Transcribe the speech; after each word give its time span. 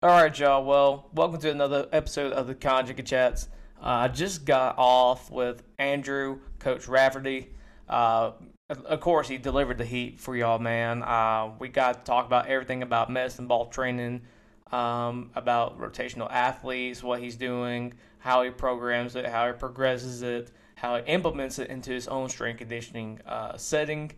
All 0.00 0.10
right, 0.10 0.38
y'all. 0.38 0.64
Well, 0.64 1.10
welcome 1.12 1.40
to 1.40 1.50
another 1.50 1.88
episode 1.90 2.32
of 2.32 2.46
the 2.46 2.54
Conjugate 2.54 3.04
Chats. 3.04 3.48
Uh, 3.82 4.06
I 4.06 4.06
just 4.06 4.44
got 4.44 4.76
off 4.78 5.28
with 5.28 5.64
Andrew, 5.76 6.38
Coach 6.60 6.86
Rafferty. 6.86 7.48
Uh, 7.88 8.30
of 8.68 9.00
course, 9.00 9.26
he 9.26 9.38
delivered 9.38 9.76
the 9.76 9.84
heat 9.84 10.20
for 10.20 10.36
y'all, 10.36 10.60
man. 10.60 11.02
Uh, 11.02 11.50
we 11.58 11.68
got 11.68 11.94
to 11.94 12.00
talk 12.04 12.26
about 12.26 12.46
everything 12.46 12.84
about 12.84 13.10
medicine 13.10 13.48
ball 13.48 13.66
training, 13.66 14.22
um, 14.70 15.32
about 15.34 15.80
rotational 15.80 16.30
athletes, 16.30 17.02
what 17.02 17.18
he's 17.18 17.34
doing, 17.34 17.92
how 18.20 18.44
he 18.44 18.50
programs 18.50 19.16
it, 19.16 19.26
how 19.26 19.48
he 19.48 19.52
progresses 19.52 20.22
it, 20.22 20.52
how 20.76 20.94
he 20.94 21.02
implements 21.10 21.58
it 21.58 21.70
into 21.70 21.90
his 21.90 22.06
own 22.06 22.28
strength 22.28 22.58
conditioning 22.58 23.20
uh, 23.26 23.56
setting. 23.56 24.12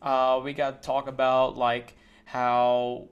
Uh, 0.00 0.40
we 0.44 0.52
got 0.52 0.80
to 0.80 0.86
talk 0.86 1.08
about 1.08 1.56
like 1.56 1.96
how 2.26 3.08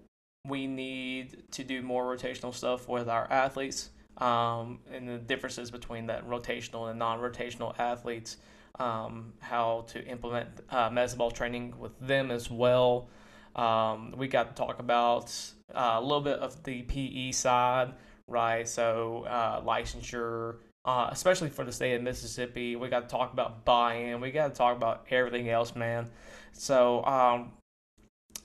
we 0.47 0.67
need 0.67 1.43
to 1.53 1.65
do 1.65 1.83
more 1.83 2.05
rotational 2.05 2.55
stuff 2.55 2.89
with 2.89 3.09
our 3.09 3.31
athletes 3.31 3.91
um, 4.19 4.79
and 4.93 5.09
the 5.09 5.19
differences 5.19 5.71
between 5.71 6.07
that 6.07 6.29
rotational 6.29 6.91
and 6.91 6.99
non-rotational 6.99 7.79
athletes 7.79 8.37
um, 8.79 9.33
how 9.41 9.85
to 9.89 10.05
implement 10.07 10.49
uh, 10.71 10.91
ball 11.17 11.31
training 11.31 11.75
with 11.79 11.99
them 12.01 12.31
as 12.31 12.51
well. 12.51 13.09
Um, 13.55 14.15
we 14.17 14.27
got 14.27 14.55
to 14.55 14.63
talk 14.63 14.81
about 14.81 15.35
uh, 15.73 15.97
a 15.97 16.01
little 16.01 16.21
bit 16.21 16.41
of 16.41 16.63
the 16.65 16.83
pe 16.83 17.31
side 17.33 17.95
right? 18.27 18.67
So 18.67 19.25
uh, 19.29 19.63
licensure 19.63 20.57
uh, 20.85 21.09
especially 21.11 21.49
for 21.49 21.65
the 21.65 21.73
state 21.73 21.95
of 21.95 22.03
mississippi. 22.03 22.77
We 22.77 22.89
got 22.89 23.09
to 23.09 23.13
talk 23.15 23.33
about 23.33 23.65
buy-in. 23.65 24.21
We 24.21 24.31
got 24.31 24.49
to 24.49 24.55
talk 24.55 24.77
about 24.77 25.07
everything 25.11 25.49
else 25.49 25.75
man. 25.75 26.11
So 26.53 27.05
um, 27.05 27.53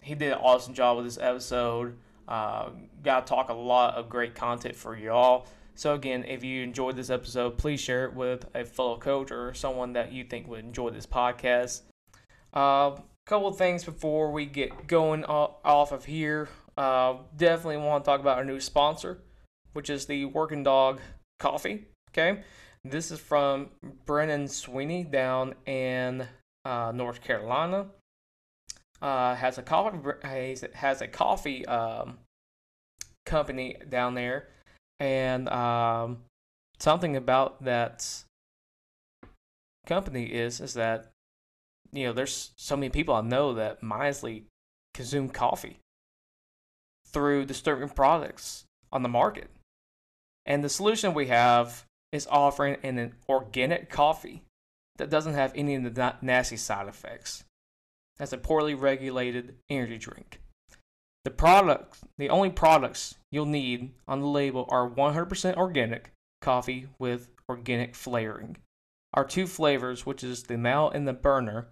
he 0.09 0.15
did 0.15 0.31
an 0.31 0.39
awesome 0.41 0.73
job 0.73 0.97
with 0.97 1.05
this 1.05 1.19
episode. 1.19 1.95
Uh, 2.27 2.69
got 3.03 3.27
to 3.27 3.29
talk 3.29 3.49
a 3.49 3.53
lot 3.53 3.93
of 3.93 4.09
great 4.09 4.33
content 4.33 4.75
for 4.75 4.97
y'all. 4.97 5.45
So 5.75 5.93
again, 5.93 6.25
if 6.27 6.43
you 6.43 6.63
enjoyed 6.63 6.95
this 6.95 7.11
episode, 7.11 7.59
please 7.59 7.79
share 7.79 8.05
it 8.05 8.15
with 8.15 8.43
a 8.55 8.65
fellow 8.65 8.97
coach 8.97 9.31
or 9.31 9.53
someone 9.53 9.93
that 9.93 10.11
you 10.11 10.23
think 10.23 10.47
would 10.47 10.61
enjoy 10.61 10.89
this 10.89 11.05
podcast. 11.05 11.81
A 12.53 12.57
uh, 12.57 12.99
couple 13.27 13.51
things 13.53 13.83
before 13.83 14.31
we 14.31 14.47
get 14.47 14.87
going 14.87 15.23
off 15.25 15.91
of 15.91 16.05
here. 16.05 16.49
Uh, 16.75 17.17
definitely 17.37 17.77
want 17.77 18.03
to 18.03 18.09
talk 18.09 18.19
about 18.19 18.39
our 18.39 18.45
new 18.45 18.59
sponsor, 18.59 19.19
which 19.73 19.91
is 19.91 20.07
the 20.07 20.25
Working 20.25 20.63
Dog 20.63 21.01
Coffee. 21.37 21.85
Okay, 22.09 22.41
this 22.83 23.11
is 23.11 23.19
from 23.19 23.69
Brennan 24.07 24.47
Sweeney 24.47 25.03
down 25.03 25.53
in 25.67 26.27
uh, 26.65 26.91
North 26.95 27.21
Carolina 27.21 27.85
uh, 29.01 29.35
has 29.35 29.57
a 29.57 29.61
coffee 29.61 29.97
has 30.73 31.01
a 31.01 31.07
coffee 31.07 31.65
um, 31.65 32.17
company 33.25 33.77
down 33.87 34.13
there, 34.13 34.47
and 34.99 35.47
um, 35.49 36.19
something 36.79 37.15
about 37.15 37.63
that 37.63 38.23
company 39.85 40.25
is 40.25 40.59
is 40.59 40.73
that 40.73 41.09
you 41.91 42.05
know 42.05 42.13
there's 42.13 42.51
so 42.57 42.75
many 42.75 42.89
people 42.89 43.15
I 43.15 43.21
know 43.21 43.53
that 43.53 43.81
mindlessly 43.81 44.45
consume 44.93 45.29
coffee 45.29 45.79
through 47.07 47.45
disturbing 47.45 47.89
products 47.89 48.65
on 48.91 49.03
the 49.03 49.09
market, 49.09 49.49
and 50.45 50.63
the 50.63 50.69
solution 50.69 51.13
we 51.13 51.27
have 51.27 51.85
is 52.11 52.27
offering 52.27 52.77
an 52.83 53.13
organic 53.29 53.89
coffee 53.89 54.41
that 54.97 55.09
doesn't 55.09 55.35
have 55.35 55.53
any 55.55 55.75
of 55.75 55.95
the 55.95 56.15
nasty 56.21 56.57
side 56.57 56.87
effects 56.87 57.45
as 58.19 58.33
a 58.33 58.37
poorly 58.37 58.73
regulated 58.73 59.55
energy 59.69 59.97
drink. 59.97 60.41
The 61.25 61.31
products, 61.31 62.01
the 62.17 62.29
only 62.29 62.49
products 62.49 63.15
you'll 63.31 63.45
need 63.45 63.91
on 64.07 64.21
the 64.21 64.27
label 64.27 64.65
are 64.69 64.89
100% 64.89 65.57
organic 65.57 66.11
coffee 66.41 66.87
with 66.97 67.29
organic 67.49 67.95
flavoring. 67.95 68.57
Our 69.13 69.25
two 69.25 69.47
flavors, 69.47 70.05
which 70.05 70.23
is 70.23 70.43
the 70.43 70.57
male 70.57 70.89
and 70.89 71.07
the 71.07 71.13
burner, 71.13 71.69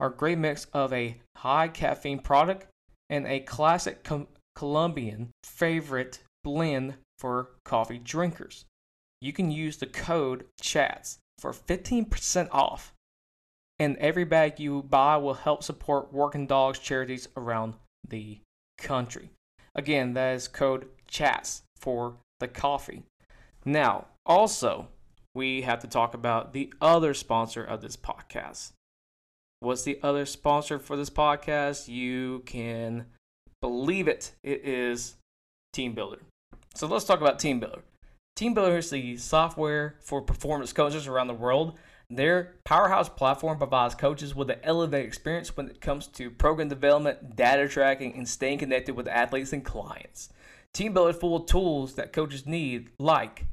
are 0.00 0.08
a 0.08 0.16
great 0.16 0.38
mix 0.38 0.66
of 0.72 0.92
a 0.92 1.20
high 1.36 1.68
caffeine 1.68 2.20
product 2.20 2.66
and 3.10 3.26
a 3.26 3.40
classic 3.40 4.04
com- 4.04 4.28
Colombian 4.54 5.30
favorite 5.44 6.20
blend 6.42 6.94
for 7.18 7.50
coffee 7.64 7.98
drinkers. 7.98 8.64
You 9.20 9.32
can 9.32 9.50
use 9.50 9.76
the 9.76 9.86
code 9.86 10.46
CHATS 10.60 11.18
for 11.38 11.52
15% 11.52 12.48
off 12.52 12.92
and 13.78 13.96
every 13.98 14.24
bag 14.24 14.58
you 14.58 14.82
buy 14.82 15.16
will 15.16 15.34
help 15.34 15.62
support 15.62 16.12
working 16.12 16.46
dogs 16.46 16.78
charities 16.78 17.28
around 17.36 17.74
the 18.06 18.40
country. 18.78 19.30
Again, 19.74 20.14
that 20.14 20.34
is 20.34 20.48
code 20.48 20.86
CHATS 21.06 21.62
for 21.78 22.16
the 22.40 22.48
coffee. 22.48 23.02
Now, 23.64 24.06
also, 24.24 24.88
we 25.34 25.62
have 25.62 25.80
to 25.80 25.88
talk 25.88 26.14
about 26.14 26.52
the 26.52 26.72
other 26.80 27.12
sponsor 27.14 27.62
of 27.62 27.82
this 27.82 27.96
podcast. 27.96 28.72
What's 29.60 29.82
the 29.82 29.98
other 30.02 30.26
sponsor 30.26 30.78
for 30.78 30.96
this 30.96 31.10
podcast? 31.10 31.88
You 31.88 32.42
can 32.46 33.06
believe 33.60 34.08
it. 34.08 34.32
It 34.42 34.64
is 34.64 35.16
TeamBuildr. 35.74 36.20
So 36.74 36.86
let's 36.86 37.04
talk 37.04 37.20
about 37.20 37.38
TeamBuildr. 37.38 37.82
Team 38.36 38.52
Builder 38.52 38.76
is 38.76 38.90
the 38.90 39.16
software 39.16 39.96
for 40.00 40.20
performance 40.20 40.74
coaches 40.74 41.06
around 41.06 41.28
the 41.28 41.34
world 41.34 41.78
their 42.08 42.54
powerhouse 42.64 43.08
platform 43.08 43.58
provides 43.58 43.94
coaches 43.94 44.34
with 44.34 44.50
an 44.50 44.60
elevated 44.62 45.06
experience 45.06 45.56
when 45.56 45.68
it 45.68 45.80
comes 45.80 46.06
to 46.06 46.30
program 46.30 46.68
development, 46.68 47.34
data 47.34 47.68
tracking, 47.68 48.14
and 48.14 48.28
staying 48.28 48.58
connected 48.58 48.94
with 48.94 49.08
athletes 49.08 49.52
and 49.52 49.64
clients. 49.64 50.28
TeamBuildr 50.74 51.10
is 51.10 51.16
full 51.16 51.36
of 51.36 51.46
tools 51.46 51.94
that 51.94 52.12
coaches 52.12 52.46
need, 52.46 52.90
like 52.98 53.46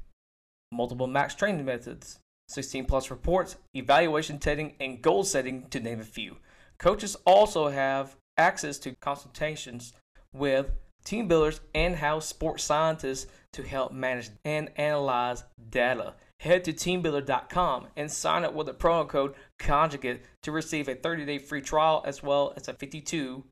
multiple 0.71 1.07
max 1.07 1.33
training 1.33 1.65
methods, 1.65 2.19
16 2.49 2.85
plus 2.85 3.09
reports, 3.09 3.55
evaluation 3.73 4.37
testing, 4.37 4.73
and 4.79 5.01
goal 5.01 5.23
setting, 5.23 5.67
to 5.69 5.79
name 5.79 5.99
a 5.99 6.03
few. 6.03 6.37
Coaches 6.77 7.15
also 7.25 7.69
have 7.69 8.17
access 8.37 8.77
to 8.79 8.95
consultations 9.01 9.93
with 10.33 10.71
TeamBuildr's 11.05 11.61
in-house 11.73 12.27
sports 12.27 12.63
scientists 12.63 13.27
to 13.53 13.63
help 13.63 13.91
manage 13.91 14.29
and 14.45 14.69
analyze 14.75 15.43
data 15.69 16.13
head 16.43 16.63
to 16.65 16.73
teambuildr.com 16.73 17.87
and 17.95 18.11
sign 18.11 18.43
up 18.43 18.53
with 18.53 18.67
the 18.67 18.73
promo 18.73 19.07
code 19.07 19.33
conjugate 19.59 20.21
to 20.43 20.51
receive 20.51 20.89
a 20.89 20.95
30-day 20.95 21.37
free 21.39 21.61
trial 21.61 22.03
as 22.05 22.21
well 22.21 22.53
as 22.57 22.67
a 22.67 22.73
52 22.73 23.45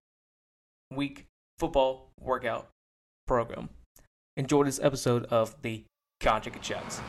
week 0.94 1.26
football 1.58 2.10
workout 2.20 2.68
program. 3.26 3.70
Enjoy 4.36 4.64
this 4.64 4.80
episode 4.84 5.26
of 5.26 5.62
the 5.62 5.86
Conjugate 6.20 6.62
Chats. 6.62 7.02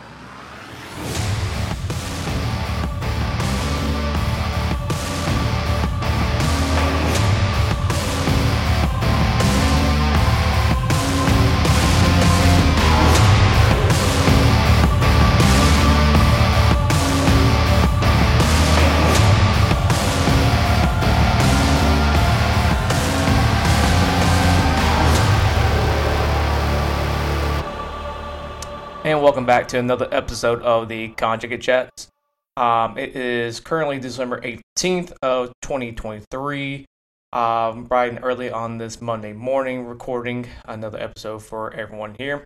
Welcome 29.22 29.47
back 29.47 29.69
to 29.69 29.78
another 29.78 30.09
episode 30.10 30.60
of 30.62 30.88
the 30.88 31.06
Conjugate 31.10 31.60
Chats. 31.60 32.09
Um, 32.56 32.99
it 32.99 33.15
is 33.15 33.60
currently 33.60 34.00
December 34.00 34.41
18th 34.41 35.12
of 35.22 35.53
2023. 35.62 36.84
Um, 37.33 37.84
bright 37.84 38.10
and 38.10 38.25
early 38.25 38.50
on 38.50 38.78
this 38.78 39.00
Monday 39.00 39.33
morning, 39.33 39.87
recording 39.87 40.49
another 40.65 40.99
episode 40.99 41.38
for 41.38 41.72
everyone 41.72 42.16
here. 42.19 42.43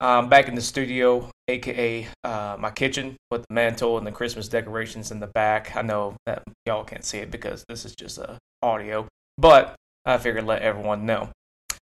Um, 0.00 0.28
back 0.28 0.48
in 0.48 0.56
the 0.56 0.60
studio, 0.60 1.30
aka 1.46 2.08
uh, 2.24 2.56
my 2.58 2.72
kitchen, 2.72 3.14
with 3.30 3.44
the 3.48 3.54
mantle 3.54 3.96
and 3.96 4.04
the 4.04 4.10
Christmas 4.10 4.48
decorations 4.48 5.12
in 5.12 5.20
the 5.20 5.28
back. 5.28 5.76
I 5.76 5.82
know 5.82 6.16
that 6.26 6.42
y'all 6.66 6.82
can't 6.82 7.04
see 7.04 7.18
it 7.18 7.30
because 7.30 7.64
this 7.68 7.84
is 7.84 7.94
just 7.94 8.18
a 8.18 8.38
audio, 8.60 9.06
but 9.38 9.76
I 10.04 10.18
figured 10.18 10.46
let 10.46 10.62
everyone 10.62 11.06
know. 11.06 11.30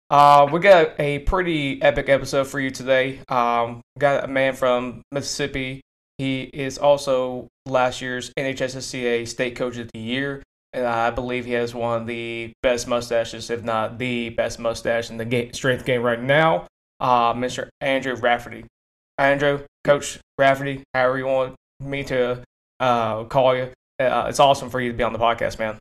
Uh, 0.09 0.47
we 0.51 0.59
got 0.59 0.99
a 0.99 1.19
pretty 1.19 1.81
epic 1.81 2.09
episode 2.09 2.47
for 2.47 2.59
you 2.59 2.69
today. 2.69 3.19
Um, 3.29 3.81
got 3.97 4.25
a 4.25 4.27
man 4.27 4.53
from 4.53 5.01
Mississippi. 5.11 5.81
He 6.17 6.43
is 6.43 6.77
also 6.77 7.47
last 7.65 8.01
year's 8.01 8.31
NHSSCA 8.37 9.27
State 9.27 9.55
Coach 9.55 9.77
of 9.77 9.89
the 9.93 9.99
Year. 9.99 10.43
And 10.71 10.85
I 10.85 11.11
believe 11.11 11.45
he 11.45 11.53
has 11.53 11.73
one 11.73 12.01
of 12.01 12.07
the 12.07 12.51
best 12.63 12.87
mustaches, 12.87 13.49
if 13.49 13.63
not 13.63 13.97
the 13.99 14.29
best 14.29 14.59
mustache 14.59 15.09
in 15.09 15.17
the 15.17 15.25
game, 15.25 15.53
strength 15.53 15.85
game 15.85 16.01
right 16.01 16.21
now. 16.21 16.67
Uh, 16.99 17.33
Mr. 17.33 17.69
Andrew 17.81 18.15
Rafferty. 18.15 18.65
Andrew, 19.17 19.61
Coach 19.83 20.19
Rafferty, 20.37 20.83
however 20.93 21.17
you 21.17 21.27
want 21.27 21.55
me 21.79 22.03
to 22.05 22.43
uh, 22.79 23.23
call 23.25 23.55
you. 23.55 23.71
Uh, 23.99 24.25
it's 24.27 24.39
awesome 24.39 24.69
for 24.69 24.81
you 24.81 24.91
to 24.91 24.97
be 24.97 25.03
on 25.03 25.13
the 25.13 25.19
podcast, 25.19 25.59
man. 25.59 25.77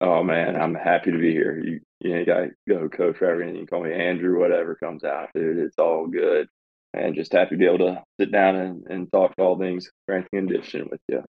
Oh 0.00 0.22
man, 0.22 0.56
I'm 0.56 0.74
happy 0.74 1.10
to 1.10 1.18
be 1.18 1.32
here. 1.32 1.58
You 1.58 1.80
you 2.06 2.14
know, 2.14 2.20
you 2.20 2.26
got 2.26 2.40
to 2.40 2.50
go 2.68 2.88
coach 2.88 3.16
for 3.18 3.24
everything. 3.26 3.54
You 3.54 3.60
can 3.60 3.66
call 3.66 3.84
me 3.84 3.92
Andrew, 3.92 4.38
whatever 4.38 4.76
comes 4.76 5.02
out, 5.02 5.30
dude. 5.34 5.58
It's 5.58 5.78
all 5.78 6.06
good. 6.06 6.46
And 6.94 7.14
just 7.14 7.32
happy 7.32 7.50
to 7.50 7.58
be 7.58 7.66
able 7.66 7.78
to 7.78 8.02
sit 8.18 8.32
down 8.32 8.56
and, 8.56 8.86
and 8.88 9.12
talk 9.12 9.34
all 9.38 9.58
things 9.58 9.90
strength 10.04 10.28
and 10.32 10.48
conditioning 10.48 10.88
with 10.90 11.00
you. 11.08 11.24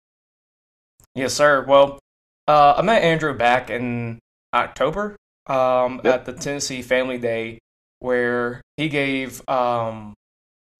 Yes, 1.15 1.33
sir. 1.33 1.63
Well, 1.67 1.99
uh, 2.47 2.73
I 2.77 2.81
met 2.81 3.03
Andrew 3.03 3.37
back 3.37 3.69
in 3.69 4.19
October 4.53 5.15
um, 5.47 6.01
yep. 6.03 6.13
at 6.13 6.25
the 6.25 6.33
Tennessee 6.33 6.81
Family 6.81 7.17
Day, 7.17 7.59
where 7.99 8.61
he 8.77 8.89
gave 8.89 9.47
um, 9.47 10.15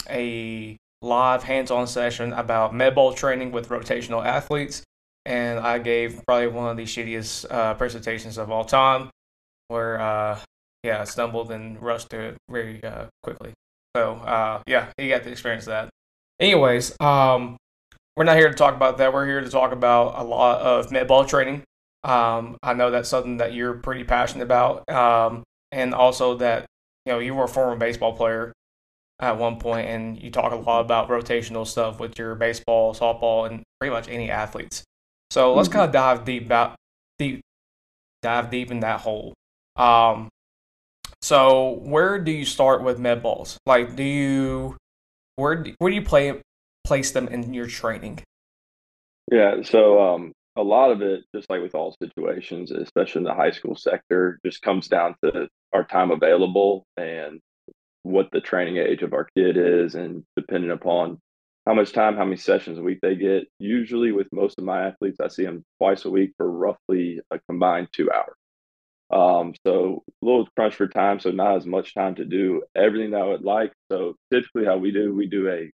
a 0.10 0.76
live 1.02 1.44
hands-on 1.44 1.86
session 1.88 2.34
about 2.34 2.74
med 2.74 2.96
ball 2.96 3.14
training 3.14 3.52
with 3.52 3.70
rotational 3.70 4.26
athletes, 4.26 4.84
and 5.26 5.60
I 5.60 5.78
gave 5.78 6.22
probably 6.26 6.48
one 6.48 6.70
of 6.70 6.78
the 6.78 6.84
shittiest 6.84 7.46
uh, 7.52 7.76
presentations 7.76 8.38
of 8.38 8.50
all 8.50 8.66
time, 8.66 9.10
where 9.68 10.00
uh, 10.00 10.40
yeah, 10.84 11.02
I 11.02 11.04
stumbled 11.06 11.52
and 11.52 11.82
rushed 11.82 12.10
through 12.10 12.30
it 12.30 12.38
very 12.50 12.84
uh, 12.84 13.06
quickly. 13.24 13.54
So 13.96 14.16
uh, 14.16 14.62
yeah, 14.68 14.88
he 14.98 15.10
got 15.10 15.24
to 15.24 15.32
experience 15.32 15.66
that. 15.66 15.90
Anyways, 16.40 17.00
um, 17.00 17.58
we're 18.16 18.26
not 18.26 18.38
here 18.38 18.50
to 18.50 18.56
talk 18.56 18.76
about 18.76 18.98
that. 18.98 19.14
We're 19.14 19.26
here 19.26 19.42
to 19.42 19.50
talk 19.50 19.72
about 19.72 20.20
a 20.20 20.24
lot 20.24 20.62
of 20.62 20.92
med 20.92 21.08
ball 21.08 21.26
training. 21.26 21.64
Um, 22.04 22.58
I 22.62 22.74
know 22.74 22.92
that's 22.92 23.10
something 23.10 23.38
that 23.38 23.54
you're 23.54 23.76
pretty 23.76 24.04
passionate 24.04 24.44
about, 24.44 24.88
um, 24.90 25.44
and 25.72 25.94
also 25.94 26.36
that 26.38 26.66
you 27.06 27.14
know 27.14 27.20
you 27.20 27.34
were 27.34 27.46
a 27.46 27.48
former 27.48 27.78
baseball 27.78 28.14
player 28.14 28.52
at 29.20 29.38
one 29.38 29.58
point, 29.58 29.88
and 29.88 30.22
you 30.22 30.30
talk 30.30 30.52
a 30.52 30.56
lot 30.56 30.82
about 30.82 31.08
rotational 31.08 31.66
stuff 31.66 32.00
with 32.00 32.20
your 32.20 32.36
baseball, 32.36 32.94
softball, 32.94 33.50
and 33.50 33.64
pretty 33.80 33.94
much 33.94 34.10
any 34.10 34.30
athletes. 34.30 34.84
So 35.32 35.54
let's 35.54 35.70
mm-hmm. 35.70 35.78
kind 35.78 35.88
of 35.88 35.94
dive 35.94 36.26
deep 36.26 36.46
about 36.46 36.76
deep, 37.18 37.42
dive 38.22 38.52
deep 38.52 38.70
in 38.70 38.82
that 38.82 39.00
hole. 39.00 39.34
Um, 39.76 40.30
so 41.22 41.80
where 41.82 42.20
do 42.20 42.32
you 42.32 42.46
start 42.46 42.84
with 42.84 43.00
med 43.00 43.24
balls? 43.24 43.58
Like, 43.66 43.96
do 43.96 44.04
you 44.04 44.78
where 45.36 45.56
do, 45.56 45.74
where 45.80 45.90
do 45.90 45.96
you 45.96 46.04
play 46.04 46.42
place 46.84 47.12
them 47.12 47.28
in 47.28 47.54
your 47.54 47.68
training? 47.68 48.20
Yeah, 49.32 49.62
so 49.64 50.02
um, 50.02 50.34
a 50.56 50.64
lot 50.64 50.92
of 50.92 51.02
it, 51.02 51.24
just 51.34 51.50
like 51.50 51.62
with 51.62 51.76
all 51.76 51.96
situations, 52.02 52.72
especially 52.72 53.20
in 53.20 53.26
the 53.26 53.34
high 53.34 53.52
school 53.52 53.76
sector, 53.76 54.40
just 54.46 54.62
comes 54.62 54.88
down 54.88 55.16
to 55.24 55.48
our 55.72 55.86
time 55.86 56.12
available 56.12 56.86
and 56.98 57.40
what 58.04 58.30
the 58.32 58.42
training 58.42 58.78
age 58.78 59.02
of 59.02 59.14
our 59.14 59.28
kid 59.36 59.56
is, 59.58 59.96
and 59.96 60.24
depending 60.36 60.72
upon 60.72 61.18
how 61.66 61.74
much 61.74 61.94
time, 61.94 62.18
how 62.18 62.26
many 62.26 62.36
sessions 62.36 62.78
a 62.78 62.84
week 62.84 63.00
they 63.02 63.16
get. 63.16 63.48
Usually, 63.60 64.12
with 64.12 64.28
most 64.34 64.58
of 64.58 64.66
my 64.66 64.88
athletes, 64.88 65.22
I 65.22 65.30
see 65.30 65.46
them 65.46 65.64
twice 65.80 66.04
a 66.04 66.10
week 66.10 66.34
for 66.38 66.52
roughly 66.52 67.22
a 67.32 67.40
combined 67.48 67.88
two 67.94 68.12
hours. 68.12 68.36
Um, 69.14 69.54
so 69.66 70.04
a 70.24 70.26
little 70.26 70.48
crunch 70.56 70.76
for 70.76 70.88
time, 70.88 71.20
so 71.20 71.30
not 71.32 71.58
as 71.58 71.66
much 71.68 71.94
time 71.94 72.16
to 72.16 72.26
do 72.26 72.64
everything 72.76 73.12
that 73.12 73.22
I 73.22 73.28
would 73.28 73.44
like. 73.44 73.72
So 73.92 74.16
typically, 74.34 74.66
how 74.66 74.78
we 74.78 74.92
do, 74.92 75.14
we 75.14 75.28
do 75.28 75.50
a 75.50 75.72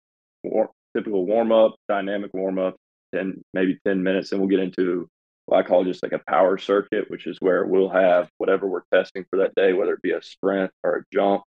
war- 0.44 0.70
typical 0.96 1.26
warm 1.26 1.50
up, 1.50 1.74
dynamic 1.88 2.32
warm 2.32 2.58
up, 2.60 2.76
ten 3.14 3.42
maybe 3.52 3.78
ten 3.86 4.02
minutes, 4.04 4.30
and 4.32 4.40
we'll 4.40 4.50
get 4.50 4.60
into 4.60 5.08
what 5.46 5.58
I 5.58 5.68
call 5.68 5.84
just 5.84 6.02
like 6.02 6.12
a 6.12 6.22
power 6.28 6.58
circuit, 6.58 7.10
which 7.10 7.26
is 7.26 7.38
where 7.40 7.66
we'll 7.66 7.88
have 7.90 8.28
whatever 8.38 8.68
we're 8.68 8.82
testing 8.92 9.24
for 9.30 9.40
that 9.40 9.54
day, 9.56 9.72
whether 9.72 9.94
it 9.94 10.02
be 10.02 10.12
a 10.12 10.22
sprint 10.22 10.70
or 10.84 10.98
a 10.98 11.04
jump, 11.12 11.42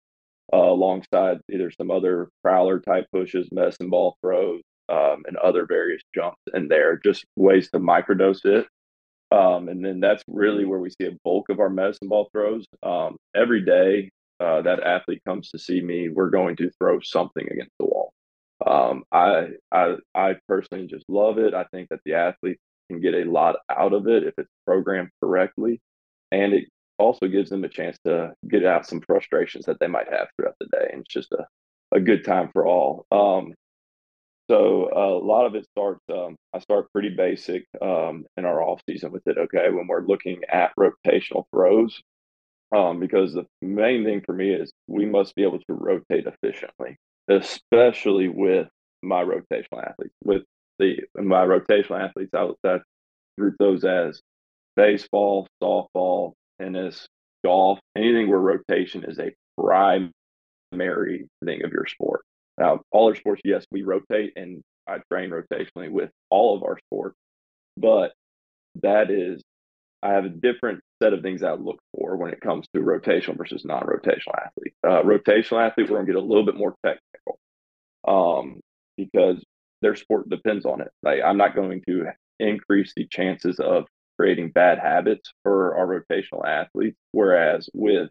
uh, 0.52 0.58
alongside 0.58 1.40
either 1.52 1.70
some 1.72 1.90
other 1.90 2.28
prowler 2.42 2.80
type 2.80 3.06
pushes, 3.12 3.48
medicine 3.52 3.90
ball 3.90 4.16
throws, 4.22 4.62
um, 4.88 5.24
and 5.26 5.36
other 5.38 5.66
various 5.66 6.02
jumps 6.14 6.40
in 6.54 6.68
there, 6.68 6.98
just 7.04 7.24
ways 7.36 7.70
to 7.70 7.80
microdose 7.80 8.44
it. 8.44 8.66
Um, 9.32 9.68
and 9.68 9.82
then 9.84 10.00
that's 10.00 10.22
really 10.28 10.66
where 10.66 10.78
we 10.78 10.90
see 10.90 11.06
a 11.06 11.16
bulk 11.24 11.48
of 11.48 11.58
our 11.58 11.70
medicine 11.70 12.08
ball 12.08 12.28
throws. 12.32 12.66
Um, 12.82 13.16
every 13.34 13.64
day 13.64 14.10
uh, 14.40 14.60
that 14.62 14.82
athlete 14.82 15.22
comes 15.26 15.50
to 15.50 15.58
see 15.58 15.80
me, 15.80 16.10
we're 16.10 16.30
going 16.30 16.56
to 16.56 16.70
throw 16.78 17.00
something 17.00 17.46
against 17.50 17.72
the 17.80 17.86
wall. 17.86 18.12
Um, 18.66 19.04
I, 19.10 19.48
I, 19.72 19.96
I 20.14 20.36
personally 20.46 20.86
just 20.86 21.04
love 21.08 21.38
it. 21.38 21.54
I 21.54 21.64
think 21.72 21.88
that 21.88 22.00
the 22.04 22.14
athlete 22.14 22.58
can 22.90 23.00
get 23.00 23.14
a 23.14 23.24
lot 23.24 23.56
out 23.70 23.94
of 23.94 24.06
it 24.06 24.24
if 24.24 24.34
it's 24.36 24.50
programmed 24.66 25.10
correctly, 25.22 25.80
and 26.30 26.52
it 26.52 26.68
also 26.98 27.26
gives 27.26 27.50
them 27.50 27.64
a 27.64 27.68
chance 27.68 27.96
to 28.04 28.32
get 28.48 28.64
out 28.64 28.86
some 28.86 29.00
frustrations 29.00 29.64
that 29.64 29.78
they 29.80 29.86
might 29.86 30.12
have 30.12 30.28
throughout 30.36 30.56
the 30.60 30.66
day. 30.66 30.90
And 30.92 31.00
it's 31.00 31.14
just 31.14 31.32
a, 31.32 31.46
a 31.94 32.00
good 32.00 32.24
time 32.24 32.50
for 32.52 32.66
all. 32.66 33.06
Um, 33.10 33.54
so 34.50 34.90
uh, 34.94 35.22
a 35.22 35.24
lot 35.24 35.46
of 35.46 35.54
it 35.54 35.66
starts, 35.76 36.00
um, 36.12 36.36
I 36.54 36.58
start 36.58 36.92
pretty 36.92 37.10
basic 37.10 37.64
um, 37.80 38.24
in 38.36 38.44
our 38.44 38.62
off 38.62 38.80
season 38.88 39.12
with 39.12 39.22
it. 39.26 39.38
Okay. 39.38 39.70
When 39.70 39.86
we're 39.86 40.06
looking 40.06 40.42
at 40.52 40.72
rotational 40.78 41.44
throws, 41.54 42.00
um, 42.74 43.00
because 43.00 43.34
the 43.34 43.46
main 43.60 44.04
thing 44.04 44.22
for 44.24 44.32
me 44.32 44.50
is 44.52 44.72
we 44.88 45.06
must 45.06 45.34
be 45.34 45.42
able 45.42 45.58
to 45.58 45.74
rotate 45.74 46.26
efficiently, 46.26 46.96
especially 47.28 48.28
with 48.28 48.68
my 49.02 49.22
rotational 49.22 49.86
athletes. 49.86 50.14
With 50.24 50.42
the 50.78 51.00
my 51.16 51.44
rotational 51.44 52.02
athletes, 52.02 52.32
I, 52.34 52.48
I 52.66 52.78
group 53.38 53.56
those 53.58 53.84
as 53.84 54.20
baseball, 54.76 55.46
softball, 55.62 56.32
tennis, 56.60 57.06
golf, 57.44 57.78
anything 57.96 58.28
where 58.28 58.38
rotation 58.38 59.04
is 59.04 59.18
a 59.18 59.32
primary 59.58 61.28
thing 61.44 61.64
of 61.64 61.72
your 61.72 61.86
sport. 61.86 62.22
Now, 62.58 62.80
all 62.90 63.08
our 63.08 63.14
sports, 63.14 63.42
yes, 63.44 63.64
we 63.70 63.82
rotate 63.82 64.32
and 64.36 64.62
I 64.86 64.98
train 65.10 65.30
rotationally 65.30 65.90
with 65.90 66.10
all 66.30 66.56
of 66.56 66.62
our 66.64 66.78
sports, 66.86 67.16
but 67.76 68.12
that 68.82 69.10
is, 69.10 69.42
I 70.02 70.12
have 70.12 70.24
a 70.24 70.30
different 70.30 70.80
set 71.02 71.12
of 71.12 71.22
things 71.22 71.42
I 71.42 71.52
look 71.52 71.78
for 71.96 72.16
when 72.16 72.32
it 72.32 72.40
comes 72.40 72.66
to 72.74 72.82
rotational 72.82 73.36
versus 73.38 73.64
non 73.64 73.82
rotational 73.82 74.34
athlete. 74.44 74.74
Uh, 74.84 75.02
rotational 75.02 75.66
athlete, 75.66 75.88
we're 75.88 75.96
going 75.96 76.06
to 76.06 76.12
get 76.12 76.20
a 76.20 76.24
little 76.24 76.44
bit 76.44 76.56
more 76.56 76.74
technical 76.84 77.38
um, 78.06 78.60
because 78.96 79.42
their 79.80 79.94
sport 79.96 80.28
depends 80.28 80.66
on 80.66 80.80
it. 80.80 80.90
Like, 81.02 81.20
I'm 81.24 81.36
not 81.36 81.54
going 81.54 81.82
to 81.88 82.06
increase 82.40 82.92
the 82.96 83.06
chances 83.06 83.60
of 83.60 83.84
creating 84.18 84.50
bad 84.50 84.78
habits 84.78 85.30
for 85.42 85.76
our 85.76 85.86
rotational 85.86 86.44
athletes. 86.46 86.96
Whereas 87.12 87.68
with 87.72 88.10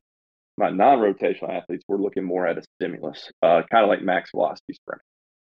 my 0.58 0.70
non-rotational 0.70 1.50
athletes, 1.50 1.84
we're 1.88 1.98
looking 1.98 2.24
more 2.24 2.48
at 2.48 2.58
a 2.58 2.64
stimulus, 2.76 3.32
uh, 3.42 3.62
kind 3.72 3.84
of 3.84 3.90
like 3.90 4.02
max 4.02 4.32
velocity 4.32 4.74
sprint. 4.74 5.02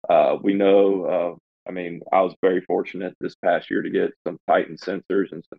Uh, 0.08 0.36
we 0.42 0.54
know, 0.54 1.04
uh, 1.04 1.68
I 1.68 1.72
mean, 1.72 2.00
I 2.12 2.22
was 2.22 2.34
very 2.42 2.60
fortunate 2.62 3.14
this 3.20 3.34
past 3.36 3.70
year 3.70 3.82
to 3.82 3.90
get 3.90 4.10
some 4.26 4.38
Titan 4.48 4.76
sensors 4.76 5.32
and 5.32 5.44
some 5.48 5.58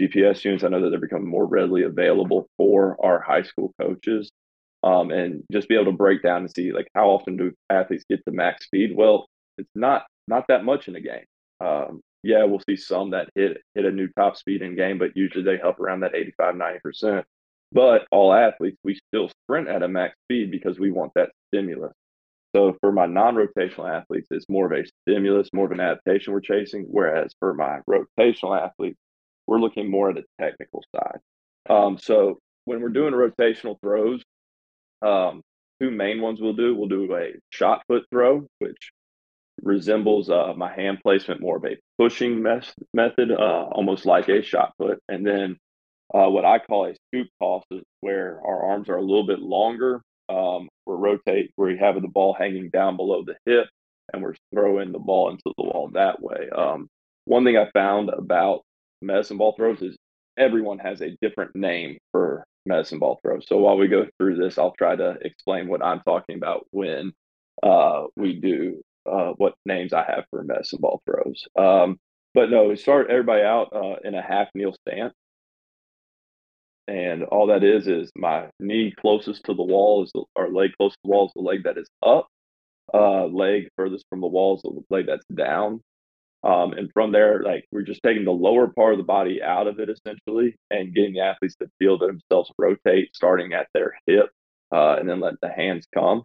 GPS 0.00 0.44
units. 0.44 0.64
I 0.64 0.68
know 0.68 0.82
that 0.82 0.90
they're 0.90 1.00
becoming 1.00 1.28
more 1.28 1.46
readily 1.46 1.82
available 1.82 2.48
for 2.56 2.96
our 3.04 3.20
high 3.20 3.42
school 3.42 3.72
coaches. 3.80 4.30
Um, 4.84 5.10
and 5.10 5.42
just 5.50 5.68
be 5.68 5.74
able 5.74 5.86
to 5.86 5.92
break 5.92 6.22
down 6.22 6.42
and 6.42 6.50
see 6.54 6.70
like 6.70 6.86
how 6.94 7.08
often 7.08 7.36
do 7.36 7.52
athletes 7.68 8.04
get 8.08 8.24
to 8.24 8.30
max 8.30 8.64
speed? 8.64 8.92
Well, 8.94 9.26
it's 9.56 9.68
not 9.74 10.04
not 10.28 10.44
that 10.48 10.64
much 10.64 10.86
in 10.86 10.94
a 10.94 11.00
game. 11.00 11.24
Um, 11.60 12.00
yeah, 12.22 12.44
we'll 12.44 12.62
see 12.68 12.76
some 12.76 13.10
that 13.10 13.30
hit 13.34 13.58
hit 13.74 13.84
a 13.84 13.90
new 13.90 14.08
top 14.16 14.36
speed 14.36 14.62
in 14.62 14.76
game, 14.76 14.98
but 14.98 15.16
usually 15.16 15.44
they 15.44 15.56
help 15.56 15.80
around 15.80 16.00
that 16.00 16.14
85, 16.14 16.54
90%. 16.54 17.24
But 17.72 18.06
all 18.10 18.32
athletes, 18.32 18.78
we 18.82 18.98
still 19.08 19.28
sprint 19.44 19.68
at 19.68 19.82
a 19.82 19.88
max 19.88 20.14
speed 20.26 20.50
because 20.50 20.78
we 20.78 20.90
want 20.90 21.12
that 21.14 21.30
stimulus. 21.48 21.92
So 22.56 22.76
for 22.80 22.92
my 22.92 23.06
non-rotational 23.06 23.90
athletes, 23.90 24.28
it's 24.30 24.48
more 24.48 24.66
of 24.66 24.72
a 24.72 24.88
stimulus, 25.02 25.50
more 25.52 25.66
of 25.66 25.72
an 25.72 25.80
adaptation 25.80 26.32
we're 26.32 26.40
chasing. 26.40 26.86
Whereas 26.88 27.32
for 27.38 27.52
my 27.52 27.80
rotational 27.88 28.58
athletes, 28.58 28.98
we're 29.46 29.60
looking 29.60 29.90
more 29.90 30.10
at 30.10 30.18
a 30.18 30.24
technical 30.40 30.82
side. 30.94 31.18
Um, 31.68 31.98
so 31.98 32.38
when 32.64 32.80
we're 32.80 32.88
doing 32.88 33.12
rotational 33.12 33.78
throws, 33.82 34.22
um, 35.02 35.42
two 35.80 35.90
main 35.90 36.20
ones 36.20 36.40
we'll 36.40 36.54
do. 36.54 36.74
We'll 36.74 36.88
do 36.88 37.14
a 37.14 37.34
shot 37.50 37.82
put 37.88 38.04
throw, 38.10 38.46
which 38.58 38.90
resembles 39.62 40.30
uh, 40.30 40.54
my 40.56 40.72
hand 40.72 40.98
placement 41.02 41.40
more 41.40 41.56
of 41.56 41.64
a 41.64 41.76
pushing 41.98 42.42
mes- 42.42 42.74
method, 42.94 43.30
uh, 43.30 43.64
almost 43.72 44.06
like 44.06 44.28
a 44.28 44.42
shot 44.42 44.72
put. 44.78 45.00
And 45.08 45.26
then 45.26 45.58
uh, 46.14 46.28
what 46.28 46.44
I 46.44 46.58
call 46.58 46.86
a 46.86 46.94
scoop 47.08 47.28
toss 47.40 47.64
is 47.70 47.82
where 48.00 48.40
our 48.44 48.70
arms 48.70 48.88
are 48.88 48.96
a 48.96 49.02
little 49.02 49.26
bit 49.26 49.40
longer. 49.40 50.02
Um, 50.28 50.68
we're 50.86 50.96
rotate, 50.96 51.50
we 51.56 51.78
have 51.78 52.00
the 52.00 52.08
ball 52.08 52.34
hanging 52.34 52.70
down 52.70 52.96
below 52.96 53.24
the 53.24 53.36
hip, 53.46 53.68
and 54.12 54.22
we're 54.22 54.34
throwing 54.54 54.92
the 54.92 54.98
ball 54.98 55.30
into 55.30 55.42
the 55.44 55.64
wall 55.64 55.90
that 55.94 56.20
way. 56.22 56.48
Um, 56.50 56.88
one 57.24 57.44
thing 57.44 57.56
I 57.56 57.70
found 57.72 58.10
about 58.10 58.62
medicine 59.02 59.38
ball 59.38 59.54
throws 59.56 59.82
is 59.82 59.96
everyone 60.38 60.78
has 60.78 61.00
a 61.02 61.16
different 61.20 61.54
name 61.54 61.98
for 62.12 62.44
medicine 62.66 62.98
ball 62.98 63.18
throws. 63.22 63.46
So 63.48 63.58
while 63.58 63.76
we 63.76 63.88
go 63.88 64.06
through 64.18 64.36
this, 64.36 64.58
I'll 64.58 64.74
try 64.78 64.96
to 64.96 65.16
explain 65.22 65.68
what 65.68 65.84
I'm 65.84 66.00
talking 66.00 66.36
about 66.36 66.66
when 66.70 67.12
uh, 67.62 68.04
we 68.16 68.34
do 68.40 68.80
uh, 69.10 69.32
what 69.36 69.54
names 69.66 69.92
I 69.92 70.04
have 70.04 70.24
for 70.30 70.42
medicine 70.42 70.78
ball 70.80 71.02
throws. 71.06 71.44
Um, 71.58 71.98
but 72.34 72.50
no, 72.50 72.64
we 72.68 72.76
start 72.76 73.10
everybody 73.10 73.42
out 73.42 73.68
uh, 73.74 73.96
in 74.04 74.14
a 74.14 74.22
half 74.22 74.48
kneel 74.54 74.74
stance. 74.86 75.14
And 76.88 77.24
all 77.24 77.48
that 77.48 77.62
is 77.62 77.86
is 77.86 78.10
my 78.16 78.46
knee 78.58 78.94
closest 78.98 79.44
to 79.44 79.54
the 79.54 79.62
wall 79.62 80.04
is 80.04 80.10
the, 80.14 80.24
or 80.34 80.50
leg 80.50 80.70
close 80.78 80.92
to 80.92 80.98
the 81.04 81.10
wall 81.10 81.26
is 81.26 81.32
the 81.36 81.42
leg 81.42 81.64
that 81.64 81.76
is 81.76 81.88
up. 82.04 82.28
Uh, 82.94 83.26
leg 83.26 83.68
furthest 83.76 84.06
from 84.08 84.22
the 84.22 84.26
wall 84.26 84.56
is 84.56 84.62
the 84.62 84.82
leg 84.88 85.06
that's 85.06 85.26
down. 85.26 85.82
Um, 86.42 86.72
and 86.72 86.90
from 86.94 87.12
there, 87.12 87.42
like 87.42 87.66
we're 87.72 87.82
just 87.82 88.00
taking 88.02 88.24
the 88.24 88.30
lower 88.30 88.68
part 88.68 88.94
of 88.94 88.98
the 88.98 89.04
body 89.04 89.42
out 89.42 89.66
of 89.66 89.80
it 89.80 89.90
essentially 89.90 90.56
and 90.70 90.94
getting 90.94 91.12
the 91.14 91.20
athletes 91.20 91.56
to 91.56 91.68
feel 91.78 91.98
themselves 91.98 92.50
rotate, 92.58 93.10
starting 93.14 93.52
at 93.52 93.66
their 93.74 93.94
hip, 94.06 94.30
uh, 94.72 94.96
and 94.98 95.08
then 95.08 95.20
let 95.20 95.34
the 95.42 95.50
hands 95.50 95.86
come. 95.92 96.22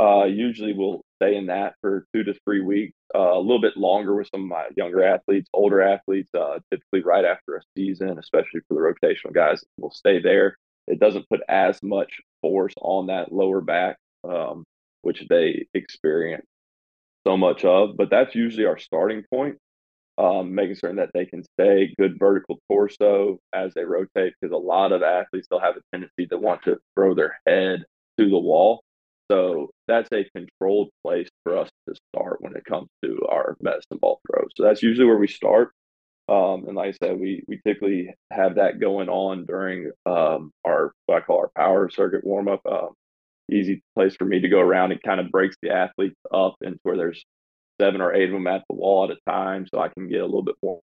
Uh, 0.00 0.24
usually 0.24 0.72
we'll 0.72 1.02
stay 1.22 1.36
in 1.36 1.46
that 1.46 1.74
for 1.80 2.04
two 2.14 2.24
to 2.24 2.34
three 2.44 2.60
weeks, 2.60 2.94
uh, 3.14 3.32
a 3.34 3.38
little 3.38 3.60
bit 3.60 3.76
longer 3.76 4.14
with 4.14 4.28
some 4.34 4.42
of 4.42 4.48
my 4.48 4.66
younger 4.76 5.04
athletes, 5.04 5.48
older 5.52 5.80
athletes, 5.80 6.28
uh, 6.34 6.58
typically 6.70 7.02
right 7.02 7.24
after 7.24 7.56
a 7.56 7.62
season, 7.76 8.18
especially 8.18 8.60
for 8.68 8.74
the 8.74 8.80
rotational 8.80 9.32
guys. 9.32 9.64
We'll 9.78 9.90
stay 9.90 10.20
there. 10.20 10.56
It 10.88 10.98
doesn't 10.98 11.28
put 11.28 11.40
as 11.48 11.80
much 11.82 12.20
force 12.40 12.74
on 12.80 13.06
that 13.06 13.32
lower 13.32 13.60
back, 13.60 13.96
um, 14.28 14.64
which 15.02 15.24
they 15.28 15.66
experience 15.74 16.46
so 17.26 17.36
much 17.36 17.64
of, 17.64 17.96
but 17.96 18.10
that's 18.10 18.34
usually 18.34 18.66
our 18.66 18.78
starting 18.78 19.22
point. 19.32 19.58
Um, 20.18 20.54
making 20.54 20.74
certain 20.74 20.96
that 20.96 21.08
they 21.14 21.24
can 21.24 21.42
stay 21.58 21.94
good 21.98 22.18
vertical 22.18 22.58
torso 22.70 23.38
as 23.54 23.72
they 23.72 23.84
rotate, 23.84 24.34
because 24.38 24.52
a 24.52 24.58
lot 24.58 24.92
of 24.92 25.02
athletes 25.02 25.46
they'll 25.48 25.58
have 25.58 25.76
a 25.76 25.80
tendency 25.90 26.26
to 26.26 26.36
want 26.36 26.62
to 26.64 26.76
throw 26.94 27.14
their 27.14 27.40
head 27.46 27.84
to 28.18 28.28
the 28.28 28.38
wall. 28.38 28.82
So 29.32 29.70
that's 29.88 30.10
a 30.12 30.28
controlled 30.36 30.90
place 31.02 31.28
for 31.42 31.56
us 31.56 31.70
to 31.88 31.94
start 32.10 32.42
when 32.42 32.54
it 32.54 32.66
comes 32.66 32.88
to 33.02 33.18
our 33.30 33.56
medicine 33.62 33.96
ball 33.98 34.20
throws. 34.30 34.50
So 34.54 34.62
that's 34.62 34.82
usually 34.82 35.06
where 35.06 35.16
we 35.16 35.26
start. 35.26 35.70
Um, 36.28 36.66
and 36.66 36.76
like 36.76 36.88
I 36.88 37.06
said, 37.06 37.18
we 37.18 37.42
we 37.48 37.58
typically 37.66 38.14
have 38.30 38.56
that 38.56 38.78
going 38.78 39.08
on 39.08 39.46
during 39.46 39.90
um, 40.04 40.52
our 40.66 40.92
what 41.06 41.22
I 41.22 41.24
call 41.24 41.38
our 41.38 41.50
power 41.56 41.88
circuit 41.88 42.24
warm 42.24 42.48
up. 42.48 42.60
Um, 42.66 42.90
easy 43.50 43.82
place 43.94 44.14
for 44.16 44.26
me 44.26 44.40
to 44.40 44.48
go 44.48 44.60
around 44.60 44.92
and 44.92 45.02
kind 45.02 45.18
of 45.18 45.30
breaks 45.30 45.56
the 45.62 45.70
athletes 45.70 46.20
up 46.32 46.56
into 46.60 46.78
where 46.82 46.98
there's 46.98 47.24
seven 47.80 48.02
or 48.02 48.14
eight 48.14 48.28
of 48.28 48.32
them 48.32 48.46
at 48.46 48.62
the 48.68 48.76
wall 48.76 49.04
at 49.04 49.16
a 49.16 49.30
time, 49.30 49.66
so 49.66 49.80
I 49.80 49.88
can 49.88 50.08
get 50.08 50.20
a 50.20 50.26
little 50.26 50.44
bit 50.44 50.56
more 50.62 50.80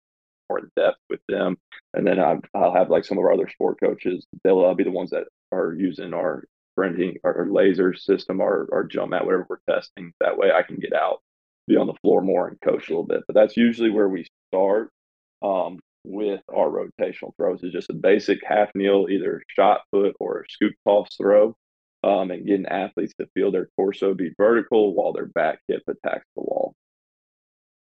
more 0.50 0.58
in 0.58 0.68
depth 0.76 0.98
with 1.08 1.20
them. 1.28 1.56
And 1.94 2.04
then 2.04 2.18
i 2.18 2.34
will 2.54 2.74
have 2.74 2.90
like 2.90 3.04
some 3.04 3.18
of 3.18 3.24
our 3.24 3.32
other 3.32 3.48
sport 3.48 3.78
coaches; 3.78 4.26
they'll 4.42 4.64
uh, 4.64 4.74
be 4.74 4.84
the 4.84 4.90
ones 4.90 5.10
that 5.10 5.28
are 5.52 5.74
using 5.74 6.12
our 6.12 6.42
printing 6.76 7.16
our 7.24 7.46
laser 7.50 7.94
system, 7.94 8.40
our 8.40 8.68
our 8.72 8.84
jump 8.84 9.10
mat, 9.10 9.24
whatever 9.24 9.46
we're 9.48 9.74
testing. 9.74 10.12
That 10.20 10.36
way, 10.38 10.50
I 10.52 10.62
can 10.62 10.76
get 10.76 10.92
out, 10.92 11.20
be 11.66 11.76
on 11.76 11.86
the 11.86 11.94
floor 12.02 12.22
more, 12.22 12.48
and 12.48 12.60
coach 12.60 12.88
a 12.88 12.92
little 12.92 13.06
bit. 13.06 13.22
But 13.26 13.34
that's 13.34 13.56
usually 13.56 13.90
where 13.90 14.08
we 14.08 14.26
start. 14.50 14.90
Um, 15.42 15.80
with 16.04 16.40
our 16.52 16.68
rotational 16.68 17.34
throws 17.36 17.62
is 17.62 17.72
just 17.72 17.90
a 17.90 17.94
basic 17.94 18.38
half 18.44 18.70
kneel, 18.74 19.06
either 19.08 19.42
shot 19.48 19.82
put 19.92 20.14
or 20.18 20.44
scoop 20.48 20.74
toss 20.86 21.08
throw 21.16 21.54
um, 22.04 22.30
and 22.30 22.46
getting 22.46 22.66
athletes 22.66 23.14
to 23.20 23.26
feel 23.34 23.50
their 23.50 23.68
torso 23.76 24.14
be 24.14 24.32
vertical 24.36 24.94
while 24.94 25.12
their 25.12 25.26
back 25.26 25.60
hip 25.68 25.82
attacks 25.86 26.26
the 26.36 26.42
wall. 26.42 26.74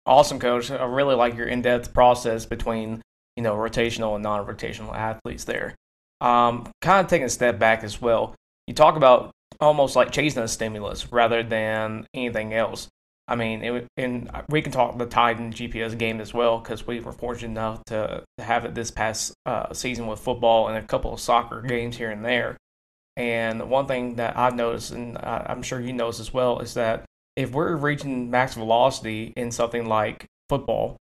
Awesome, 0.05 0.39
coach. 0.39 0.71
I 0.71 0.85
really 0.85 1.15
like 1.15 1.35
your 1.35 1.47
in-depth 1.47 1.93
process 1.93 2.45
between 2.45 3.01
you 3.35 3.43
know 3.43 3.55
rotational 3.55 4.15
and 4.15 4.23
non-rotational 4.23 4.95
athletes 4.95 5.43
there. 5.43 5.75
Um, 6.21 6.71
kind 6.81 7.05
of 7.05 7.09
taking 7.09 7.25
a 7.25 7.29
step 7.29 7.59
back 7.59 7.83
as 7.83 8.01
well. 8.01 8.33
You 8.67 8.73
talk 8.73 8.95
about 8.95 9.31
almost 9.59 9.95
like 9.95 10.11
chasing 10.11 10.43
a 10.43 10.47
stimulus 10.47 11.11
rather 11.11 11.41
than 11.41 12.05
anything 12.13 12.53
else. 12.53 12.89
I 13.29 13.35
mean, 13.35 13.63
it, 13.63 13.87
and 13.97 14.29
we 14.49 14.61
can 14.61 14.71
talk 14.71 14.97
the 14.97 15.05
Titan 15.05 15.51
GPS 15.51 15.97
game 15.97 16.21
as 16.21 16.33
well 16.33 16.59
because 16.59 16.87
we 16.87 16.99
were 16.99 17.11
fortunate 17.11 17.51
enough 17.51 17.83
to, 17.85 18.23
to 18.37 18.43
have 18.43 18.63
it 18.65 18.73
this 18.73 18.91
past 18.91 19.33
uh, 19.45 19.73
season 19.73 20.07
with 20.07 20.19
football 20.19 20.69
and 20.69 20.77
a 20.77 20.87
couple 20.87 21.13
of 21.13 21.19
soccer 21.19 21.61
games 21.61 21.97
here 21.97 22.11
and 22.11 22.23
there. 22.23 22.55
And 23.17 23.69
one 23.69 23.87
thing 23.87 24.15
that 24.15 24.37
I've 24.37 24.55
noticed, 24.55 24.91
and 24.91 25.17
I'm 25.17 25.63
sure 25.63 25.81
you 25.81 25.91
notice 25.91 26.19
as 26.19 26.33
well, 26.33 26.59
is 26.59 26.75
that 26.75 27.03
if 27.35 27.51
we're 27.51 27.75
reaching 27.75 28.29
max 28.29 28.53
velocity 28.53 29.33
in 29.35 29.51
something 29.51 29.87
like 29.87 30.25
football, 30.47 30.97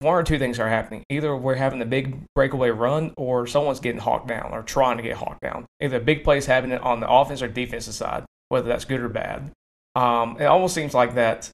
one 0.00 0.14
or 0.14 0.22
two 0.22 0.38
things 0.38 0.58
are 0.58 0.68
happening. 0.68 1.04
Either 1.10 1.36
we're 1.36 1.54
having 1.54 1.82
a 1.82 1.86
big 1.86 2.22
breakaway 2.34 2.70
run, 2.70 3.12
or 3.16 3.46
someone's 3.46 3.80
getting 3.80 4.00
hawked 4.00 4.28
down 4.28 4.50
or 4.52 4.62
trying 4.62 4.96
to 4.96 5.02
get 5.02 5.16
hawked 5.16 5.40
down. 5.40 5.66
Either 5.80 6.00
big 6.00 6.24
play's 6.24 6.46
happening 6.46 6.78
on 6.78 7.00
the 7.00 7.10
offense 7.10 7.42
or 7.42 7.48
defensive 7.48 7.94
side, 7.94 8.24
whether 8.48 8.68
that's 8.68 8.84
good 8.84 9.00
or 9.00 9.08
bad. 9.08 9.50
Um, 9.94 10.36
it 10.38 10.44
almost 10.44 10.74
seems 10.74 10.94
like 10.94 11.14
that, 11.14 11.50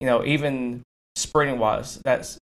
you 0.00 0.06
know, 0.06 0.24
even 0.24 0.82
sprinting 1.16 1.58
wise, 1.58 2.00
that's 2.04 2.38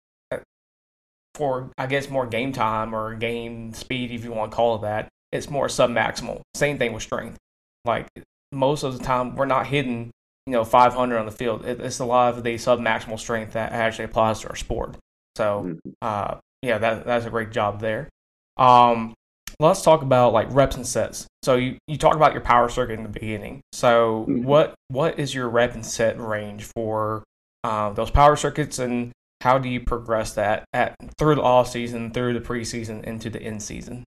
for 1.36 1.70
I 1.78 1.88
guess 1.88 2.10
more 2.10 2.26
game 2.26 2.54
time 2.54 2.96
or 2.96 3.14
game 3.14 3.74
speed, 3.74 4.12
if 4.12 4.24
you 4.24 4.32
want 4.32 4.52
to 4.52 4.56
call 4.56 4.76
it 4.76 4.82
that 4.82 5.10
it's 5.36 5.50
more 5.50 5.68
submaximal. 5.68 6.42
Same 6.56 6.78
thing 6.78 6.94
with 6.94 7.04
strength. 7.04 7.38
Like 7.84 8.08
most 8.52 8.84
of 8.84 8.98
the 8.98 9.04
time, 9.04 9.36
we're 9.36 9.46
not 9.46 9.68
hitting 9.68 10.12
you 10.48 10.54
know 10.54 10.64
500 10.64 11.18
on 11.18 11.26
the 11.26 11.32
field. 11.32 11.66
It's 11.66 12.00
a 12.00 12.06
lot 12.06 12.34
of 12.34 12.44
the 12.44 12.56
submaximal 12.56 13.20
strength 13.20 13.54
that 13.54 13.72
actually 13.72 14.06
applies 14.06 14.40
to 14.42 14.50
our 14.50 14.56
sport. 14.56 14.96
So 15.36 15.64
mm-hmm. 15.68 15.90
uh, 16.02 16.36
yeah, 16.62 16.78
that 16.78 17.06
that's 17.06 17.26
a 17.26 17.30
great 17.30 17.52
job 17.52 17.80
there. 17.80 18.10
Um, 18.58 19.14
let's 19.60 19.82
talk 19.82 20.02
about 20.02 20.34
like 20.34 20.48
reps 20.52 20.76
and 20.76 20.86
sets. 20.86 21.28
So 21.44 21.56
you, 21.56 21.78
you 21.88 21.98
talked 21.98 22.16
about 22.16 22.34
your 22.34 22.42
power 22.42 22.70
circuit 22.70 22.94
in 22.94 23.04
the 23.04 23.10
beginning. 23.10 23.62
So 23.72 24.26
mm-hmm. 24.28 24.44
what 24.44 24.76
what 24.88 25.20
is 25.20 25.34
your 25.34 25.50
rep 25.50 25.74
and 25.74 25.86
set 25.86 26.20
range 26.20 26.64
for 26.64 27.24
uh, 27.64 27.92
those 27.92 28.12
power 28.12 28.36
circuits, 28.36 28.80
and 28.80 29.12
how 29.42 29.58
do 29.58 29.70
you 29.70 29.80
progress 29.80 30.34
that 30.34 30.66
at 30.74 30.96
through 31.18 31.36
the 31.36 31.42
off 31.42 31.70
season, 31.70 32.12
through 32.12 32.34
the 32.34 32.40
preseason, 32.40 33.04
into 33.04 33.30
the 33.30 33.42
end 33.42 33.62
season? 33.62 34.04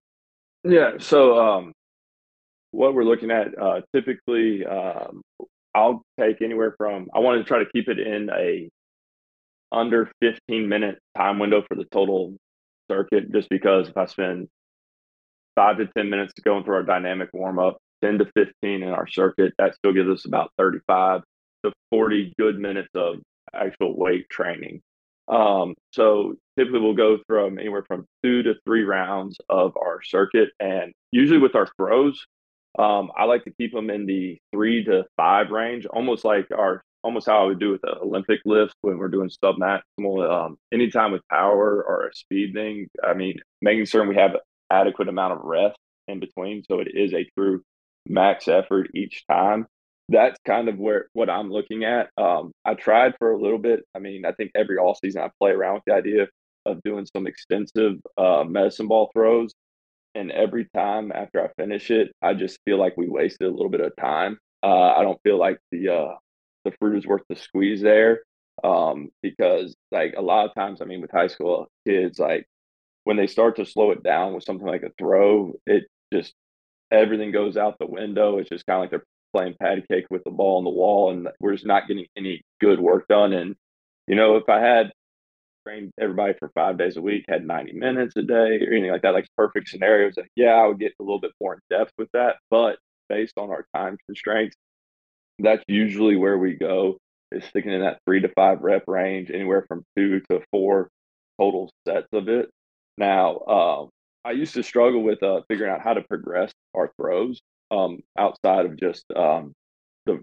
Yeah. 0.63 0.93
So 0.99 1.39
um, 1.39 1.73
what 2.71 2.93
we're 2.93 3.03
looking 3.03 3.31
at 3.31 3.57
uh, 3.57 3.81
typically, 3.93 4.65
um, 4.65 5.21
I'll 5.73 6.01
take 6.19 6.41
anywhere 6.41 6.73
from. 6.77 7.09
I 7.13 7.19
want 7.19 7.39
to 7.39 7.47
try 7.47 7.59
to 7.59 7.69
keep 7.71 7.87
it 7.87 7.99
in 7.99 8.29
a 8.29 8.69
under 9.71 10.11
15 10.21 10.67
minute 10.67 10.99
time 11.17 11.39
window 11.39 11.63
for 11.67 11.75
the 11.75 11.85
total 11.85 12.35
circuit, 12.89 13.31
just 13.31 13.49
because 13.49 13.89
if 13.89 13.97
I 13.97 14.05
spend 14.05 14.47
five 15.55 15.77
to 15.77 15.87
10 15.87 16.09
minutes 16.09 16.33
going 16.43 16.63
through 16.63 16.75
our 16.75 16.83
dynamic 16.83 17.29
warm 17.33 17.59
up, 17.59 17.77
10 18.03 18.19
to 18.19 18.25
15 18.35 18.53
in 18.63 18.83
our 18.89 19.07
circuit, 19.07 19.53
that 19.57 19.75
still 19.75 19.93
gives 19.93 20.09
us 20.09 20.25
about 20.25 20.51
35 20.57 21.21
to 21.65 21.71
40 21.91 22.33
good 22.39 22.57
minutes 22.59 22.89
of 22.95 23.15
actual 23.53 23.97
weight 23.97 24.29
training. 24.29 24.81
Um, 25.27 25.75
so 25.91 26.35
typically 26.57 26.79
we'll 26.79 26.95
go 26.95 27.19
from 27.27 27.59
anywhere 27.59 27.83
from 27.87 28.05
two 28.23 28.41
to 28.43 28.55
three 28.65 28.83
rounds 28.83 29.37
of 29.49 29.77
our 29.77 30.01
circuit. 30.01 30.49
And 30.59 30.91
usually 31.11 31.39
with 31.39 31.55
our 31.55 31.67
throws, 31.77 32.25
um, 32.77 33.11
I 33.15 33.25
like 33.25 33.43
to 33.45 33.51
keep 33.51 33.73
them 33.73 33.89
in 33.89 34.05
the 34.05 34.37
three 34.51 34.83
to 34.85 35.05
five 35.17 35.49
range, 35.49 35.85
almost 35.85 36.25
like 36.25 36.47
our 36.55 36.81
almost 37.03 37.27
how 37.27 37.43
I 37.43 37.45
would 37.45 37.59
do 37.59 37.71
with 37.71 37.81
the 37.81 37.97
Olympic 37.99 38.39
lift 38.45 38.75
when 38.81 38.97
we're 38.97 39.07
doing 39.07 39.29
sub 39.29 39.55
maximal. 39.55 40.29
Um, 40.29 40.57
anytime 40.73 41.11
with 41.11 41.21
power 41.29 41.83
or 41.83 42.07
a 42.07 42.15
speed 42.15 42.53
thing, 42.53 42.87
I 43.03 43.13
mean, 43.13 43.39
making 43.61 43.85
certain 43.85 44.09
we 44.09 44.15
have 44.15 44.35
adequate 44.71 45.07
amount 45.09 45.33
of 45.33 45.39
rest 45.43 45.77
in 46.07 46.19
between, 46.19 46.63
so 46.69 46.79
it 46.79 46.89
is 46.93 47.13
a 47.13 47.29
true 47.37 47.61
max 48.07 48.47
effort 48.47 48.89
each 48.93 49.23
time 49.29 49.67
that's 50.09 50.39
kind 50.45 50.67
of 50.67 50.77
where 50.77 51.07
what 51.13 51.29
I'm 51.29 51.51
looking 51.51 51.83
at. 51.83 52.09
Um, 52.17 52.51
I 52.65 52.73
tried 52.73 53.13
for 53.19 53.31
a 53.31 53.39
little 53.39 53.57
bit. 53.57 53.81
I 53.95 53.99
mean, 53.99 54.25
I 54.25 54.31
think 54.31 54.51
every 54.55 54.77
all 54.77 54.95
season 54.95 55.21
I 55.21 55.29
play 55.39 55.51
around 55.51 55.75
with 55.75 55.83
the 55.87 55.93
idea 55.93 56.27
of 56.65 56.81
doing 56.83 57.07
some 57.15 57.27
extensive 57.27 57.97
uh, 58.17 58.43
medicine 58.43 58.87
ball 58.87 59.09
throws, 59.13 59.53
and 60.15 60.31
every 60.31 60.67
time 60.75 61.11
after 61.13 61.43
I 61.43 61.49
finish 61.61 61.91
it, 61.91 62.11
I 62.21 62.33
just 62.33 62.59
feel 62.65 62.77
like 62.77 62.97
we 62.97 63.07
wasted 63.07 63.47
a 63.47 63.51
little 63.51 63.69
bit 63.69 63.81
of 63.81 63.93
time. 63.99 64.37
Uh, 64.63 64.93
I 64.97 65.03
don't 65.03 65.21
feel 65.23 65.37
like 65.37 65.59
the 65.71 65.89
uh, 65.89 66.15
the 66.65 66.71
fruit 66.79 66.97
is 66.97 67.07
worth 67.07 67.23
the 67.29 67.35
squeeze 67.35 67.81
there 67.81 68.21
um, 68.63 69.09
because, 69.21 69.75
like, 69.91 70.15
a 70.17 70.21
lot 70.21 70.45
of 70.47 70.55
times, 70.55 70.81
I 70.81 70.85
mean, 70.85 71.01
with 71.01 71.11
high 71.11 71.27
school 71.27 71.67
kids, 71.87 72.19
like 72.19 72.45
when 73.03 73.17
they 73.17 73.27
start 73.27 73.55
to 73.57 73.65
slow 73.65 73.91
it 73.91 74.03
down 74.03 74.33
with 74.33 74.43
something 74.43 74.67
like 74.67 74.83
a 74.83 74.91
throw, 74.97 75.53
it 75.65 75.85
just 76.13 76.33
everything 76.91 77.31
goes 77.31 77.57
out 77.57 77.77
the 77.79 77.85
window. 77.85 78.37
It's 78.37 78.49
just 78.49 78.65
kind 78.65 78.77
of 78.77 78.81
like 78.83 78.89
they're 78.91 79.03
playing 79.33 79.55
patty 79.61 79.83
cake 79.89 80.05
with 80.09 80.23
the 80.23 80.31
ball 80.31 80.57
on 80.57 80.63
the 80.63 80.69
wall, 80.69 81.11
and 81.11 81.29
we're 81.39 81.53
just 81.53 81.65
not 81.65 81.87
getting 81.87 82.05
any 82.17 82.41
good 82.59 82.79
work 82.79 83.07
done. 83.07 83.33
And 83.33 83.55
you 84.07 84.15
know, 84.15 84.37
if 84.37 84.49
I 84.49 84.59
had 84.59 84.91
trained 85.67 85.91
everybody 85.99 86.33
for 86.39 86.49
five 86.55 86.77
days 86.77 86.97
a 86.97 87.01
week, 87.01 87.25
had 87.29 87.45
90 87.45 87.73
minutes 87.73 88.15
a 88.17 88.23
day 88.23 88.59
or 88.61 88.71
anything 88.73 88.91
like 88.91 89.03
that, 89.03 89.13
like 89.13 89.27
perfect 89.37 89.69
scenarios, 89.69 90.15
yeah, 90.35 90.51
I 90.53 90.67
would 90.67 90.79
get 90.79 90.93
a 90.99 91.03
little 91.03 91.19
bit 91.19 91.31
more 91.41 91.55
in 91.55 91.59
depth 91.69 91.93
with 91.97 92.09
that. 92.13 92.37
But 92.49 92.77
based 93.07 93.37
on 93.37 93.49
our 93.49 93.65
time 93.75 93.97
constraints, 94.07 94.55
that's 95.39 95.63
usually 95.67 96.15
where 96.15 96.37
we 96.37 96.53
go 96.55 96.97
is 97.31 97.43
sticking 97.45 97.71
in 97.71 97.81
that 97.81 97.99
three 98.05 98.21
to 98.21 98.29
five 98.29 98.61
rep 98.61 98.83
range, 98.87 99.29
anywhere 99.31 99.65
from 99.67 99.83
two 99.95 100.19
to 100.29 100.41
four 100.51 100.89
total 101.39 101.71
sets 101.87 102.07
of 102.13 102.27
it. 102.27 102.49
Now, 102.97 103.39
um, 103.39 103.89
I 104.25 104.31
used 104.31 104.53
to 104.55 104.63
struggle 104.63 105.01
with 105.01 105.23
uh, 105.23 105.41
figuring 105.47 105.71
out 105.71 105.81
how 105.81 105.93
to 105.93 106.01
progress 106.01 106.51
our 106.75 106.91
throws 106.97 107.39
um, 107.71 107.99
outside 108.17 108.65
of 108.65 108.77
just 108.77 109.05
um, 109.15 109.53
the 110.05 110.19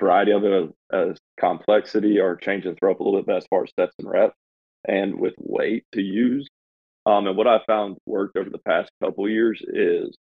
variety 0.00 0.32
of 0.32 0.44
it 0.44 0.70
as 0.92 1.18
complexity 1.38 2.18
or 2.18 2.36
change 2.36 2.66
and 2.66 2.76
throw 2.78 2.92
up 2.92 3.00
a 3.00 3.04
little 3.04 3.22
bit 3.22 3.36
as 3.36 3.46
far 3.48 3.64
as 3.64 3.70
sets 3.78 3.94
and 3.98 4.10
reps 4.10 4.36
and 4.88 5.18
with 5.18 5.34
weight 5.38 5.84
to 5.92 6.00
use. 6.00 6.48
Um, 7.04 7.26
and 7.26 7.36
what 7.36 7.46
I 7.46 7.60
found 7.66 7.98
worked 8.06 8.36
over 8.36 8.50
the 8.50 8.58
past 8.58 8.90
couple 9.02 9.28
years 9.28 9.62
is 9.62 10.16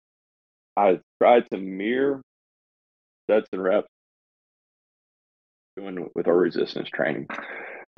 I 0.76 1.00
tried 1.22 1.50
to 1.52 1.58
mirror 1.58 2.22
sets 3.30 3.48
and 3.54 3.64
reps 3.64 3.88
doing 5.76 6.10
with 6.16 6.28
our 6.28 6.36
resistance 6.36 6.90
training. 6.90 7.28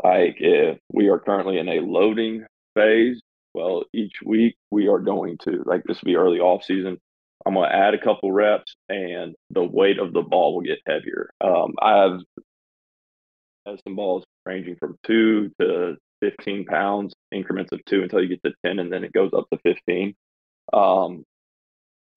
Like 0.03 0.36
if 0.39 0.79
we 0.91 1.10
are 1.10 1.20
currently 1.20 1.58
in 1.58 1.70
a 1.70 1.79
loading 1.79 2.46
phase, 2.75 3.22
well, 3.53 3.84
each 3.94 4.15
week 4.24 4.55
we 4.72 4.88
are 4.88 5.00
going 5.00 5.38
to 5.44 5.63
like 5.65 5.84
this 5.86 6.01
will 6.01 6.08
be 6.08 6.17
early 6.17 6.39
off 6.39 6.63
season. 6.63 6.98
I'm 7.46 7.53
going 7.53 7.70
to 7.70 7.75
add 7.75 7.94
a 7.94 8.01
couple 8.01 8.32
reps, 8.32 8.75
and 8.89 9.36
the 9.51 9.63
weight 9.63 10.00
of 10.00 10.13
the 10.13 10.24
ball 10.24 10.55
will 10.55 10.62
get 10.62 10.79
heavier. 10.86 11.29
Um, 11.39 11.75
I 11.79 12.17
have 13.65 13.79
some 13.86 13.96
balls 13.96 14.24
ranging 14.46 14.77
from 14.77 14.98
two 15.05 15.51
to 15.60 15.96
15 16.22 16.65
pounds, 16.65 17.13
increments 17.32 17.72
of 17.72 17.84
two 17.86 18.01
until 18.01 18.22
you 18.22 18.29
get 18.29 18.44
to 18.44 18.53
10, 18.65 18.79
and 18.79 18.91
then 18.91 19.03
it 19.03 19.13
goes 19.13 19.32
up 19.34 19.46
to 19.51 19.60
15. 19.63 20.15
Um, 20.74 21.24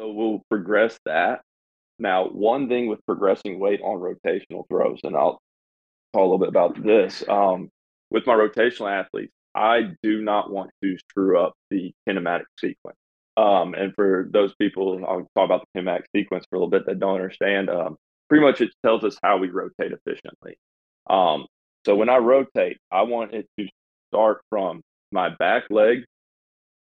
so 0.01 0.13
we'll 0.13 0.43
progress 0.49 0.99
that. 1.05 1.43
Now, 1.99 2.29
one 2.29 2.69
thing 2.69 2.87
with 2.87 3.05
progressing 3.05 3.59
weight 3.59 3.81
on 3.83 3.99
rotational 3.99 4.67
throws, 4.69 5.01
and 5.05 5.17
I'll 5.17 5.41
talk 6.13 6.21
a 6.21 6.25
little 6.25 6.39
bit 6.39 6.49
about 6.49 6.83
this. 6.83 7.25
Um, 7.29 7.71
with 8.11 8.27
my 8.27 8.35
rotational 8.35 8.91
athletes, 8.91 9.33
I 9.55 9.93
do 10.03 10.23
not 10.23 10.51
want 10.51 10.71
to 10.83 10.97
screw 11.11 11.39
up 11.39 11.55
the 11.71 11.93
kinematic 12.09 12.45
sequence. 12.59 12.97
Um, 13.37 13.75
and 13.75 13.95
for 13.95 14.29
those 14.33 14.55
people, 14.61 15.05
I'll 15.07 15.27
talk 15.37 15.45
about 15.45 15.67
the 15.75 15.81
kinematic 15.81 16.05
sequence 16.15 16.45
for 16.49 16.57
a 16.57 16.59
little 16.59 16.71
bit 16.71 16.87
that 16.87 16.99
don't 16.99 17.15
understand. 17.15 17.71
Um, 17.71 17.97
pretty 18.29 18.45
much, 18.45 18.61
it 18.61 18.71
tells 18.85 19.05
us 19.05 19.17
how 19.23 19.39
we 19.39 19.49
rotate 19.49 19.93
efficiently. 19.93 20.57
Um, 21.09 21.47
so 21.87 21.95
when 21.97 22.09
I 22.09 22.17
rotate, 22.17 22.79
I 22.91 23.03
want 23.03 23.35
it 23.35 23.47
to 23.59 23.69
start 24.13 24.41
from 24.51 24.83
my 25.13 25.31
back 25.39 25.65
leg 25.71 26.05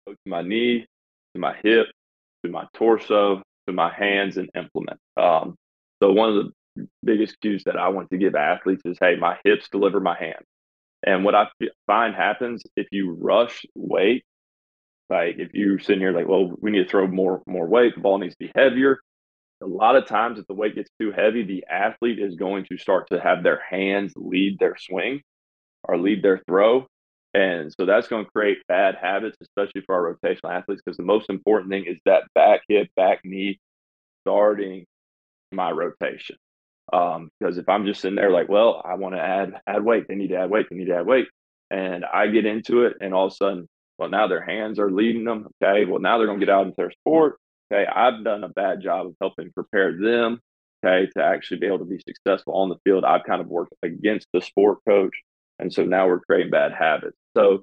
to 0.09 0.17
my 0.27 0.43
knee 0.43 0.87
to 1.35 1.41
my 1.41 1.55
hip 1.63 1.87
to 2.45 2.51
my 2.51 2.67
torso 2.75 3.43
to 3.67 3.73
my 3.73 3.93
hands 3.93 4.37
and 4.37 4.49
implement. 4.57 4.99
Um, 5.17 5.55
so 6.03 6.13
one 6.13 6.31
of 6.31 6.37
the 6.37 6.53
biggest 7.03 7.41
cues 7.41 7.65
that 7.65 7.77
I 7.77 7.89
want 7.89 8.11
to 8.11 8.19
give 8.19 8.35
athletes 8.35 8.83
is, 8.85 8.99
hey, 9.01 9.17
my 9.17 9.39
hips 9.45 9.69
deliver 9.71 10.01
my 10.01 10.17
hand. 10.19 10.45
And 11.05 11.25
what 11.25 11.35
I 11.35 11.49
find 11.87 12.15
happens 12.15 12.63
if 12.77 12.89
you 12.91 13.13
rush 13.13 13.65
weight, 13.75 14.25
like 15.11 15.37
if 15.39 15.55
you're 15.55 15.79
sitting 15.79 16.01
here 16.01 16.13
like, 16.13 16.29
well, 16.29 16.53
we 16.61 16.71
need 16.71 16.85
to 16.85 16.89
throw 16.89 17.07
more 17.07 17.43
more 17.47 17.67
weight, 17.67 17.95
the 17.95 18.01
ball 18.01 18.19
needs 18.19 18.35
to 18.35 18.47
be 18.47 18.53
heavier. 18.55 18.99
A 19.63 19.67
lot 19.67 19.97
of 19.97 20.07
times, 20.07 20.39
if 20.39 20.47
the 20.47 20.55
weight 20.55 20.75
gets 20.77 20.91
too 21.01 21.13
heavy, 21.13 21.45
the 21.45 21.65
athlete 21.71 22.19
is 22.19 22.37
going 22.37 22.65
to 22.71 22.79
start 22.79 23.09
to 23.11 23.21
have 23.21 23.43
their 23.43 23.61
hands 23.69 24.13
lead 24.17 24.59
their 24.59 24.77
swing 24.79 25.23
or 25.85 25.99
lead 25.99 26.23
their 26.23 26.41
throw. 26.47 26.87
And 27.35 27.73
so 27.79 27.87
that's 27.87 28.09
going 28.09 28.25
to 28.25 28.31
create 28.31 28.59
bad 28.69 28.97
habits, 29.01 29.37
especially 29.41 29.83
for 29.83 29.95
our 29.95 30.15
rotational 30.15 30.57
athletes, 30.57 30.83
because 30.85 30.97
the 30.97 31.05
most 31.05 31.29
important 31.29 31.71
thing 31.71 31.87
is 31.87 31.99
that 32.05 32.25
back 32.35 32.63
hip, 32.69 32.89
back 32.97 33.21
knee 33.25 33.59
starting 34.23 34.87
my 35.53 35.71
rotation. 35.71 36.37
Um, 36.93 37.31
because 37.39 37.59
if 37.59 37.69
I'm 37.69 37.87
just 37.87 38.01
sitting 38.01 38.17
there 38.17 38.31
like, 38.31 38.49
well, 38.49 38.83
I 38.85 38.95
want 38.95 39.15
to 39.15 39.21
add 39.21 39.55
add 39.67 39.85
weight, 39.85 40.07
they 40.09 40.15
need 40.15 40.29
to 40.29 40.37
add 40.39 40.51
weight, 40.51 40.67
they 40.71 40.77
need 40.77 40.87
to 40.87 40.97
add 40.97 41.07
weight, 41.07 41.27
and 41.71 42.05
I 42.05 42.29
get 42.29 42.47
into 42.47 42.85
it, 42.85 42.97
and 43.01 43.13
all 43.15 43.27
of 43.27 43.33
a 43.33 43.37
sudden, 43.37 43.69
well, 43.99 44.09
now 44.09 44.29
their 44.29 44.43
hands 44.43 44.79
are 44.79 44.91
leading 44.91 45.25
them. 45.25 45.49
Okay, 45.63 45.85
well 45.85 46.01
now 46.01 46.19
they're 46.19 46.27
going 46.27 46.41
to 46.41 46.47
get 46.47 46.55
out 46.55 46.67
into 46.67 46.77
their 46.77 46.93
sport. 46.93 47.37
Okay, 47.73 47.87
I've 47.87 48.25
done 48.25 48.45
a 48.45 48.49
bad 48.49 48.81
job 48.83 49.07
of 49.07 49.15
helping 49.21 49.53
prepare 49.53 49.93
them. 49.93 50.41
Okay, 50.85 51.11
to 51.17 51.23
actually 51.25 51.59
be 51.59 51.67
able 51.67 51.81
to 51.81 51.85
be 51.85 52.01
successful 52.07 52.55
on 52.55 52.69
the 52.69 52.77
field, 52.85 53.05
I've 53.05 53.25
kind 53.25 53.41
of 53.41 53.49
worked 53.49 53.75
against 53.83 54.29
the 54.33 54.41
sport 54.41 54.79
coach 54.89 55.15
and 55.59 55.73
so 55.73 55.85
now 55.85 56.07
we're 56.07 56.21
creating 56.21 56.51
bad 56.51 56.73
habits. 56.73 57.17
So 57.37 57.63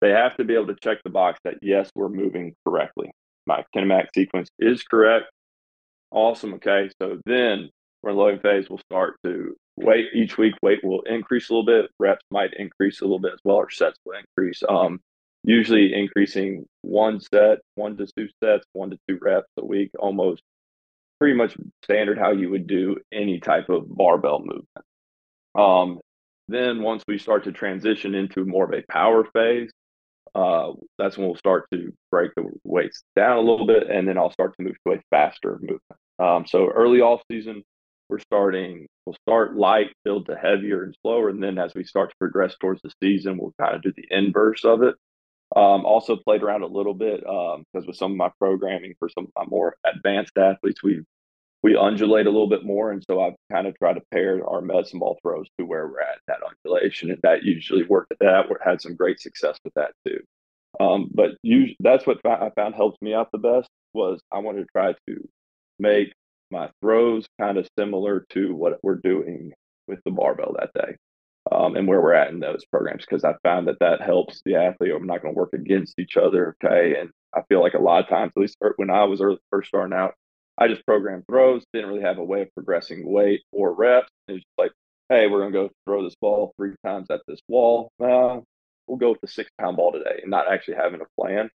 they 0.00 0.10
have 0.10 0.36
to 0.36 0.44
be 0.44 0.54
able 0.54 0.68
to 0.68 0.76
check 0.76 0.98
the 1.02 1.10
box 1.10 1.40
that, 1.44 1.56
yes, 1.62 1.90
we're 1.94 2.08
moving 2.08 2.54
correctly. 2.66 3.10
My 3.46 3.64
kinematic 3.74 4.08
sequence 4.14 4.48
is 4.58 4.82
correct. 4.82 5.26
Awesome. 6.10 6.54
Okay. 6.54 6.90
So 7.00 7.20
then 7.26 7.70
we're 8.02 8.10
in 8.10 8.16
loading 8.16 8.40
phase. 8.40 8.68
We'll 8.68 8.78
start 8.78 9.16
to 9.24 9.56
weight 9.76 10.06
each 10.14 10.38
week. 10.38 10.54
Weight 10.62 10.84
will 10.84 11.02
increase 11.02 11.50
a 11.50 11.54
little 11.54 11.66
bit. 11.66 11.90
Reps 11.98 12.24
might 12.30 12.54
increase 12.54 13.00
a 13.00 13.04
little 13.04 13.18
bit 13.18 13.34
as 13.34 13.40
well, 13.44 13.56
or 13.56 13.70
sets 13.70 13.98
will 14.04 14.18
increase. 14.18 14.62
Um, 14.68 15.00
usually 15.44 15.94
increasing 15.94 16.66
one 16.82 17.20
set, 17.20 17.58
one 17.74 17.96
to 17.96 18.06
two 18.16 18.28
sets, 18.42 18.64
one 18.72 18.90
to 18.90 18.98
two 19.08 19.18
reps 19.20 19.48
a 19.58 19.64
week, 19.64 19.90
almost 19.98 20.42
pretty 21.18 21.34
much 21.34 21.56
standard 21.84 22.18
how 22.18 22.32
you 22.32 22.50
would 22.50 22.66
do 22.66 22.96
any 23.12 23.40
type 23.40 23.68
of 23.68 23.88
barbell 23.88 24.40
movement. 24.40 24.86
Um, 25.54 26.00
then 26.48 26.82
once 26.82 27.02
we 27.08 27.18
start 27.18 27.44
to 27.44 27.52
transition 27.52 28.14
into 28.14 28.44
more 28.44 28.64
of 28.64 28.72
a 28.72 28.84
power 28.90 29.24
phase, 29.32 29.70
uh, 30.34 30.72
that's 30.98 31.16
when 31.16 31.26
we'll 31.26 31.36
start 31.36 31.66
to 31.72 31.92
break 32.10 32.32
the 32.36 32.50
weights 32.62 33.02
down 33.16 33.38
a 33.38 33.40
little 33.40 33.66
bit, 33.66 33.88
and 33.88 34.06
then 34.06 34.18
I'll 34.18 34.32
start 34.32 34.54
to 34.56 34.64
move 34.64 34.76
to 34.86 34.94
a 34.94 35.00
faster 35.10 35.58
movement. 35.60 35.82
Um, 36.18 36.44
so 36.46 36.68
early 36.68 37.00
off 37.00 37.22
season, 37.30 37.62
we're 38.08 38.18
starting. 38.20 38.86
We'll 39.04 39.16
start 39.26 39.56
light, 39.56 39.92
build 40.04 40.26
to 40.26 40.36
heavier 40.36 40.82
and 40.84 40.96
slower, 41.02 41.28
and 41.28 41.42
then 41.42 41.58
as 41.58 41.74
we 41.74 41.84
start 41.84 42.10
to 42.10 42.16
progress 42.18 42.56
towards 42.60 42.82
the 42.82 42.92
season, 43.02 43.38
we'll 43.38 43.54
kind 43.60 43.74
of 43.74 43.82
do 43.82 43.92
the 43.96 44.06
inverse 44.10 44.64
of 44.64 44.82
it. 44.82 44.94
Um, 45.54 45.86
also 45.86 46.16
played 46.16 46.42
around 46.42 46.62
a 46.62 46.66
little 46.66 46.94
bit 46.94 47.20
because 47.20 47.56
um, 47.58 47.86
with 47.86 47.96
some 47.96 48.10
of 48.12 48.16
my 48.16 48.30
programming 48.40 48.94
for 48.98 49.08
some 49.08 49.24
of 49.24 49.30
my 49.36 49.44
more 49.48 49.76
advanced 49.84 50.36
athletes, 50.36 50.82
we've 50.82 51.04
we 51.62 51.76
undulate 51.76 52.26
a 52.26 52.30
little 52.30 52.48
bit 52.48 52.64
more. 52.64 52.92
And 52.92 53.02
so 53.08 53.20
I've 53.20 53.34
kind 53.50 53.66
of 53.66 53.76
tried 53.78 53.94
to 53.94 54.02
pair 54.12 54.46
our 54.48 54.60
medicine 54.60 55.00
ball 55.00 55.18
throws 55.22 55.48
to 55.58 55.66
where 55.66 55.88
we're 55.88 56.00
at 56.00 56.18
that 56.28 56.38
undulation. 56.46 57.10
And 57.10 57.18
that 57.22 57.42
usually 57.42 57.82
worked. 57.82 58.12
That 58.20 58.46
had 58.64 58.80
some 58.80 58.94
great 58.94 59.20
success 59.20 59.58
with 59.64 59.74
that 59.74 59.92
too. 60.06 60.20
Um, 60.78 61.10
but 61.12 61.30
you, 61.42 61.74
that's 61.80 62.06
what 62.06 62.24
I 62.24 62.50
found 62.54 62.74
helped 62.74 63.00
me 63.02 63.14
out 63.14 63.32
the 63.32 63.38
best 63.38 63.68
was 63.94 64.20
I 64.30 64.38
wanted 64.38 64.60
to 64.60 64.66
try 64.72 64.92
to 65.08 65.28
make 65.78 66.12
my 66.50 66.70
throws 66.80 67.26
kind 67.40 67.58
of 67.58 67.68
similar 67.78 68.26
to 68.30 68.54
what 68.54 68.78
we're 68.82 69.00
doing 69.02 69.52
with 69.88 70.00
the 70.04 70.10
barbell 70.10 70.56
that 70.58 70.72
day. 70.74 70.96
Um, 71.52 71.76
and 71.76 71.86
where 71.86 72.00
we're 72.00 72.12
at 72.14 72.30
in 72.30 72.40
those 72.40 72.64
programs 72.72 73.04
because 73.08 73.22
I 73.22 73.34
found 73.44 73.68
that 73.68 73.78
that 73.78 74.02
helps 74.02 74.42
the 74.44 74.56
athlete. 74.56 74.90
I'm 74.92 75.06
not 75.06 75.22
going 75.22 75.32
to 75.32 75.38
work 75.38 75.52
against 75.52 75.96
each 76.00 76.16
other. 76.16 76.56
Okay. 76.64 76.98
And 76.98 77.10
I 77.32 77.42
feel 77.48 77.60
like 77.60 77.74
a 77.74 77.78
lot 77.78 78.02
of 78.02 78.08
times, 78.08 78.32
at 78.36 78.40
least 78.40 78.56
when 78.76 78.90
I 78.90 79.04
was 79.04 79.20
early, 79.20 79.38
first 79.50 79.68
starting 79.68 79.96
out, 79.96 80.14
I 80.58 80.66
just 80.68 80.84
programmed 80.86 81.24
throws, 81.30 81.64
didn't 81.72 81.90
really 81.90 82.02
have 82.02 82.18
a 82.18 82.24
way 82.24 82.42
of 82.42 82.54
progressing 82.54 83.08
weight 83.08 83.42
or 83.52 83.72
reps. 83.74 84.08
It 84.26 84.32
was 84.32 84.40
just 84.40 84.58
like, 84.58 84.72
hey, 85.08 85.28
we're 85.28 85.40
going 85.40 85.52
to 85.52 85.58
go 85.58 85.70
throw 85.86 86.02
this 86.02 86.16
ball 86.20 86.52
three 86.56 86.74
times 86.84 87.08
at 87.10 87.20
this 87.28 87.40
wall. 87.46 87.90
Uh, 88.00 88.40
we'll 88.86 88.98
go 88.98 89.10
with 89.10 89.20
the 89.20 89.28
six 89.28 89.50
pound 89.60 89.76
ball 89.76 89.92
today 89.92 90.20
and 90.22 90.30
not 90.30 90.50
actually 90.50 90.76
having 90.76 91.00
a 91.00 91.20
plan. 91.20 91.50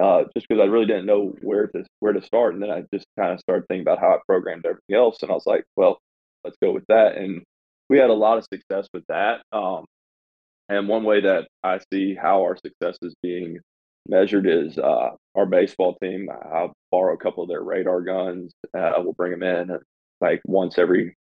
Uh, 0.00 0.24
just 0.34 0.48
because 0.48 0.62
I 0.62 0.66
really 0.66 0.86
didn't 0.86 1.06
know 1.06 1.34
where 1.42 1.66
to 1.68 1.84
where 2.00 2.14
to 2.14 2.22
start, 2.22 2.54
and 2.54 2.62
then 2.62 2.70
I 2.70 2.84
just 2.94 3.06
kind 3.18 3.32
of 3.32 3.40
started 3.40 3.66
thinking 3.68 3.82
about 3.82 3.98
how 3.98 4.14
I 4.14 4.18
programmed 4.26 4.64
everything 4.64 4.96
else, 4.96 5.22
and 5.22 5.30
I 5.30 5.34
was 5.34 5.46
like, 5.46 5.64
well, 5.76 5.98
let's 6.44 6.56
go 6.62 6.72
with 6.72 6.84
that. 6.88 7.16
And 7.16 7.42
we 7.88 7.98
had 7.98 8.10
a 8.10 8.14
lot 8.14 8.38
of 8.38 8.44
success 8.52 8.88
with 8.94 9.04
that. 9.08 9.42
Um, 9.52 9.84
and 10.68 10.88
one 10.88 11.04
way 11.04 11.20
that 11.20 11.48
I 11.62 11.80
see 11.92 12.14
how 12.14 12.42
our 12.42 12.56
success 12.56 12.96
is 13.02 13.14
being 13.22 13.58
measured 14.08 14.46
is 14.46 14.78
uh, 14.78 15.10
our 15.34 15.46
baseball 15.46 15.96
team. 16.02 16.28
I'll 16.30 16.72
borrow 16.90 17.14
a 17.14 17.18
couple 17.18 17.42
of 17.42 17.48
their 17.48 17.62
radar 17.62 18.00
guns. 18.00 18.52
Uh, 18.76 18.92
we'll 18.98 19.12
bring 19.12 19.32
them 19.32 19.42
in 19.42 19.78
like 20.20 20.40
once 20.46 20.78
every 20.78 21.14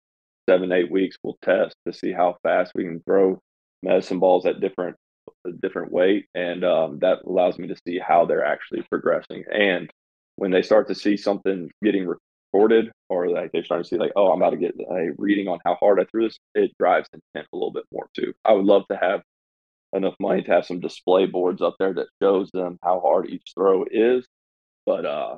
seven, 0.47 0.71
eight 0.71 0.91
weeks. 0.91 1.17
We'll 1.23 1.37
test 1.43 1.75
to 1.87 1.93
see 1.93 2.11
how 2.11 2.37
fast 2.43 2.73
we 2.75 2.83
can 2.83 3.01
throw 3.01 3.39
medicine 3.81 4.19
balls 4.19 4.45
at 4.45 4.59
different 4.59 4.95
different 5.61 5.91
weight, 5.91 6.27
and 6.35 6.63
um, 6.63 6.99
that 6.99 7.19
allows 7.25 7.57
me 7.57 7.67
to 7.67 7.75
see 7.87 7.99
how 7.99 8.25
they're 8.25 8.45
actually 8.45 8.81
progressing. 8.83 9.43
And 9.51 9.89
when 10.35 10.51
they 10.51 10.61
start 10.61 10.87
to 10.87 10.95
see 10.95 11.17
something 11.17 11.69
getting 11.83 12.07
recorded, 12.53 12.91
or 13.09 13.29
like 13.29 13.51
they 13.51 13.63
start 13.63 13.83
to 13.83 13.87
see 13.87 13.97
like, 13.97 14.11
oh, 14.15 14.31
I'm 14.31 14.41
about 14.41 14.51
to 14.51 14.57
get 14.57 14.75
a 14.79 15.09
reading 15.17 15.47
on 15.47 15.59
how 15.65 15.75
hard 15.75 15.99
I 15.99 16.05
threw 16.05 16.25
this, 16.27 16.39
it 16.55 16.71
drives 16.79 17.09
intent 17.13 17.47
a 17.53 17.55
little 17.55 17.73
bit 17.73 17.85
more 17.91 18.07
too. 18.15 18.33
I 18.45 18.53
would 18.53 18.65
love 18.65 18.83
to 18.89 18.97
have 18.97 19.21
enough 19.93 20.15
money 20.19 20.43
to 20.43 20.51
have 20.51 20.65
some 20.65 20.79
display 20.79 21.25
boards 21.25 21.61
up 21.61 21.75
there 21.79 21.93
that 21.93 22.07
shows 22.21 22.49
them 22.51 22.77
how 22.83 22.99
hard 22.99 23.29
each 23.29 23.51
throw 23.55 23.85
is. 23.89 24.25
But 24.85 25.05
uh, 25.05 25.37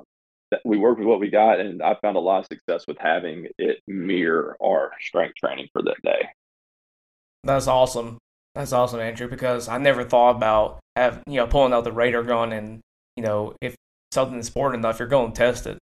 we 0.64 0.78
worked 0.78 0.98
with 0.98 1.08
what 1.08 1.20
we 1.20 1.30
got, 1.30 1.60
and 1.60 1.82
I 1.82 1.96
found 2.00 2.16
a 2.16 2.20
lot 2.20 2.40
of 2.40 2.46
success 2.46 2.84
with 2.86 2.98
having 2.98 3.48
it 3.58 3.80
mirror 3.86 4.56
our 4.62 4.92
strength 5.00 5.36
training 5.36 5.68
for 5.72 5.82
that 5.82 5.96
day. 6.02 6.28
That's 7.44 7.66
awesome. 7.66 8.18
That's 8.54 8.72
awesome, 8.72 9.00
Andrew. 9.00 9.28
Because 9.28 9.68
I 9.68 9.78
never 9.78 10.04
thought 10.04 10.36
about 10.36 10.80
have 10.96 11.22
you 11.26 11.36
know 11.36 11.46
pulling 11.46 11.72
out 11.72 11.84
the 11.84 11.92
radar 11.92 12.22
gun 12.22 12.52
and 12.52 12.80
you 13.16 13.22
know 13.22 13.54
if 13.60 13.74
something's 14.12 14.48
important 14.48 14.80
enough, 14.84 14.98
you're 14.98 15.08
going 15.08 15.32
to 15.32 15.38
test 15.38 15.66
it, 15.66 15.78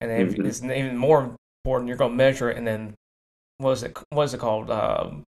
and 0.00 0.10
if 0.10 0.34
mm-hmm. 0.34 0.46
it's 0.46 0.62
even 0.62 0.96
more 0.96 1.36
important, 1.64 1.88
you're 1.88 1.96
going 1.96 2.12
to 2.12 2.16
measure 2.16 2.50
it, 2.50 2.56
and 2.56 2.66
then 2.66 2.94
what 3.58 3.72
is 3.72 3.82
it? 3.82 3.96
What 4.10 4.24
is 4.24 4.34
it 4.34 4.40
called? 4.40 4.70
Um, 4.70 5.24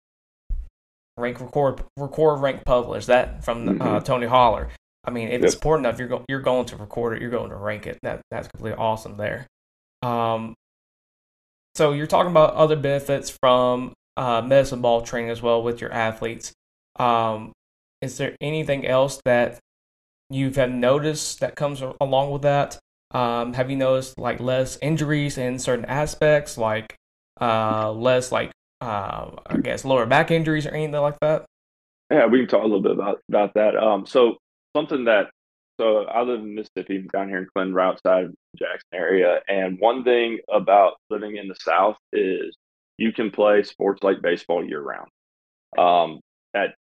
rank 1.17 1.41
record 1.41 1.83
record 1.97 2.41
rank 2.41 2.65
publish 2.65 3.07
that 3.07 3.45
from 3.45 3.69
uh, 3.69 3.73
mm-hmm. 3.73 3.83
uh, 3.83 4.01
Tony 4.01 4.27
Holler. 4.27 4.69
I 5.05 5.11
mean, 5.11 5.29
if 5.29 5.41
yep. 5.41 5.45
it's 5.45 5.55
important 5.55 5.87
enough, 5.87 5.99
you're 5.99 6.09
go- 6.09 6.25
you're 6.29 6.41
going 6.41 6.67
to 6.67 6.77
record 6.77 7.17
it. 7.17 7.23
You're 7.23 7.31
going 7.31 7.51
to 7.51 7.57
rank 7.57 7.87
it. 7.87 7.99
That 8.03 8.21
that's 8.31 8.49
completely 8.49 8.79
awesome 8.79 9.17
there. 9.17 9.47
Um, 10.03 10.55
so 11.75 11.93
you're 11.93 12.07
talking 12.07 12.31
about 12.31 12.55
other 12.55 12.77
benefits 12.77 13.31
from 13.31 13.93
uh, 14.17 14.43
medicine 14.43 14.81
ball 14.81 15.03
training 15.03 15.31
as 15.31 15.43
well 15.43 15.63
with 15.63 15.81
your 15.81 15.93
athletes. 15.93 16.53
Um, 16.99 17.53
is 18.03 18.19
there 18.19 18.37
anything 18.41 18.87
else 18.87 19.21
that 19.25 19.59
you've 20.31 20.57
noticed 20.57 21.41
that 21.41 21.57
comes 21.57 21.83
along 22.01 22.31
with 22.31 22.43
that? 22.43 22.79
Um, 23.13 23.53
have 23.55 23.71
you 23.71 23.77
noticed 23.77 24.19
like 24.19 24.41
less 24.41 24.79
injuries 24.83 25.39
in 25.39 25.59
certain 25.59 25.85
aspects, 25.85 26.59
like 26.59 26.97
uh, 27.41 27.93
less 27.93 28.33
like 28.33 28.51
uh, 28.81 29.31
I 29.47 29.59
guess 29.59 29.85
lower 29.85 30.07
back 30.07 30.31
injuries 30.31 30.67
or 30.67 30.71
anything 30.71 31.01
like 31.01 31.19
that? 31.21 31.47
Yeah, 32.11 32.27
we 32.27 32.41
can 32.41 32.49
talk 32.49 32.63
a 32.63 32.67
little 32.67 32.83
bit 32.83 32.93
about 32.93 33.21
about 33.29 33.55
that. 33.55 33.77
Um, 33.77 34.07
so 34.07 34.37
something 34.77 35.05
that 35.05 35.31
so 35.79 36.05
I 36.05 36.23
live 36.23 36.41
in 36.41 36.55
Mississippi, 36.55 37.07
down 37.13 37.29
here 37.29 37.39
in 37.39 37.49
Clinton, 37.55 37.75
right 37.75 37.89
outside 37.89 38.29
Jackson 38.57 38.89
area, 38.95 39.41
and 39.49 39.79
one 39.79 40.05
thing 40.05 40.39
about 40.53 40.95
living 41.11 41.37
in 41.37 41.49
the 41.49 41.57
South 41.57 41.97
is 42.13 42.57
you 42.99 43.13
can 43.13 43.31
play 43.31 43.63
sports 43.63 44.03
like 44.03 44.23
baseball 44.23 44.65
year 44.65 44.81
round. 44.81 45.09
Um, 45.77 46.21
that 46.55 46.75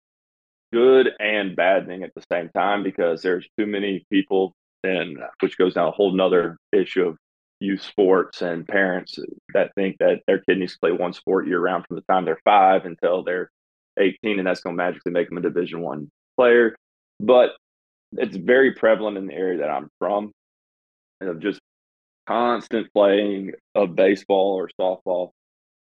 good 0.75 1.11
and 1.21 1.55
bad 1.55 1.87
thing 1.87 2.03
at 2.03 2.13
the 2.15 2.23
same 2.29 2.49
time 2.49 2.83
because 2.83 3.21
there's 3.21 3.47
too 3.57 3.65
many 3.65 4.05
people, 4.11 4.53
and 4.83 5.17
uh, 5.17 5.27
which 5.39 5.57
goes 5.57 5.73
down 5.73 5.87
a 5.87 5.91
whole 5.91 6.11
nother 6.11 6.57
issue 6.73 7.07
of 7.07 7.17
youth 7.61 7.81
sports 7.81 8.41
and 8.41 8.67
parents 8.67 9.17
that 9.53 9.71
think 9.75 9.95
that 9.99 10.19
their 10.27 10.39
kid 10.39 10.57
needs 10.57 10.73
to 10.73 10.79
play 10.79 10.91
one 10.91 11.13
sport 11.13 11.47
year 11.47 11.61
round 11.61 11.85
from 11.87 11.95
the 11.95 12.03
time 12.13 12.25
they're 12.25 12.41
five 12.43 12.85
until 12.85 13.23
they're 13.23 13.49
18, 13.97 14.37
and 14.37 14.45
that's 14.45 14.59
going 14.59 14.75
to 14.75 14.83
magically 14.83 15.13
make 15.13 15.29
them 15.29 15.37
a 15.37 15.41
Division 15.41 15.79
One 15.79 16.09
player. 16.37 16.75
But 17.21 17.51
it's 18.17 18.35
very 18.35 18.73
prevalent 18.73 19.17
in 19.17 19.27
the 19.27 19.33
area 19.33 19.59
that 19.59 19.69
I'm 19.69 19.87
from, 19.97 20.33
of 21.21 21.39
just 21.39 21.61
constant 22.27 22.87
playing 22.93 23.53
of 23.75 23.95
baseball 23.95 24.55
or 24.55 24.69
softball, 24.79 25.29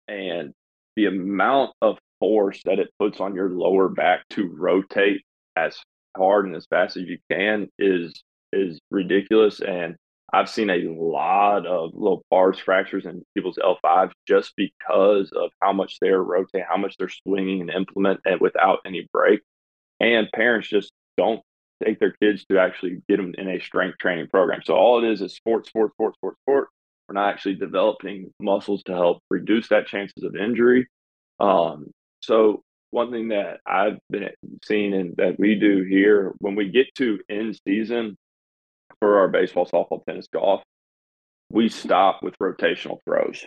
and 0.06 0.52
the 0.94 1.06
amount 1.06 1.72
of 1.82 1.98
force 2.20 2.60
that 2.64 2.78
it 2.78 2.90
puts 2.98 3.20
on 3.20 3.34
your 3.34 3.50
lower 3.50 3.88
back 3.88 4.22
to 4.30 4.48
rotate 4.48 5.22
as 5.56 5.76
hard 6.16 6.46
and 6.46 6.56
as 6.56 6.66
fast 6.66 6.96
as 6.96 7.04
you 7.04 7.18
can 7.30 7.68
is 7.78 8.22
is 8.52 8.78
ridiculous. 8.90 9.60
And 9.60 9.96
I've 10.32 10.48
seen 10.48 10.70
a 10.70 10.82
lot 10.88 11.66
of 11.66 11.90
little 11.94 12.24
pars 12.30 12.58
fractures 12.58 13.06
in 13.06 13.22
people's 13.34 13.58
L5s 13.58 14.10
just 14.26 14.52
because 14.56 15.30
of 15.32 15.50
how 15.60 15.72
much 15.72 15.98
they're 16.00 16.22
rotating, 16.22 16.66
how 16.68 16.76
much 16.76 16.96
they're 16.96 17.08
swinging 17.08 17.60
and 17.60 17.70
implement 17.70 18.20
and 18.24 18.40
without 18.40 18.78
any 18.86 19.08
break. 19.12 19.40
And 20.00 20.28
parents 20.34 20.68
just 20.68 20.92
don't 21.16 21.40
take 21.84 22.00
their 22.00 22.14
kids 22.20 22.44
to 22.46 22.58
actually 22.58 23.02
get 23.08 23.18
them 23.18 23.32
in 23.36 23.48
a 23.48 23.60
strength 23.60 23.98
training 23.98 24.28
program. 24.28 24.60
So 24.64 24.74
all 24.74 25.04
it 25.04 25.10
is 25.10 25.20
is 25.20 25.34
sport, 25.34 25.66
sport, 25.66 25.92
sport, 25.92 26.14
sport, 26.16 26.36
sport. 26.42 26.68
We're 27.08 27.14
not 27.14 27.32
actually 27.32 27.56
developing 27.56 28.32
muscles 28.40 28.82
to 28.84 28.92
help 28.92 29.18
reduce 29.30 29.68
that 29.68 29.86
chances 29.86 30.24
of 30.24 30.34
injury. 30.36 30.88
Um, 31.38 31.90
so 32.24 32.62
one 32.90 33.10
thing 33.10 33.28
that 33.28 33.60
I've 33.66 33.98
been 34.10 34.30
seeing 34.64 34.94
and 34.94 35.16
that 35.16 35.38
we 35.38 35.56
do 35.56 35.82
here 35.82 36.32
when 36.38 36.54
we 36.54 36.70
get 36.70 36.86
to 36.96 37.18
end 37.28 37.58
season 37.66 38.16
for 39.00 39.18
our 39.18 39.28
baseball, 39.28 39.66
softball, 39.66 40.04
tennis, 40.04 40.28
golf, 40.32 40.62
we 41.50 41.68
stop 41.68 42.22
with 42.22 42.38
rotational 42.38 42.98
throws. 43.04 43.44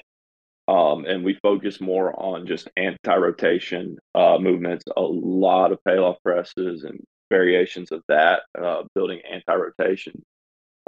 Um, 0.68 1.06
and 1.06 1.24
we 1.24 1.40
focus 1.42 1.80
more 1.80 2.14
on 2.22 2.46
just 2.46 2.70
anti-rotation 2.76 3.98
uh, 4.14 4.38
movements, 4.38 4.84
a 4.98 5.02
lot 5.02 5.72
of 5.72 5.80
Pallof 5.88 6.18
presses 6.24 6.84
and 6.84 7.00
variations 7.30 7.94
of 7.94 8.04
that, 8.10 8.42
uh, 8.62 8.84
building 8.94 9.22
anti-rotation 9.32 10.22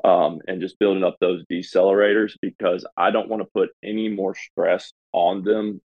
um, 0.04 0.40
and 0.48 0.62
just 0.62 0.80
building 0.80 1.04
up 1.04 1.18
those 1.20 1.44
decelerators 1.52 2.34
because 2.42 2.86
I 2.98 3.12
don't 3.12 3.30
want 3.30 3.42
to 3.42 3.50
put 3.54 3.70
any 3.84 4.10
more 4.10 4.36
stress 4.36 4.92
on 5.12 5.44
them 5.44 5.82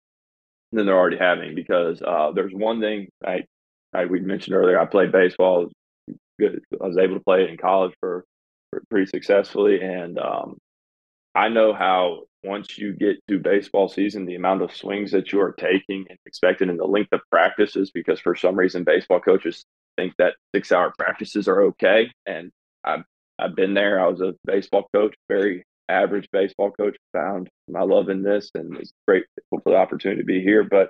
than 0.71 0.86
they're 0.86 0.97
already 0.97 1.17
having. 1.17 1.55
Because 1.55 2.01
uh, 2.01 2.32
there's 2.34 2.53
one 2.53 2.79
thing 2.79 3.10
I, 3.25 3.43
I 3.93 4.05
we 4.05 4.19
mentioned 4.19 4.55
earlier. 4.55 4.79
I 4.79 4.86
played 4.86 5.12
baseball. 5.12 5.69
Good. 6.39 6.62
I 6.82 6.88
was 6.88 6.97
able 6.97 7.15
to 7.15 7.23
play 7.23 7.43
it 7.43 7.49
in 7.49 7.58
college 7.58 7.93
for, 7.99 8.23
for 8.71 8.82
pretty 8.89 9.08
successfully, 9.08 9.82
and 9.82 10.17
um, 10.17 10.58
I 11.36 11.49
know 11.49 11.73
how 11.73 12.21
once 12.43 12.77
you 12.77 12.93
get 12.93 13.17
to 13.27 13.39
baseball 13.39 13.89
season, 13.89 14.25
the 14.25 14.36
amount 14.36 14.62
of 14.62 14.73
swings 14.73 15.12
that 15.12 15.32
you 15.32 15.41
are 15.41 15.51
taking 15.51 16.05
and 16.10 16.17
expected, 16.25 16.69
and 16.69 16.79
the 16.79 16.86
length 16.86 17.12
of 17.12 17.21
practices, 17.29 17.91
because 17.91 18.19
for 18.19 18.36
some 18.36 18.55
reason 18.55 18.84
baseball 18.84 19.19
coaches 19.19 19.63
think 19.97 20.13
that 20.17 20.36
six 20.55 20.71
hour 20.71 20.93
practices 20.97 21.47
are 21.47 21.62
okay. 21.63 22.10
And 22.25 22.51
I've 22.84 23.03
I've 23.38 23.55
been 23.55 23.73
there. 23.73 23.99
I 23.99 24.08
was 24.08 24.21
a 24.21 24.36
baseball 24.45 24.88
coach, 24.93 25.13
very 25.27 25.63
average 25.89 26.28
baseball 26.32 26.71
coach. 26.71 26.95
Found 27.13 27.49
my 27.67 27.82
love 27.82 28.10
in 28.10 28.23
this, 28.23 28.52
and 28.56 28.78
it's 28.78 28.93
grateful 29.08 29.30
for 29.52 29.71
the 29.71 29.75
opportunity 29.75 30.21
to 30.21 30.25
be 30.25 30.41
here. 30.41 30.63
But 30.63 30.89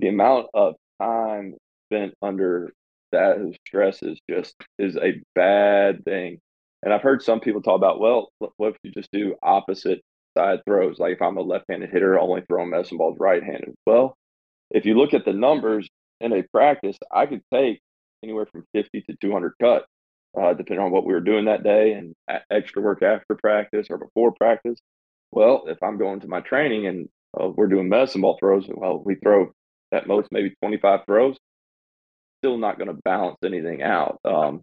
the 0.00 0.08
amount 0.08 0.46
of 0.54 0.74
time 1.00 1.54
spent 1.90 2.14
under 2.22 2.72
that 3.12 3.38
stress 3.66 4.02
is 4.02 4.18
just 4.30 4.54
is 4.78 4.96
a 4.96 5.20
bad 5.34 6.04
thing. 6.04 6.38
And 6.82 6.94
I've 6.94 7.02
heard 7.02 7.22
some 7.22 7.40
people 7.40 7.62
talk 7.62 7.76
about, 7.76 7.98
well, 7.98 8.30
what 8.38 8.52
if 8.60 8.76
you 8.84 8.92
just 8.92 9.10
do 9.12 9.34
opposite 9.42 10.00
side 10.36 10.60
throws? 10.64 10.98
Like 10.98 11.14
if 11.14 11.22
I'm 11.22 11.36
a 11.36 11.42
left-handed 11.42 11.90
hitter, 11.90 12.18
only 12.18 12.42
throwing 12.46 12.70
medicine 12.70 12.98
balls 12.98 13.16
right-handed. 13.18 13.74
Well, 13.86 14.14
if 14.70 14.84
you 14.86 14.94
look 14.94 15.14
at 15.14 15.24
the 15.24 15.32
numbers 15.32 15.88
in 16.20 16.32
a 16.32 16.44
practice, 16.52 16.96
I 17.10 17.26
could 17.26 17.42
take 17.52 17.80
anywhere 18.22 18.46
from 18.46 18.64
50 18.74 19.02
to 19.02 19.16
200 19.20 19.54
cut, 19.60 19.86
uh, 20.36 20.54
depending 20.54 20.84
on 20.84 20.90
what 20.90 21.04
we 21.04 21.12
were 21.12 21.20
doing 21.20 21.46
that 21.46 21.62
day 21.62 21.92
and 21.92 22.14
extra 22.50 22.82
work 22.82 23.02
after 23.02 23.34
practice 23.36 23.86
or 23.90 23.98
before 23.98 24.32
practice. 24.32 24.78
Well, 25.30 25.64
if 25.66 25.82
I'm 25.82 25.98
going 25.98 26.20
to 26.20 26.28
my 26.28 26.40
training 26.40 26.86
and 26.86 27.08
uh, 27.38 27.48
we're 27.48 27.66
doing 27.68 27.88
medicine 27.88 28.22
ball 28.22 28.38
throws, 28.38 28.66
well, 28.68 29.02
we 29.04 29.16
throw 29.16 29.52
at 29.92 30.06
most 30.06 30.28
maybe 30.30 30.54
25 30.62 31.00
throws, 31.06 31.36
still 32.40 32.58
not 32.58 32.78
going 32.78 32.88
to 32.88 33.00
balance 33.04 33.38
anything 33.44 33.82
out. 33.82 34.18
Um, 34.24 34.60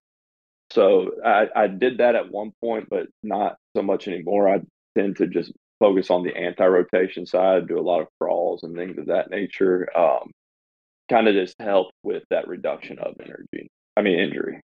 so 0.72 1.12
I, 1.24 1.48
I 1.56 1.68
did 1.68 2.00
that 2.00 2.16
at 2.16 2.32
one 2.32 2.52
point, 2.62 2.88
but 2.90 3.08
not 3.24 3.58
so 3.76 3.84
much 3.84 4.08
anymore. 4.08 4.50
I 4.50 4.62
tend 4.98 5.18
to 5.18 5.28
just 5.28 5.52
focus 5.80 6.10
on 6.10 6.24
the 6.24 6.36
anti-rotation 6.36 7.26
side, 7.26 7.68
do 7.68 7.80
a 7.80 7.82
lot 7.82 8.02
of 8.02 8.08
crawls 8.20 8.64
and 8.64 8.76
things 8.76 8.98
of 8.98 9.08
that 9.08 9.30
nature. 9.30 9.88
Um, 9.98 10.32
kind 11.10 11.28
of 11.28 11.36
just 11.36 11.56
help 11.60 11.92
with 12.04 12.24
that 12.30 12.48
reduction 12.48 12.98
of 13.00 13.16
energy. 13.24 13.70
I 13.96 14.02
mean, 14.02 14.20
injury. 14.20 14.62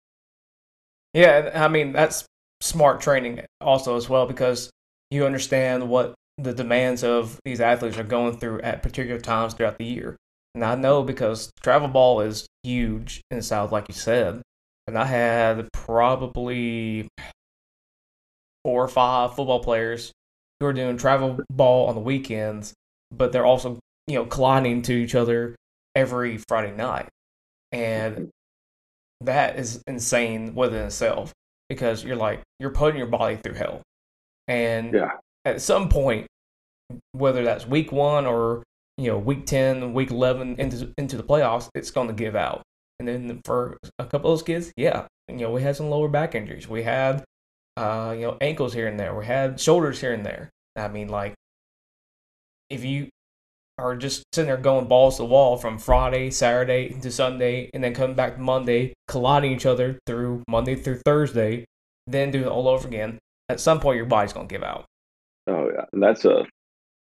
Yeah, 1.14 1.50
I 1.54 1.68
mean 1.68 1.92
that's 1.92 2.24
smart 2.60 3.00
training 3.00 3.40
also 3.60 3.96
as 3.96 4.08
well 4.08 4.26
because 4.26 4.70
you 5.10 5.24
understand 5.24 5.88
what 5.88 6.14
the 6.36 6.52
demands 6.52 7.02
of 7.02 7.38
these 7.44 7.60
athletes 7.60 7.98
are 7.98 8.04
going 8.04 8.36
through 8.38 8.60
at 8.60 8.82
particular 8.82 9.20
times 9.20 9.54
throughout 9.54 9.78
the 9.78 9.84
year. 9.84 10.16
And 10.54 10.64
I 10.64 10.74
know 10.74 11.02
because 11.02 11.52
travel 11.60 11.88
ball 11.88 12.20
is 12.20 12.46
huge 12.62 13.20
in 13.30 13.38
the 13.38 13.42
South, 13.42 13.72
like 13.72 13.88
you 13.88 13.94
said. 13.94 14.42
And 14.86 14.96
I 14.98 15.04
had 15.04 15.68
probably 15.72 17.08
four 18.64 18.84
or 18.84 18.88
five 18.88 19.34
football 19.34 19.60
players 19.62 20.12
who 20.60 20.66
are 20.66 20.72
doing 20.72 20.96
travel 20.96 21.40
ball 21.50 21.88
on 21.88 21.94
the 21.94 22.00
weekends, 22.00 22.72
but 23.10 23.32
they're 23.32 23.46
also, 23.46 23.78
you 24.06 24.14
know, 24.14 24.24
colliding 24.24 24.82
to 24.82 24.92
each 24.92 25.14
other 25.14 25.54
every 25.94 26.38
Friday 26.48 26.74
night. 26.74 27.08
And 27.72 28.30
that 29.20 29.58
is 29.58 29.82
insane 29.86 30.54
within 30.54 30.86
itself 30.86 31.32
because 31.68 32.04
you're 32.04 32.16
like, 32.16 32.42
you're 32.58 32.70
putting 32.70 32.98
your 32.98 33.08
body 33.08 33.36
through 33.36 33.54
hell. 33.54 33.82
And 34.46 34.94
yeah. 34.94 35.12
at 35.44 35.60
some 35.60 35.88
point, 35.88 36.26
whether 37.12 37.44
that's 37.44 37.66
week 37.66 37.92
one 37.92 38.26
or, 38.26 38.62
you 38.96 39.10
know, 39.10 39.18
week 39.18 39.46
10, 39.46 39.92
week 39.92 40.10
11 40.10 40.56
into, 40.58 40.92
into 40.96 41.16
the 41.16 41.22
playoffs, 41.22 41.68
it's 41.74 41.90
going 41.90 42.08
to 42.08 42.14
give 42.14 42.34
out. 42.34 42.62
And 42.98 43.06
then 43.06 43.40
for 43.44 43.76
a 43.98 44.04
couple 44.04 44.32
of 44.32 44.38
those 44.38 44.42
kids, 44.42 44.72
yeah, 44.76 45.06
you 45.28 45.36
know, 45.36 45.52
we 45.52 45.62
had 45.62 45.76
some 45.76 45.90
lower 45.90 46.08
back 46.08 46.34
injuries. 46.34 46.68
We 46.68 46.82
had, 46.82 47.22
uh, 47.76 48.14
you 48.16 48.22
know, 48.22 48.36
ankles 48.40 48.72
here 48.72 48.88
and 48.88 48.98
there. 48.98 49.14
We 49.14 49.26
had 49.26 49.60
shoulders 49.60 50.00
here 50.00 50.12
and 50.12 50.24
there. 50.24 50.50
I 50.74 50.88
mean, 50.88 51.08
like, 51.08 51.34
if 52.70 52.84
you 52.84 53.08
are 53.78 53.96
just 53.96 54.24
sitting 54.32 54.48
there 54.48 54.56
going 54.56 54.86
balls 54.86 55.16
to 55.16 55.22
the 55.22 55.28
wall 55.28 55.56
from 55.56 55.78
Friday, 55.78 56.30
Saturday 56.30 56.90
to 57.00 57.10
Sunday, 57.10 57.70
and 57.72 57.82
then 57.82 57.94
coming 57.94 58.16
back 58.16 58.38
Monday, 58.38 58.92
colliding 59.06 59.52
each 59.52 59.66
other 59.66 59.98
through 60.06 60.42
Monday 60.48 60.74
through 60.74 61.00
Thursday, 61.04 61.64
then 62.06 62.30
doing 62.30 62.44
it 62.44 62.50
all 62.50 62.68
over 62.68 62.88
again. 62.88 63.18
At 63.48 63.60
some 63.60 63.80
point, 63.80 63.96
your 63.96 64.06
body's 64.06 64.32
gonna 64.32 64.48
give 64.48 64.62
out. 64.62 64.84
Oh 65.46 65.70
yeah, 65.72 65.84
and 65.92 66.02
that's 66.02 66.24
a 66.24 66.44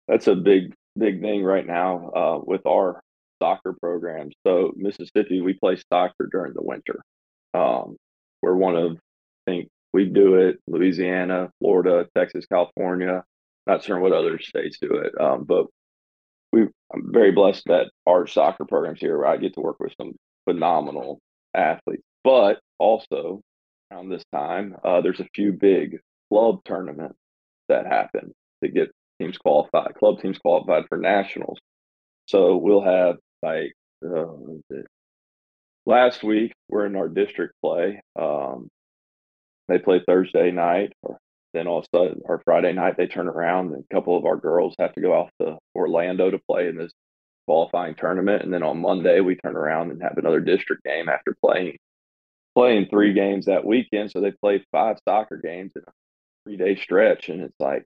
that's 0.08 0.28
a 0.28 0.34
big 0.34 0.72
big 0.96 1.20
thing 1.20 1.42
right 1.42 1.66
now 1.66 2.10
uh, 2.10 2.40
with 2.42 2.64
our 2.66 3.00
soccer 3.42 3.74
programs. 3.80 4.34
So 4.46 4.72
Mississippi, 4.76 5.40
we 5.40 5.54
play 5.54 5.76
soccer 5.92 6.28
during 6.30 6.54
the 6.54 6.62
winter. 6.62 7.00
Um, 7.52 7.96
we're 8.42 8.54
one 8.54 8.76
of 8.76 8.92
I 8.92 9.50
think 9.50 9.68
we 9.92 10.06
do 10.06 10.36
it. 10.36 10.58
Louisiana, 10.66 11.50
Florida, 11.58 12.06
Texas, 12.16 12.46
California. 12.46 13.24
Not 13.66 13.84
certain 13.84 14.02
what 14.02 14.12
other 14.12 14.38
states 14.38 14.78
do 14.80 14.94
it, 14.94 15.20
um, 15.20 15.44
but 15.44 15.66
we 16.52 16.62
I'm 16.92 17.12
very 17.12 17.30
blessed 17.32 17.64
that 17.66 17.90
our 18.06 18.26
soccer 18.26 18.64
programs 18.64 19.00
here, 19.00 19.24
I 19.24 19.36
get 19.36 19.54
to 19.54 19.60
work 19.60 19.78
with 19.78 19.92
some 20.00 20.14
phenomenal 20.48 21.20
athletes. 21.54 22.02
But 22.24 22.60
also 22.78 23.40
around 23.90 24.08
this 24.08 24.24
time, 24.32 24.76
uh, 24.84 25.00
there's 25.00 25.20
a 25.20 25.28
few 25.34 25.52
big 25.52 25.98
club 26.30 26.60
tournaments 26.64 27.18
that 27.68 27.86
happen 27.86 28.32
to 28.62 28.70
get 28.70 28.90
teams 29.20 29.38
qualified, 29.38 29.94
club 29.94 30.20
teams 30.20 30.38
qualified 30.38 30.84
for 30.88 30.98
nationals. 30.98 31.58
So 32.26 32.56
we'll 32.56 32.82
have 32.82 33.16
like 33.42 33.72
uh, 34.04 34.26
last 35.86 36.22
week 36.22 36.52
we're 36.68 36.86
in 36.86 36.96
our 36.96 37.08
district 37.08 37.54
play. 37.62 38.02
Um, 38.18 38.68
they 39.68 39.78
play 39.78 40.02
Thursday 40.06 40.50
night 40.50 40.92
or 41.02 41.18
then 41.52 41.66
all 41.66 41.78
of 41.78 41.86
a 41.92 41.96
sudden, 41.96 42.22
our 42.28 42.40
Friday 42.44 42.72
night, 42.72 42.96
they 42.96 43.06
turn 43.06 43.28
around 43.28 43.72
and 43.72 43.84
a 43.84 43.94
couple 43.94 44.16
of 44.16 44.24
our 44.24 44.36
girls 44.36 44.74
have 44.78 44.92
to 44.94 45.00
go 45.00 45.12
off 45.12 45.30
to 45.40 45.58
Orlando 45.74 46.30
to 46.30 46.38
play 46.38 46.68
in 46.68 46.76
this 46.76 46.92
qualifying 47.46 47.94
tournament, 47.94 48.42
and 48.42 48.52
then 48.52 48.62
on 48.62 48.80
Monday 48.80 49.20
we 49.20 49.34
turn 49.36 49.56
around 49.56 49.90
and 49.90 50.02
have 50.02 50.18
another 50.18 50.40
district 50.40 50.84
game 50.84 51.08
after 51.08 51.36
playing 51.44 51.76
playing 52.54 52.86
three 52.86 53.12
games 53.12 53.46
that 53.46 53.64
weekend. 53.64 54.10
So 54.10 54.20
they 54.20 54.32
play 54.32 54.64
five 54.72 54.98
soccer 55.08 55.36
games 55.36 55.72
in 55.76 55.82
a 55.82 55.92
three 56.44 56.56
day 56.56 56.76
stretch, 56.76 57.28
and 57.28 57.42
it's 57.42 57.58
like, 57.58 57.84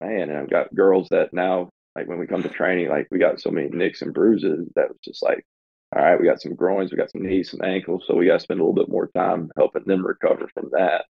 man, 0.00 0.30
and 0.30 0.38
I've 0.38 0.50
got 0.50 0.74
girls 0.74 1.08
that 1.10 1.32
now 1.32 1.70
like 1.96 2.06
when 2.08 2.18
we 2.18 2.26
come 2.26 2.42
to 2.42 2.48
training, 2.48 2.88
like 2.88 3.08
we 3.10 3.18
got 3.18 3.40
so 3.40 3.50
many 3.50 3.68
nicks 3.68 4.02
and 4.02 4.12
bruises 4.12 4.68
that 4.76 4.88
was 4.88 4.98
just 5.02 5.22
like, 5.22 5.44
all 5.94 6.02
right, 6.02 6.20
we 6.20 6.26
got 6.26 6.42
some 6.42 6.54
groins, 6.54 6.90
we 6.90 6.98
got 6.98 7.10
some 7.10 7.22
knees, 7.22 7.50
some 7.50 7.62
ankles, 7.62 8.04
so 8.06 8.14
we 8.14 8.26
got 8.26 8.34
to 8.34 8.40
spend 8.40 8.60
a 8.60 8.62
little 8.62 8.74
bit 8.74 8.92
more 8.92 9.08
time 9.16 9.50
helping 9.56 9.84
them 9.86 10.06
recover 10.06 10.48
from 10.52 10.68
that. 10.72 11.06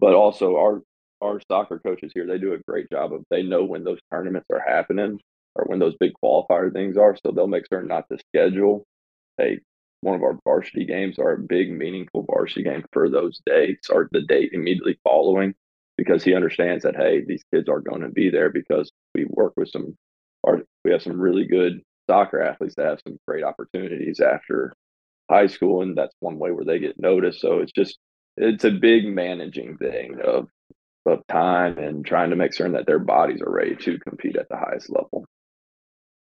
But 0.00 0.14
also 0.14 0.56
our 0.56 0.82
our 1.24 1.40
soccer 1.50 1.78
coaches 1.78 2.12
here, 2.14 2.26
they 2.26 2.38
do 2.38 2.54
a 2.54 2.58
great 2.68 2.90
job 2.90 3.12
of 3.12 3.24
they 3.30 3.42
know 3.42 3.64
when 3.64 3.84
those 3.84 3.98
tournaments 4.12 4.46
are 4.52 4.64
happening 4.66 5.20
or 5.56 5.64
when 5.66 5.78
those 5.78 5.96
big 5.98 6.12
qualifier 6.22 6.72
things 6.72 6.96
are, 6.96 7.16
so 7.16 7.32
they'll 7.32 7.46
make 7.46 7.66
certain 7.68 7.88
not 7.88 8.04
to 8.10 8.18
schedule 8.28 8.84
a 9.40 9.58
one 10.02 10.14
of 10.14 10.22
our 10.22 10.38
varsity 10.44 10.84
games 10.84 11.18
or 11.18 11.32
a 11.32 11.38
big 11.38 11.72
meaningful 11.72 12.24
varsity 12.30 12.62
game 12.62 12.84
for 12.92 13.08
those 13.08 13.40
dates 13.46 13.88
or 13.88 14.08
the 14.12 14.20
date 14.20 14.50
immediately 14.52 14.98
following 15.02 15.54
because 15.96 16.22
he 16.22 16.34
understands 16.34 16.82
that 16.82 16.94
hey 16.94 17.24
these 17.26 17.42
kids 17.52 17.70
are 17.70 17.80
going 17.80 18.02
to 18.02 18.10
be 18.10 18.28
there 18.28 18.50
because 18.50 18.90
we 19.14 19.24
work 19.30 19.54
with 19.56 19.70
some 19.70 19.96
our, 20.46 20.62
we 20.84 20.92
have 20.92 21.02
some 21.02 21.18
really 21.18 21.46
good 21.46 21.80
soccer 22.08 22.42
athletes 22.42 22.74
that 22.76 22.86
have 22.86 23.00
some 23.06 23.18
great 23.26 23.44
opportunities 23.44 24.20
after 24.20 24.72
high 25.30 25.46
school, 25.46 25.82
and 25.82 25.96
that's 25.96 26.14
one 26.20 26.38
way 26.38 26.50
where 26.50 26.64
they 26.64 26.78
get 26.78 26.98
noticed. 26.98 27.40
So 27.40 27.60
it's 27.60 27.72
just 27.72 27.98
it's 28.36 28.64
a 28.64 28.70
big 28.70 29.06
managing 29.06 29.76
thing 29.78 30.18
of 30.24 30.48
of 31.06 31.20
time 31.28 31.78
and 31.78 32.04
trying 32.04 32.30
to 32.30 32.36
make 32.36 32.52
certain 32.52 32.72
that 32.72 32.86
their 32.86 32.98
bodies 32.98 33.40
are 33.42 33.50
ready 33.50 33.76
to 33.76 33.98
compete 33.98 34.36
at 34.36 34.48
the 34.48 34.56
highest 34.56 34.90
level. 34.90 35.24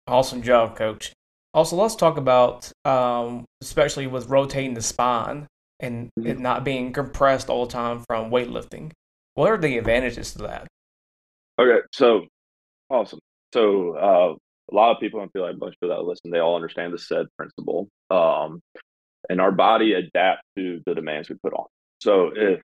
Awesome 0.07 0.43
job, 0.43 0.77
coach. 0.77 1.13
Also, 1.53 1.77
let's 1.77 1.97
talk 1.97 2.17
about, 2.17 2.71
um, 2.85 3.45
especially 3.61 4.07
with 4.07 4.29
rotating 4.29 4.75
the 4.75 4.83
spine 4.83 5.47
and 5.81 6.11
mm-hmm. 6.19 6.29
it 6.29 6.39
not 6.39 6.65
being 6.65 6.93
compressed 6.93 7.49
all 7.49 7.67
the 7.67 7.73
time 7.73 8.05
from 8.09 8.31
weightlifting. 8.31 8.93
What 9.35 9.51
are 9.51 9.59
the 9.59 9.79
advantages 9.79 10.33
to 10.35 10.39
that? 10.43 10.67
Okay, 11.59 11.81
so 11.93 12.27
awesome. 12.89 13.21
So 13.53 13.97
uh, 13.97 14.35
a 14.71 14.75
lot 14.75 14.93
of 14.93 15.01
people, 15.01 15.21
I 15.21 15.27
feel 15.29 15.43
like 15.43 15.59
most 15.59 15.77
people 15.81 15.95
that 15.95 16.05
listen, 16.05 16.31
they 16.31 16.39
all 16.39 16.57
understand 16.57 16.93
the 16.93 16.99
SAID 16.99 17.27
principle. 17.37 17.89
Um, 18.11 18.61
and 19.29 19.41
our 19.41 19.53
body 19.53 19.95
adapts 19.95 20.43
to 20.57 20.81
the 20.87 20.95
demands 20.95 21.29
we 21.29 21.37
put 21.43 21.53
on. 21.53 21.67
So 22.01 22.31
if 22.35 22.61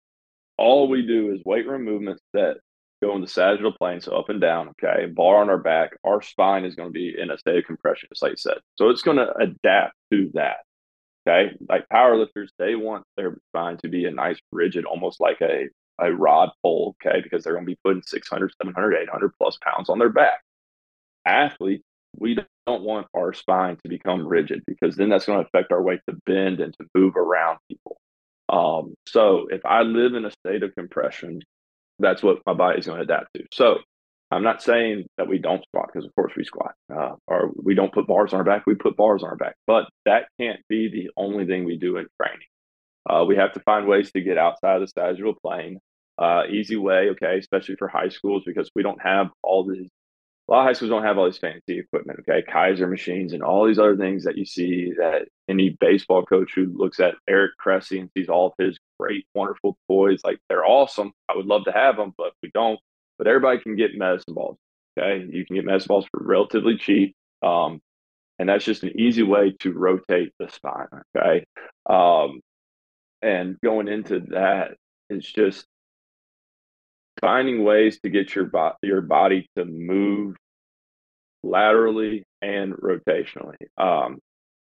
all 0.59 0.89
we 0.89 1.07
do 1.07 1.33
is 1.33 1.43
weight 1.45 1.67
room 1.67 1.85
movements 1.85 2.23
that 2.33 2.59
go 3.03 3.15
in 3.15 3.21
the 3.21 3.29
sagittal 3.29 3.73
plane, 3.73 4.01
so 4.01 4.17
up 4.17 4.31
and 4.31 4.41
down, 4.41 4.71
okay, 4.71 5.07
bar 5.07 5.43
on 5.43 5.51
our 5.51 5.59
back, 5.59 5.91
our 6.05 6.23
spine 6.23 6.65
is 6.65 6.75
going 6.75 6.89
to 6.89 6.93
be 6.93 7.15
in 7.19 7.31
a 7.31 7.39
state 7.39 7.59
of 7.59 7.65
compression, 7.65 8.09
just 8.11 8.23
like 8.23 8.33
you 8.33 8.37
said. 8.37 8.59
So 8.77 8.89
it's 8.91 9.03
going 9.03 9.19
to 9.19 9.35
adapt 9.37 9.95
to 10.13 10.31
that. 10.35 10.59
Okay. 11.29 11.57
Like 11.69 11.87
powerlifters, 11.93 12.49
they 12.59 12.77
want 12.77 13.05
their 13.17 13.37
spine 13.51 13.77
to 13.79 13.89
be 13.89 14.07
a 14.07 14.11
nice, 14.11 14.39
rigid, 14.53 14.85
almost 14.85 15.21
like 15.21 15.41
a, 15.43 15.69
a 16.01 16.13
rod 16.13 16.51
pole, 16.63 16.97
okay, 17.05 17.21
because 17.21 17.45
they're 17.45 17.55
going 17.55 17.67
to 17.67 17.73
be 17.73 17.79
putting 17.85 18.03
600, 18.03 18.53
700, 18.63 18.95
800 18.95 19.33
plus 19.39 19.59
pounds 19.63 19.91
on 19.91 19.99
their 19.99 20.11
back 20.11 20.41
athletes, 21.27 21.85
we 22.19 22.39
don't 22.67 22.83
want 22.83 23.07
our 23.15 23.35
spine 23.35 23.77
to 23.83 23.89
become 23.89 24.27
rigid 24.27 24.63
because 24.67 24.97
then 24.97 25.11
that's 25.11 25.27
going 25.27 25.41
to 25.41 25.47
affect 25.47 25.73
our 25.73 25.83
way 25.83 26.01
to 26.09 26.17
bend 26.25 26.61
and 26.61 26.75
to 26.75 26.87
move 26.95 27.17
around 27.17 27.59
people. 27.69 27.99
Um, 28.49 28.95
so 29.07 29.47
if 29.51 29.65
I 29.65 29.83
live 29.83 30.15
in 30.15 30.25
a 30.25 30.31
state 30.31 30.63
of 30.63 30.75
compression, 30.75 31.43
that's 31.99 32.23
what 32.23 32.39
my 32.47 32.55
body 32.55 32.79
is 32.79 32.87
going 32.87 32.99
to 32.99 33.05
adapt 33.05 33.29
to. 33.35 33.45
So 33.53 33.79
I'm 34.31 34.43
not 34.43 34.63
saying 34.63 35.07
that 35.19 35.29
we 35.29 35.39
don't 35.39 35.65
squat 35.69 35.89
because 35.93 36.07
of 36.07 36.15
course 36.15 36.33
we 36.37 36.45
squat, 36.45 36.75
uh, 36.95 37.15
or 37.27 37.51
we 37.57 37.75
don't 37.75 37.93
put 37.93 38.07
bars 38.07 38.33
on 38.33 38.39
our 38.39 38.45
back. 38.45 38.65
We 38.67 38.75
put 38.75 38.97
bars 38.97 39.23
on 39.23 39.31
our 39.31 39.37
back, 39.37 39.55
but 39.67 39.89
that 40.05 40.29
can't 40.41 40.61
be 40.69 40.89
the 40.91 41.11
only 41.17 41.47
thing 41.47 41.65
we 41.65 41.77
do 41.77 41.97
in 41.97 42.07
training. 42.21 42.47
Uh, 43.09 43.25
we 43.25 43.37
have 43.37 43.53
to 43.55 43.61
find 43.61 43.87
ways 43.87 44.11
to 44.13 44.21
get 44.21 44.39
outside 44.39 44.77
of 44.77 44.81
the 44.83 44.89
sagittal 44.89 45.35
plane. 45.43 45.79
Uh, 46.19 46.43
easy 46.51 46.77
way, 46.77 47.11
okay, 47.11 47.39
especially 47.39 47.77
for 47.77 47.89
high 47.89 48.09
schools 48.09 48.43
because 48.47 48.71
we 48.75 48.83
don't 48.83 49.01
have 49.03 49.29
all 49.43 49.65
these 49.67 49.89
a 50.49 50.53
lot 50.53 50.61
of 50.61 50.67
high 50.67 50.73
schools 50.75 50.91
don't 50.91 51.03
have 51.05 51.19
all 51.19 51.25
these 51.27 51.39
fancy 51.39 51.79
equipment, 51.79 52.21
okay? 52.21 52.45
Keiser 52.49 52.89
machines 52.89 53.33
and 53.33 53.43
all 53.43 53.67
these 53.67 53.79
other 53.79 53.97
things 53.97 54.25
that 54.25 54.39
you 54.39 54.45
see 54.45 54.93
that 54.99 55.29
any 55.49 55.77
baseball 55.81 56.25
coach 56.25 56.53
who 56.55 56.73
looks 56.77 57.01
at 57.01 57.15
Eric 57.29 57.53
Cressey 57.65 58.01
and 58.01 58.11
sees 58.17 58.29
all 58.29 58.49
of 58.49 58.65
his 58.65 58.79
great, 58.99 59.27
wonderful 59.35 59.77
toys, 59.89 60.21
like 60.25 60.39
they're 60.49 60.67
awesome. 60.67 61.13
I 61.29 61.37
would 61.37 61.47
love 61.47 61.65
to 61.65 61.73
have 61.73 61.97
them, 61.97 62.13
but 62.17 62.33
we 62.43 62.51
don't. 62.53 62.81
But 63.19 63.27
everybody 63.27 63.59
can 63.61 63.77
get 63.77 63.97
medicine 63.97 64.35
balls, 64.35 64.59
okay? 64.99 65.25
You 65.31 65.47
can 65.47 65.57
get 65.57 65.65
medicine 65.65 65.89
balls 65.89 66.07
for 66.11 66.23
relatively 66.23 66.77
cheap. 66.77 67.15
Um, 67.43 67.81
and 68.39 68.49
that's 68.49 68.65
just 68.65 68.83
an 68.83 69.01
easy 69.01 69.23
way 69.23 69.55
to 69.61 69.73
rotate 69.73 70.33
the 70.39 70.49
spine, 70.49 70.89
okay? 71.17 71.45
Um, 71.89 72.41
and 73.23 73.57
going 73.65 73.89
into 73.89 74.21
that 74.31 74.77
is 75.09 75.25
just 75.25 75.65
finding 77.21 77.65
ways 77.65 77.99
to 78.01 78.11
get 78.11 78.35
your 78.35 78.45
bo- 78.45 78.77
your 78.83 79.01
body 79.01 79.49
to 79.57 79.65
move 79.65 80.37
laterally 81.43 82.25
and 82.43 82.75
rotationally. 82.75 83.57
Um, 83.79 84.19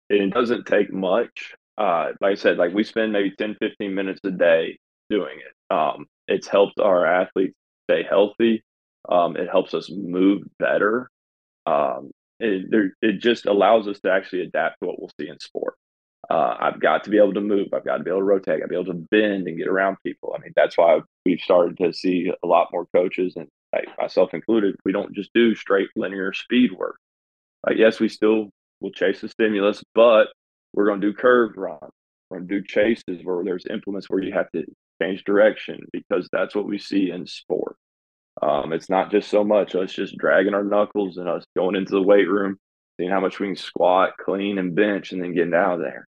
it 0.09 0.33
doesn't 0.33 0.67
take 0.67 0.93
much. 0.93 1.55
Uh, 1.79 2.13
like 2.21 2.33
I 2.33 2.35
said, 2.35 2.57
like 2.57 2.73
we 2.73 2.85
spend 2.85 3.13
maybe 3.13 3.33
10, 3.37 3.57
15 3.61 3.95
minutes 3.95 4.21
a 4.25 4.31
day 4.31 4.79
doing 5.11 5.39
it. 5.39 5.75
Um, 5.75 6.07
it's 6.29 6.47
helped 6.47 6.81
our 6.81 7.07
athletes 7.07 7.57
stay 7.89 8.03
healthy. 8.03 8.63
Um, 9.09 9.37
it 9.37 9.49
helps 9.49 9.75
us 9.75 9.91
move 9.91 10.43
better. 10.59 11.11
Um, 11.67 12.11
it, 12.41 12.93
it 13.03 13.21
just 13.21 13.47
allows 13.47 13.89
us 13.89 14.01
to 14.01 14.11
actually 14.11 14.43
adapt 14.43 14.81
to 14.81 14.87
what 14.87 14.99
we'll 14.99 15.11
see 15.21 15.29
in 15.29 15.39
sport. 15.41 15.75
Uh, 16.29 16.57
I've 16.59 16.81
got 16.81 17.05
to 17.05 17.11
be 17.11 17.19
able 17.19 17.35
to 17.35 17.41
move. 17.41 17.69
I've 17.73 17.85
got 17.85 17.99
to 17.99 18.05
be 18.05 18.11
able 18.11 18.21
to 18.21 18.25
rotate. 18.25 18.55
I've 18.55 18.61
got 18.61 18.67
to 18.67 18.71
be 18.71 18.75
able 18.75 18.93
to 18.93 19.07
bend 19.11 19.47
and 19.47 19.57
get 19.57 19.69
around 19.69 19.97
people. 20.05 20.35
I 20.37 20.43
mean, 20.43 20.53
that's 20.57 20.77
why 20.77 21.01
we've 21.25 21.41
started 21.41 21.79
to 21.79 21.93
see 21.93 22.33
a 22.43 22.47
lot 22.47 22.73
more 22.73 22.87
coaches, 22.95 23.35
and 23.37 23.47
like 23.73 23.87
myself 23.99 24.35
included, 24.35 24.75
we 24.85 24.93
don't 24.93 25.15
just 25.15 25.31
do 25.35 25.55
straight 25.55 25.89
linear 25.95 26.33
speed 26.33 26.73
work. 26.73 26.97
Like, 27.65 27.77
yes, 27.77 28.01
we 28.01 28.09
still 28.09 28.51
will 28.81 28.91
chase 28.91 29.21
the 29.21 29.29
stimulus, 29.29 29.83
but 29.95 30.29
we're 30.73 30.87
going 30.87 31.01
to 31.01 31.07
do 31.07 31.17
curved 31.17 31.57
runs. 31.57 31.81
We're 32.31 32.39
going 32.39 32.49
to 32.49 32.61
do 32.61 32.67
chases 32.67 33.25
where 33.25 33.45
there's 33.45 33.67
implements 33.71 34.09
where 34.09 34.23
you 34.23 34.33
have 34.33 34.51
to 34.53 34.65
change 35.01 35.25
direction 35.25 35.81
because 35.93 36.29
that's 36.33 36.55
what 36.55 36.67
we 36.67 36.79
see 36.79 37.11
in 37.11 37.27
sport. 37.27 37.77
Um, 38.43 38.73
it's 38.73 38.91
not 38.91 39.11
just 39.11 39.31
so 39.31 39.45
much 39.45 39.75
us 39.75 39.93
just 39.93 40.19
dragging 40.19 40.55
our 40.55 40.65
knuckles 40.65 41.17
and 41.17 41.29
us 41.29 41.45
going 41.57 41.77
into 41.77 41.93
the 41.93 42.03
weight 42.03 42.29
room, 42.29 42.59
seeing 42.99 43.11
how 43.11 43.21
much 43.21 43.39
we 43.39 43.47
can 43.47 43.57
squat, 43.57 44.15
clean, 44.19 44.59
and 44.59 44.75
bench, 44.75 45.13
and 45.13 45.23
then 45.23 45.35
getting 45.35 45.55
out 45.55 45.75
of 45.75 45.81
there 45.81 46.07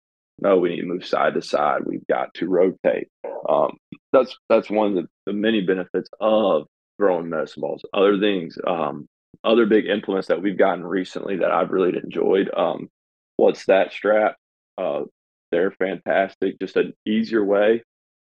no, 0.41 0.59
we 0.59 0.71
need 0.71 0.81
to 0.81 0.87
move 0.87 1.07
side 1.07 1.35
to 1.35 1.43
side. 1.43 1.83
We've 1.85 2.07
got 2.09 2.33
to 2.35 2.49
rotate. 2.49 3.09
Um, 3.49 3.77
that's 4.13 4.37
that's 4.49 4.71
one 4.71 4.89
of 4.89 4.95
the, 4.95 5.09
the, 5.27 5.33
many 5.33 5.61
benefits 5.61 6.09
of 6.21 6.67
throwing 6.97 7.29
medicine 7.29 7.61
balls. 7.61 7.83
Other 7.93 8.19
things, 8.19 8.57
um, 8.67 9.07
other 9.45 9.67
big 9.67 9.87
implements 9.87 10.29
that 10.29 10.43
we've 10.43 10.59
gotten 10.59 10.85
recently 10.85 11.39
that 11.39 11.51
I've 11.51 11.71
really 11.71 11.97
enjoyed. 12.03 12.51
Um, 12.55 12.89
what's 13.37 13.67
that 13.67 13.93
strap? 13.93 14.37
Uh, 14.77 15.03
they're 15.51 15.73
fantastic. 15.73 16.59
Just 16.61 16.77
an 16.77 16.93
easier 17.07 17.45
way 17.45 17.83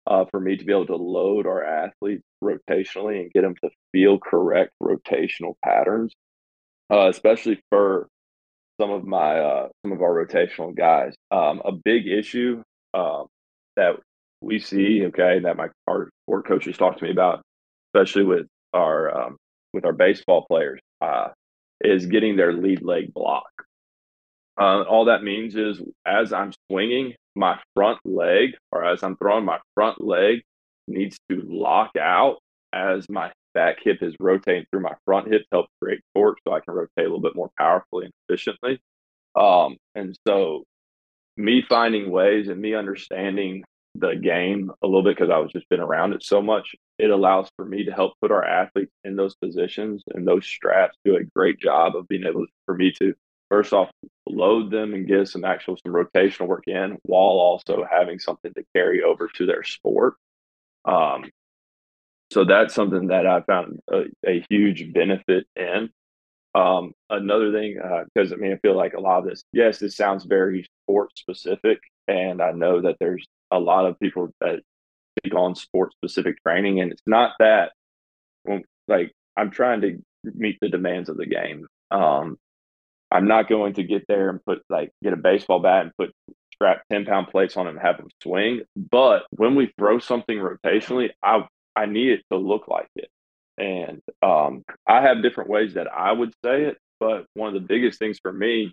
uh, 0.07 0.25
for 0.31 0.40
me 0.40 0.57
to 0.57 0.64
be 0.64 0.72
able 0.72 0.87
to 0.87 0.96
load 0.96 1.46
our 1.46 1.62
athletes 1.62 2.22
rotationally 2.42 3.20
and 3.20 3.33
get 3.33 3.42
them 3.42 3.55
to 3.62 3.70
feel 3.92 4.18
correct 4.18 4.72
rotational 4.83 5.55
patterns, 5.64 6.12
uh, 6.92 7.09
especially 7.09 7.61
for 7.70 8.09
some 8.81 8.90
of 8.90 9.05
my 9.05 9.38
uh, 9.38 9.68
some 9.85 9.92
of 9.92 10.03
our 10.03 10.27
rotational 10.27 10.75
guys. 10.75 11.14
Um, 11.31 11.62
a 11.64 11.72
big 11.72 12.09
issue 12.09 12.62
um, 12.94 13.27
that 13.77 13.96
we 14.40 14.59
see, 14.59 15.05
okay, 15.07 15.40
that 15.40 15.57
my 15.57 15.68
our 15.87 16.11
sport 16.25 16.46
coaches 16.46 16.77
talk 16.77 16.98
to 16.98 17.05
me 17.05 17.11
about, 17.11 17.42
especially 17.94 18.25
with 18.25 18.46
our 18.72 19.27
um, 19.27 19.37
with 19.72 19.85
our 19.85 19.92
baseball 19.92 20.44
players, 20.51 20.81
uh, 21.03 21.29
is 21.81 22.07
getting 22.07 22.37
their 22.37 22.53
lead 22.53 22.83
leg 22.83 23.12
block. 23.12 23.51
Uh, 24.59 24.83
all 24.83 25.07
that 25.07 25.25
means 25.25 25.57
is 25.57 25.81
as 26.07 26.33
I'm 26.33 26.53
swinging, 26.71 27.15
my 27.35 27.59
front 27.75 27.99
leg, 28.05 28.51
or 28.71 28.85
as 28.85 29.03
I'm 29.03 29.17
throwing, 29.17 29.45
my 29.45 29.59
front 29.75 30.01
leg 30.01 30.43
needs 30.87 31.17
to 31.31 31.43
lock 31.45 31.91
out 31.99 32.38
as 32.73 33.09
my 33.09 33.33
back 33.55 33.79
hip 33.83 33.99
is 34.03 34.15
rotating 34.21 34.65
through 34.71 34.83
my 34.83 34.95
front 35.05 35.33
hip 35.33 35.43
to 35.43 35.49
help 35.53 35.67
create 35.83 36.01
torque 36.15 36.38
so 36.47 36.55
I 36.55 36.61
can 36.61 36.75
rotate 36.75 36.91
a 36.99 37.03
little 37.03 37.21
bit 37.21 37.35
more 37.37 37.51
powerfully 37.59 38.07
and 38.07 38.15
efficiently. 38.29 38.81
Um, 39.35 39.77
and 39.95 40.17
so 40.27 40.65
me 41.37 41.65
finding 41.69 42.11
ways 42.11 42.49
and 42.49 42.61
me 42.61 42.75
understanding 42.75 43.65
the 43.94 44.14
game 44.14 44.70
a 44.83 44.87
little 44.87 45.02
bit 45.02 45.16
because 45.16 45.31
I 45.31 45.38
was 45.38 45.52
just 45.52 45.68
been 45.68 45.81
around 45.81 46.14
it 46.14 46.22
so 46.22 46.40
much, 46.40 46.74
it 46.98 47.11
allows 47.11 47.48
for 47.57 47.64
me 47.64 47.85
to 47.85 47.92
help 47.92 48.14
put 48.20 48.31
our 48.31 48.44
athletes 48.44 48.92
in 49.05 49.16
those 49.16 49.35
positions 49.37 50.02
and 50.14 50.26
those 50.26 50.46
straps 50.46 50.96
do 51.05 51.16
a 51.16 51.24
great 51.37 51.61
job 51.61 51.96
of 51.96 52.09
being 52.09 52.24
able 52.24 52.46
for 52.66 52.74
me 52.74 52.92
to 53.00 53.14
first 53.50 53.72
off 53.74 53.90
load 54.26 54.70
them 54.70 54.94
and 54.94 55.07
get 55.07 55.28
some 55.28 55.44
actual 55.44 55.76
some 55.76 55.92
rotational 55.92 56.46
work 56.46 56.64
in 56.66 56.96
while 57.02 57.20
also 57.20 57.85
having 57.90 58.18
something 58.18 58.52
to 58.55 58.64
carry 58.74 59.02
over 59.02 59.28
to 59.35 59.44
their 59.44 59.62
sport. 59.62 60.14
Um, 60.87 61.31
so 62.33 62.46
that's 62.46 62.74
something 62.74 63.09
that 63.09 63.26
I 63.26 63.42
found 63.42 63.81
a, 63.92 64.05
a 64.26 64.42
huge 64.48 64.90
benefit 64.94 65.46
in. 65.55 65.90
Um, 66.55 66.92
another 67.11 67.52
thing, 67.52 67.74
because 68.14 68.33
uh, 68.33 68.37
I 68.37 68.38
mean, 68.38 68.52
I 68.52 68.57
feel 68.57 68.76
like 68.76 68.94
a 68.94 69.00
lot 69.00 69.18
of 69.18 69.26
this, 69.26 69.42
yes, 69.52 69.78
this 69.78 69.96
sounds 69.96 70.24
very 70.24 70.66
sport 70.85 71.11
specific, 71.16 71.78
and 72.09 72.43
I 72.43 72.53
know 72.53 72.83
that 72.83 72.97
there's 73.01 73.27
a 73.51 73.59
lot 73.59 73.87
of 73.87 73.99
people 74.01 74.31
that 74.41 74.61
take 75.23 75.35
on 75.35 75.55
sports 75.55 75.95
specific 75.97 76.37
training, 76.43 76.81
and 76.81 76.93
it's 76.93 77.03
not 77.07 77.33
that. 77.38 77.73
Like 78.88 79.12
I'm 79.37 79.51
trying 79.51 79.81
to 79.83 80.03
meet 80.25 80.59
the 80.61 80.69
demands 80.69 81.09
of 81.09 81.17
the 81.17 81.27
game. 81.27 81.67
Um, 81.91 82.37
I'm 83.11 83.29
not 83.29 83.49
going 83.49 83.75
to 83.75 83.83
get 83.83 84.05
there 84.09 84.31
and 84.31 84.45
put 84.45 84.62
like 84.71 84.91
get 85.03 85.12
a 85.12 85.17
baseball 85.17 85.61
bat 85.61 85.83
and 85.83 85.93
put 85.99 86.12
strap 86.55 86.83
10 86.91 87.05
pound 87.05 87.29
plates 87.29 87.57
on 87.57 87.67
it 87.67 87.71
and 87.71 87.79
have 87.81 87.99
them 87.99 88.09
swing. 88.23 88.62
But 88.77 89.25
when 89.31 89.55
we 89.55 89.73
throw 89.79 89.99
something 89.99 90.38
rotationally, 90.38 91.11
I 91.23 91.47
I 91.77 91.87
need 91.87 92.11
it 92.11 92.23
to 92.31 92.38
look 92.38 92.69
like 92.69 92.88
it. 92.97 93.09
And 93.59 94.01
um, 94.23 94.65
I 94.87 95.03
have 95.03 95.23
different 95.23 95.51
ways 95.51 95.75
that 95.75 95.88
I 95.93 96.12
would 96.12 96.33
say 96.45 96.65
it, 96.65 96.79
but 97.01 97.27
one 97.35 97.49
of 97.49 97.55
the 97.55 97.67
biggest 97.67 97.99
things 97.99 98.19
for 98.23 98.33
me 98.33 98.73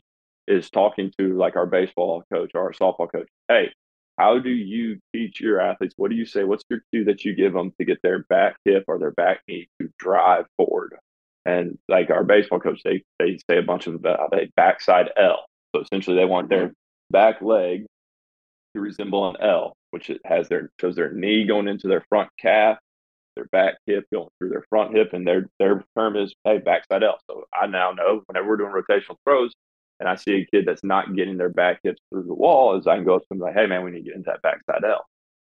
is 0.49 0.69
talking 0.69 1.11
to 1.17 1.37
like 1.37 1.55
our 1.55 1.65
baseball 1.65 2.23
coach 2.31 2.51
or 2.53 2.61
our 2.61 2.73
softball 2.73 3.11
coach. 3.11 3.27
Hey, 3.47 3.71
how 4.17 4.39
do 4.39 4.49
you 4.49 4.99
teach 5.13 5.39
your 5.39 5.61
athletes? 5.61 5.93
What 5.97 6.11
do 6.11 6.17
you 6.17 6.25
say? 6.25 6.43
What's 6.43 6.63
your 6.69 6.81
cue 6.91 7.05
that 7.05 7.23
you 7.23 7.35
give 7.35 7.53
them 7.53 7.71
to 7.79 7.85
get 7.85 7.99
their 8.01 8.23
back 8.23 8.57
hip 8.65 8.83
or 8.87 8.99
their 8.99 9.11
back 9.11 9.41
knee 9.47 9.69
to 9.81 9.89
drive 9.97 10.45
forward? 10.57 10.97
And 11.45 11.77
like 11.87 12.09
our 12.09 12.23
baseball 12.23 12.59
coach, 12.59 12.81
they 12.83 13.03
they 13.19 13.37
say 13.49 13.57
a 13.57 13.63
bunch 13.63 13.87
of 13.87 14.05
uh, 14.05 14.27
they 14.31 14.51
backside 14.55 15.11
L. 15.15 15.45
So 15.73 15.81
essentially, 15.81 16.17
they 16.17 16.25
want 16.25 16.49
their 16.49 16.73
back 17.11 17.41
leg 17.41 17.85
to 18.75 18.81
resemble 18.81 19.29
an 19.29 19.37
L, 19.41 19.73
which 19.91 20.09
it 20.09 20.21
has 20.25 20.49
their 20.49 20.69
shows 20.81 20.95
their 20.95 21.13
knee 21.13 21.45
going 21.45 21.67
into 21.67 21.87
their 21.87 22.03
front 22.09 22.29
calf 22.39 22.77
their 23.39 23.45
back 23.51 23.75
hip 23.85 24.05
going 24.11 24.29
through 24.37 24.49
their 24.49 24.65
front 24.69 24.95
hip, 24.95 25.13
and 25.13 25.25
their 25.25 25.47
their 25.59 25.83
term 25.97 26.15
is 26.15 26.33
hey 26.43 26.57
backside 26.57 27.03
L. 27.03 27.19
So 27.29 27.45
I 27.53 27.67
now 27.67 27.91
know 27.91 28.21
whenever 28.25 28.47
we're 28.47 28.57
doing 28.57 28.71
rotational 28.71 29.15
throws, 29.25 29.53
and 29.99 30.07
I 30.07 30.15
see 30.15 30.35
a 30.35 30.45
kid 30.45 30.65
that's 30.65 30.83
not 30.83 31.15
getting 31.15 31.37
their 31.37 31.49
back 31.49 31.79
hips 31.83 32.01
through 32.09 32.23
the 32.23 32.33
wall, 32.33 32.77
as 32.77 32.87
I 32.87 32.95
can 32.95 33.05
go 33.05 33.15
up 33.15 33.21
to 33.23 33.27
them 33.29 33.39
like, 33.39 33.55
hey 33.55 33.67
man, 33.67 33.83
we 33.83 33.91
need 33.91 33.99
to 33.99 34.05
get 34.05 34.15
into 34.15 34.31
that 34.31 34.41
backside 34.41 34.83
L, 34.83 35.05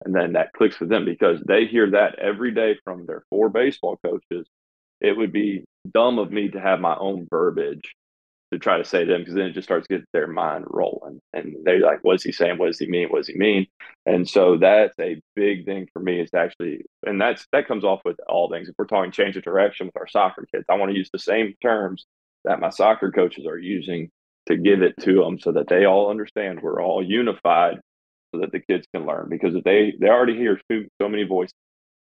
and 0.06 0.16
then 0.16 0.34
that 0.34 0.54
clicks 0.54 0.76
for 0.76 0.86
them 0.86 1.06
because 1.06 1.42
they 1.48 1.66
hear 1.66 1.92
that 1.92 2.20
every 2.20 2.52
day 2.54 2.78
from 2.84 3.06
their 3.06 3.24
four 3.30 3.50
baseball 3.50 3.98
coaches. 4.04 4.48
It 5.00 5.16
would 5.16 5.32
be 5.32 5.64
dumb 5.94 6.18
of 6.18 6.32
me 6.32 6.50
to 6.50 6.60
have 6.60 6.80
my 6.80 6.96
own 6.98 7.28
verbiage 7.30 7.94
to 8.52 8.60
try 8.60 8.78
to 8.78 8.86
say 8.86 9.04
to 9.04 9.12
them 9.12 9.22
because 9.22 9.36
then 9.36 9.48
it 9.48 9.54
just 9.54 9.68
starts 9.68 9.88
getting 9.88 10.06
their 10.14 10.28
mind 10.28 10.66
rolling. 10.70 11.20
And 11.34 11.56
they're 11.64 11.80
like 11.80 12.00
what's 12.04 12.24
he 12.24 12.32
saying? 12.32 12.58
What 12.58 12.68
does 12.68 12.80
he 12.80 12.88
mean? 12.88 13.10
What 13.10 13.20
does 13.20 13.28
he 13.28 13.38
mean? 13.38 13.68
And 14.06 14.28
so 14.28 14.58
that's 14.58 14.98
a 15.00 15.22
big 15.36 15.66
thing 15.66 15.88
for 15.92 16.02
me 16.02 16.22
is 16.22 16.34
actually 16.34 16.86
and 17.06 17.20
that's 17.20 17.46
that 17.52 17.68
comes 17.68 17.84
off 17.84 18.02
with 18.06 18.18
all 18.28 18.50
things. 18.50 18.70
If 18.70 18.76
we're 18.78 18.86
talking 18.86 19.12
change 19.12 19.36
of 19.38 19.44
direction 19.44 19.88
with 19.88 19.98
our 19.98 20.08
soccer 20.08 20.46
kids 20.54 20.66
i 20.70 20.76
want 20.76 20.92
to 20.92 20.98
use 20.98 21.10
the 21.12 21.20
same 21.20 21.54
terms 21.62 22.06
that 22.46 22.60
my 22.60 22.70
soccer 22.70 23.12
coaches 23.12 23.46
are 23.46 23.58
using 23.58 24.10
to 24.48 24.58
give 24.58 24.82
it 24.82 24.96
to 25.02 25.16
them 25.16 25.40
so 25.40 25.52
that 25.52 25.68
they 25.68 25.86
all 25.86 26.10
understand 26.10 26.62
we're 26.62 26.82
all 26.82 27.04
unified 27.04 27.80
so 28.34 28.42
that 28.42 28.52
the 28.52 28.60
kids 28.60 28.86
can 28.94 29.06
learn 29.06 29.28
because 29.30 29.56
if 29.56 29.64
they 29.64 29.94
they 30.00 30.08
already 30.08 30.36
hear 30.36 30.60
so 30.72 31.10
many 31.10 31.24
voices 31.24 31.54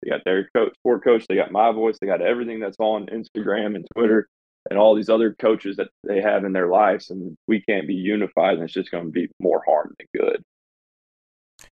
they 0.02 0.10
got 0.10 0.24
their 0.24 0.48
coach 0.54 0.74
sport 0.74 1.04
coach 1.04 1.26
they 1.28 1.36
got 1.36 1.52
my 1.52 1.72
voice 1.72 1.96
they 2.00 2.06
got 2.06 2.22
everything 2.22 2.60
that's 2.60 2.76
on 2.78 3.06
instagram 3.06 3.74
and 3.76 3.86
twitter 3.94 4.26
and 4.70 4.78
all 4.78 4.94
these 4.94 5.08
other 5.08 5.34
coaches 5.34 5.76
that 5.76 5.88
they 6.04 6.20
have 6.20 6.44
in 6.44 6.52
their 6.52 6.68
lives 6.68 7.10
and 7.10 7.36
we 7.48 7.60
can't 7.62 7.86
be 7.86 7.94
unified 7.94 8.54
and 8.54 8.64
it's 8.64 8.72
just 8.72 8.90
going 8.90 9.04
to 9.04 9.10
be 9.10 9.28
more 9.40 9.62
harm 9.66 9.94
than 9.98 10.06
good 10.20 10.42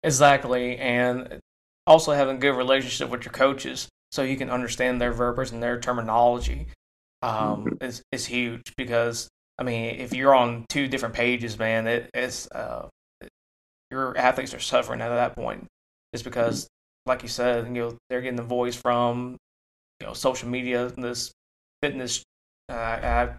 exactly 0.03 0.77
and 0.79 1.41
also 1.87 2.13
having 2.13 2.37
a 2.37 2.41
good 2.41 2.57
relationship 2.57 3.09
with 3.11 3.25
your 3.25 3.33
coaches 3.33 3.89
so 4.13 4.23
you 4.23 4.37
can 4.37 4.51
understand 4.51 5.01
their 5.01 5.13
verbiage 5.13 5.53
and 5.53 5.63
their 5.63 5.79
terminology 5.79 6.67
um, 7.23 7.65
mm-hmm. 7.65 7.85
is, 7.85 8.03
is 8.13 8.27
huge 8.27 8.75
because 8.77 9.29
i 9.61 9.63
mean 9.63 10.01
if 10.01 10.13
you're 10.13 10.35
on 10.35 10.65
two 10.69 10.89
different 10.89 11.15
pages 11.15 11.59
man 11.59 11.87
it, 11.87 12.11
it's 12.15 12.51
uh, 12.51 12.89
your 13.91 14.17
athletes 14.17 14.55
are 14.55 14.61
suffering 14.61 15.01
at 15.01 15.09
that 15.09 15.37
point 15.37 15.67
just 16.13 16.25
because 16.25 16.65
mm-hmm. 16.65 17.11
like 17.11 17.23
you 17.23 17.29
said 17.29 17.67
you 17.67 17.73
know 17.73 17.97
they're 18.09 18.21
getting 18.21 18.37
the 18.37 18.43
voice 18.43 18.75
from 18.75 19.37
you 20.01 20.07
know 20.07 20.13
social 20.13 20.49
media 20.49 20.91
this 20.97 21.33
fitness 21.83 22.23
uh, 22.69 22.75
I 22.75 23.31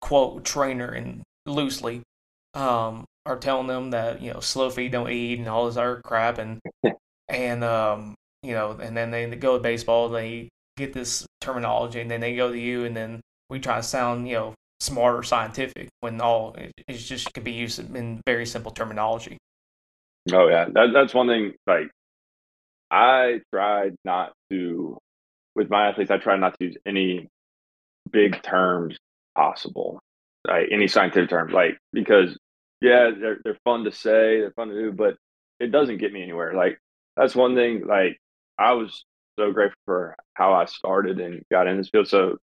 quote 0.00 0.44
trainer 0.44 0.90
and 0.90 1.22
loosely 1.46 2.02
um, 2.54 3.04
are 3.26 3.38
telling 3.38 3.66
them 3.66 3.90
that 3.90 4.20
you 4.20 4.32
know 4.32 4.40
slow 4.40 4.70
feed 4.70 4.92
don't 4.92 5.10
eat 5.10 5.38
and 5.38 5.48
all 5.48 5.66
this 5.66 5.76
other 5.76 6.00
crap 6.04 6.38
and 6.38 6.60
and 7.28 7.64
um, 7.64 8.14
you 8.42 8.52
know 8.52 8.72
and 8.72 8.96
then 8.96 9.10
they 9.10 9.26
go 9.36 9.56
to 9.56 9.62
baseball 9.62 10.08
they 10.08 10.48
get 10.76 10.92
this 10.92 11.26
terminology 11.40 12.00
and 12.00 12.10
then 12.10 12.20
they 12.20 12.34
go 12.34 12.50
to 12.50 12.58
you 12.58 12.84
and 12.84 12.96
then 12.96 13.20
we 13.48 13.60
try 13.60 13.76
to 13.76 13.82
sound 13.82 14.28
you 14.28 14.34
know 14.34 14.54
smart 14.84 15.16
or 15.16 15.22
scientific 15.22 15.88
when 16.00 16.20
all 16.20 16.54
it 16.56 16.94
just 16.94 17.32
could 17.32 17.44
be 17.44 17.52
used 17.52 17.78
in 17.94 18.20
very 18.26 18.46
simple 18.46 18.70
terminology. 18.70 19.38
Oh 20.32 20.48
yeah, 20.48 20.66
that, 20.72 20.90
that's 20.92 21.14
one 21.14 21.28
thing. 21.28 21.54
Like 21.66 21.90
I 22.90 23.40
tried 23.52 23.94
not 24.04 24.32
to 24.50 24.98
with 25.54 25.70
my 25.70 25.88
athletes. 25.88 26.10
I 26.10 26.18
try 26.18 26.36
not 26.36 26.58
to 26.58 26.66
use 26.66 26.76
any 26.86 27.28
big 28.10 28.42
terms 28.42 28.96
possible, 29.34 30.00
like 30.46 30.68
any 30.70 30.88
scientific 30.88 31.30
terms, 31.30 31.52
like 31.52 31.78
because 31.92 32.36
yeah, 32.80 33.10
they're 33.18 33.38
they're 33.44 33.58
fun 33.64 33.84
to 33.84 33.92
say, 33.92 34.40
they're 34.40 34.52
fun 34.52 34.68
to 34.68 34.74
do, 34.74 34.92
but 34.92 35.16
it 35.60 35.72
doesn't 35.72 35.98
get 35.98 36.12
me 36.12 36.22
anywhere. 36.22 36.54
Like 36.54 36.78
that's 37.16 37.34
one 37.34 37.54
thing. 37.54 37.86
Like 37.86 38.18
I 38.58 38.72
was 38.72 39.04
so 39.38 39.52
grateful 39.52 39.78
for 39.84 40.16
how 40.34 40.52
I 40.52 40.66
started 40.66 41.20
and 41.20 41.42
got 41.50 41.66
in 41.66 41.76
this 41.76 41.88
field. 41.88 42.08
So, 42.08 42.38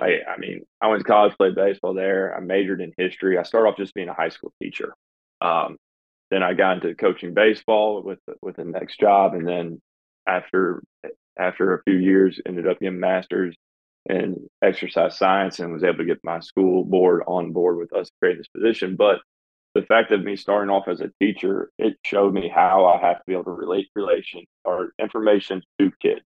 I, 0.00 0.20
I 0.28 0.38
mean, 0.38 0.62
I 0.80 0.88
went 0.88 1.00
to 1.00 1.08
college, 1.08 1.36
played 1.36 1.54
baseball 1.54 1.94
there. 1.94 2.34
I 2.36 2.40
majored 2.40 2.80
in 2.80 2.92
history. 2.96 3.38
I 3.38 3.42
started 3.42 3.68
off 3.68 3.76
just 3.76 3.94
being 3.94 4.08
a 4.08 4.14
high 4.14 4.28
school 4.28 4.52
teacher. 4.62 4.94
Um, 5.40 5.76
then 6.30 6.42
I 6.42 6.54
got 6.54 6.76
into 6.76 6.94
coaching 6.94 7.34
baseball 7.34 8.02
with 8.02 8.20
with 8.42 8.56
the 8.56 8.64
next 8.64 9.00
job, 9.00 9.34
and 9.34 9.46
then 9.46 9.80
after 10.26 10.82
after 11.38 11.74
a 11.74 11.82
few 11.84 11.96
years, 11.96 12.40
ended 12.46 12.66
up 12.66 12.80
getting 12.80 13.00
masters 13.00 13.54
in 14.08 14.48
exercise 14.62 15.18
science 15.18 15.58
and 15.58 15.72
was 15.72 15.84
able 15.84 15.98
to 15.98 16.04
get 16.04 16.20
my 16.24 16.40
school 16.40 16.84
board 16.84 17.22
on 17.26 17.52
board 17.52 17.76
with 17.78 17.92
us 17.92 18.10
creating 18.20 18.40
this 18.40 18.48
position. 18.48 18.96
But 18.96 19.20
the 19.74 19.82
fact 19.82 20.10
of 20.10 20.22
me 20.22 20.36
starting 20.36 20.70
off 20.70 20.88
as 20.88 21.00
a 21.00 21.10
teacher, 21.20 21.70
it 21.78 21.96
showed 22.04 22.32
me 22.34 22.48
how 22.48 22.86
I 22.86 22.98
have 23.06 23.18
to 23.18 23.24
be 23.26 23.34
able 23.34 23.44
to 23.44 23.50
relate 23.50 23.88
relation 23.94 24.44
or 24.64 24.92
information 24.98 25.62
to 25.78 25.90
kids. 26.00 26.22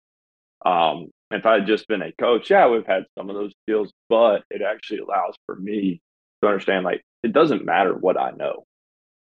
Um, 0.66 1.10
if 1.32 1.46
I 1.46 1.56
had 1.56 1.68
just 1.68 1.88
been 1.88 2.02
a 2.02 2.12
coach, 2.14 2.50
yeah, 2.50 2.68
we've 2.68 2.86
had 2.86 3.06
some 3.18 3.30
of 3.30 3.36
those 3.36 3.54
deals, 3.68 3.92
but 4.10 4.44
it 4.50 4.62
actually 4.62 5.00
allows 5.00 5.36
for 5.46 5.56
me 5.56 6.02
to 6.42 6.48
understand 6.48 6.86
like 6.86 7.04
it 7.24 7.34
doesn't 7.34 7.66
matter 7.66 7.94
what 7.94 8.20
I 8.20 8.32
know. 8.32 8.64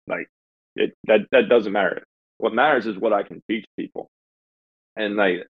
Like 0.06 0.28
it 0.76 0.94
that 1.04 1.20
that 1.32 1.48
doesn't 1.48 1.72
matter. 1.72 2.04
What 2.38 2.54
matters 2.54 2.87
is 2.87 2.96
what 2.96 3.12
I 3.12 3.22
can 3.24 3.42
teach 3.50 3.64
people. 3.76 4.08
And 4.96 5.16
like 5.16 5.46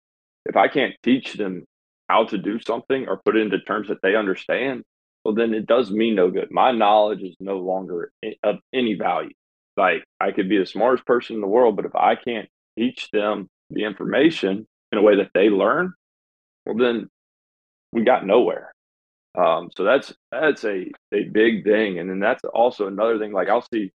if 0.46 0.56
I 0.56 0.68
can't 0.68 0.94
teach 1.02 1.34
them 1.34 1.64
how 2.08 2.24
to 2.26 2.38
do 2.38 2.60
something 2.60 3.06
or 3.08 3.20
put 3.24 3.36
it 3.36 3.42
into 3.42 3.60
terms 3.60 3.88
that 3.88 4.02
they 4.02 4.14
understand, 4.14 4.82
well, 5.24 5.34
then 5.34 5.54
it 5.54 5.66
does 5.66 5.90
me 5.90 6.10
no 6.10 6.30
good. 6.30 6.48
My 6.50 6.72
knowledge 6.72 7.22
is 7.22 7.36
no 7.40 7.58
longer 7.58 8.12
of 8.42 8.56
any 8.74 8.94
value. 8.94 9.32
Like 9.76 10.04
I 10.20 10.32
could 10.32 10.48
be 10.48 10.58
the 10.58 10.66
smartest 10.66 11.06
person 11.06 11.36
in 11.36 11.40
the 11.40 11.48
world, 11.48 11.76
but 11.76 11.86
if 11.86 11.96
I 11.96 12.16
can't 12.16 12.48
teach 12.78 13.08
them 13.12 13.48
the 13.70 13.84
information 13.84 14.66
in 14.92 14.98
a 14.98 15.02
way 15.02 15.16
that 15.16 15.30
they 15.32 15.48
learn, 15.48 15.94
well, 16.66 16.76
then 16.76 17.08
we 17.92 18.04
got 18.04 18.26
nowhere. 18.26 18.72
Um, 19.36 19.70
so 19.76 19.84
that's 19.84 20.14
that's 20.30 20.64
a 20.64 20.90
a 21.12 21.24
big 21.24 21.64
thing, 21.64 21.98
and 21.98 22.08
then 22.08 22.20
that's 22.20 22.44
also 22.44 22.86
another 22.86 23.18
thing. 23.18 23.32
Like 23.32 23.48
I'll 23.48 23.66
see 23.72 23.92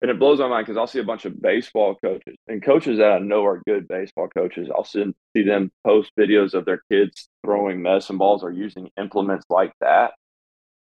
and 0.00 0.10
it 0.10 0.18
blows 0.18 0.38
my 0.38 0.48
mind 0.48 0.66
because 0.66 0.76
I'll 0.78 0.86
see 0.86 1.00
a 1.00 1.04
bunch 1.04 1.24
of 1.24 1.40
baseball 1.42 1.96
coaches 1.96 2.36
and 2.46 2.62
coaches 2.62 2.98
that 2.98 3.12
I 3.12 3.18
know 3.18 3.44
are 3.44 3.62
good 3.66 3.88
baseball 3.88 4.28
coaches. 4.28 4.68
I'll 4.72 4.84
see, 4.84 5.04
see 5.36 5.42
them 5.42 5.72
post 5.84 6.12
videos 6.18 6.54
of 6.54 6.64
their 6.64 6.82
kids 6.90 7.28
throwing 7.44 7.82
medicine 7.82 8.16
balls 8.16 8.44
or 8.44 8.52
using 8.52 8.90
implements 8.96 9.46
like 9.50 9.72
that. 9.80 10.12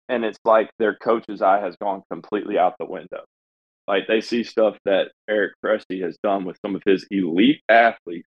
And 0.09 0.25
it's 0.25 0.39
like 0.45 0.71
their 0.79 0.97
coach's 0.97 1.43
eye 1.43 1.61
has 1.61 1.77
gone 1.77 2.03
completely 2.11 2.59
out 2.59 2.75
the 2.79 2.87
window. 2.87 3.25
Like 3.87 4.09
they 4.09 4.21
see 4.21 4.43
stuff 4.43 4.77
that 4.85 5.13
Eric 5.29 5.53
Cressey 5.65 6.03
has 6.03 6.17
done 6.23 6.45
with 6.45 6.59
some 6.65 6.75
of 6.75 6.83
his 6.85 7.07
elite 7.11 7.63
athletes. 7.69 8.29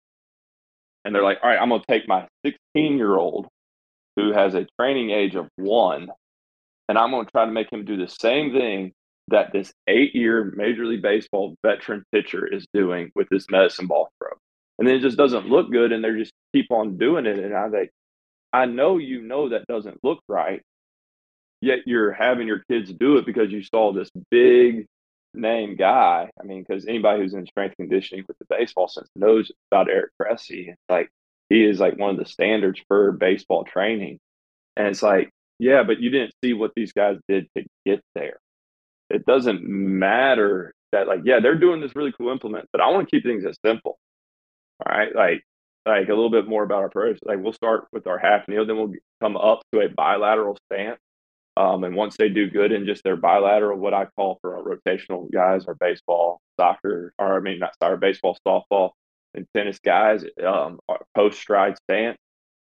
And 1.07 1.15
they're 1.15 1.23
like, 1.23 1.39
all 1.41 1.49
right, 1.49 1.59
I'm 1.61 1.69
going 1.69 1.81
to 1.81 1.87
take 1.87 2.09
my 2.09 2.27
16 2.45 2.59
year 2.99 3.17
old 3.17 3.47
who 4.17 4.33
has 4.33 4.55
a 4.55 4.67
training 4.79 5.11
age 5.11 5.37
of 5.37 5.49
one, 5.55 6.09
and 6.89 6.99
I'm 6.99 7.13
going 7.13 7.25
to 7.25 7.31
try 7.31 7.45
to 7.45 7.53
make 7.53 7.73
him 7.73 7.85
do 7.85 7.97
the 7.97 8.09
same 8.09 8.53
thing 8.53 8.93
that 9.29 9.53
this 9.53 9.73
eight 9.87 10.17
year 10.17 10.53
Major 10.57 10.85
League 10.85 11.03
Baseball 11.03 11.55
veteran 11.65 12.03
pitcher 12.11 12.45
is 12.45 12.67
doing 12.75 13.13
with 13.15 13.29
this 13.29 13.47
medicine 13.49 13.87
ball 13.87 14.09
throw. 14.19 14.33
And 14.81 14.89
then 14.89 14.97
it 14.97 15.01
just 15.01 15.17
doesn't 15.17 15.49
look 15.49 15.71
good 15.71 15.93
and 15.93 16.03
they 16.03 16.11
just 16.19 16.33
keep 16.53 16.73
on 16.73 16.99
doing 16.99 17.25
it. 17.25 17.39
And 17.39 17.55
I 17.55 17.71
think, 17.71 17.91
I 18.53 18.67
know 18.67 18.99
you 18.99 19.23
know 19.23 19.51
that 19.51 19.69
doesn't 19.69 20.01
look 20.03 20.19
right, 20.27 20.61
yet 21.61 21.81
you're 21.87 22.13
having 22.13 22.49
your 22.49 22.65
kids 22.69 22.93
do 22.93 23.19
it 23.19 23.27
because 23.27 23.53
you 23.53 23.63
saw 23.63 23.93
this 23.93 24.11
big 24.29 24.87
name 25.37 25.77
guy. 25.77 26.31
I 26.41 26.45
mean, 26.45 26.65
because 26.67 26.87
anybody 26.87 27.23
who's 27.23 27.35
in 27.35 27.47
strength 27.47 27.77
conditioning 27.77 28.25
with 28.27 28.39
the 28.39 28.47
baseball 28.49 28.89
sense 28.89 29.09
knows 29.17 29.51
about 29.71 29.91
Eric 29.91 30.11
Cressey. 30.21 30.75
Like 30.89 31.11
he 31.49 31.65
is 31.65 31.81
like 31.81 31.99
one 31.99 32.11
of 32.11 32.19
the 32.19 32.27
standards 32.27 32.81
for 32.89 33.13
baseball 33.13 33.65
training. 33.65 34.19
And 34.77 34.89
it's 34.89 35.03
like 35.03 35.31
yeah, 35.59 35.83
but 35.85 36.01
you 36.01 36.11
didn't 36.11 36.35
see 36.45 36.53
what 36.53 36.73
these 36.77 36.93
guys 36.93 37.17
did 37.29 37.47
to 37.57 37.65
get 37.87 38.03
there. 38.15 38.39
It 39.09 39.25
doesn't 39.25 39.63
matter 39.63 40.75
that 40.93 41.07
like, 41.07 41.21
yeah, 41.25 41.41
they're 41.41 41.59
doing 41.59 41.81
this 41.81 41.97
really 41.97 42.13
cool 42.13 42.31
implement, 42.31 42.69
but 42.73 42.81
I 42.81 42.91
want 42.91 43.09
to 43.09 43.11
keep 43.17 43.25
things 43.25 43.45
as 43.45 43.57
simple. 43.65 43.99
All 44.85 44.97
right. 44.97 45.15
Like 45.15 45.43
like 45.87 46.09
a 46.09 46.15
little 46.15 46.31
bit 46.31 46.49
more 46.49 46.65
about 46.65 46.81
our 46.81 46.87
approach. 46.87 47.19
Like 47.25 47.39
we'll 47.41 47.53
start 47.53 47.87
with 47.93 48.07
our 48.07 48.19
half 48.19 48.49
kneel, 48.49 48.67
then 48.67 48.77
we'll 48.77 48.93
come 49.23 49.37
up 49.37 49.63
to 49.73 49.81
a 49.81 49.89
bilateral 49.89 50.59
stance. 50.71 50.99
Um, 51.57 51.85
and 51.85 51.97
once 51.97 52.17
they 52.17 52.29
do 52.29 52.51
good 52.51 52.71
in 52.71 52.85
just 52.85 53.03
their 53.03 53.17
bilateral, 53.17 53.79
what 53.79 53.95
I 53.95 54.07
call 54.17 54.39
for 54.43 54.57
our 54.57 54.63
rotational 54.63 55.31
guys, 55.33 55.65
our 55.67 55.75
baseball, 55.75 56.41
soccer, 56.61 57.15
or 57.19 57.37
I 57.37 57.41
mean 57.41 57.59
not 57.59 57.75
soccer, 57.83 57.97
baseball, 57.97 58.37
softball, 58.47 58.91
and 59.35 59.47
tennis 59.57 59.79
guys, 59.79 60.25
um, 60.47 60.79
post 61.15 61.41
stride 61.41 61.77
stance. 61.79 62.19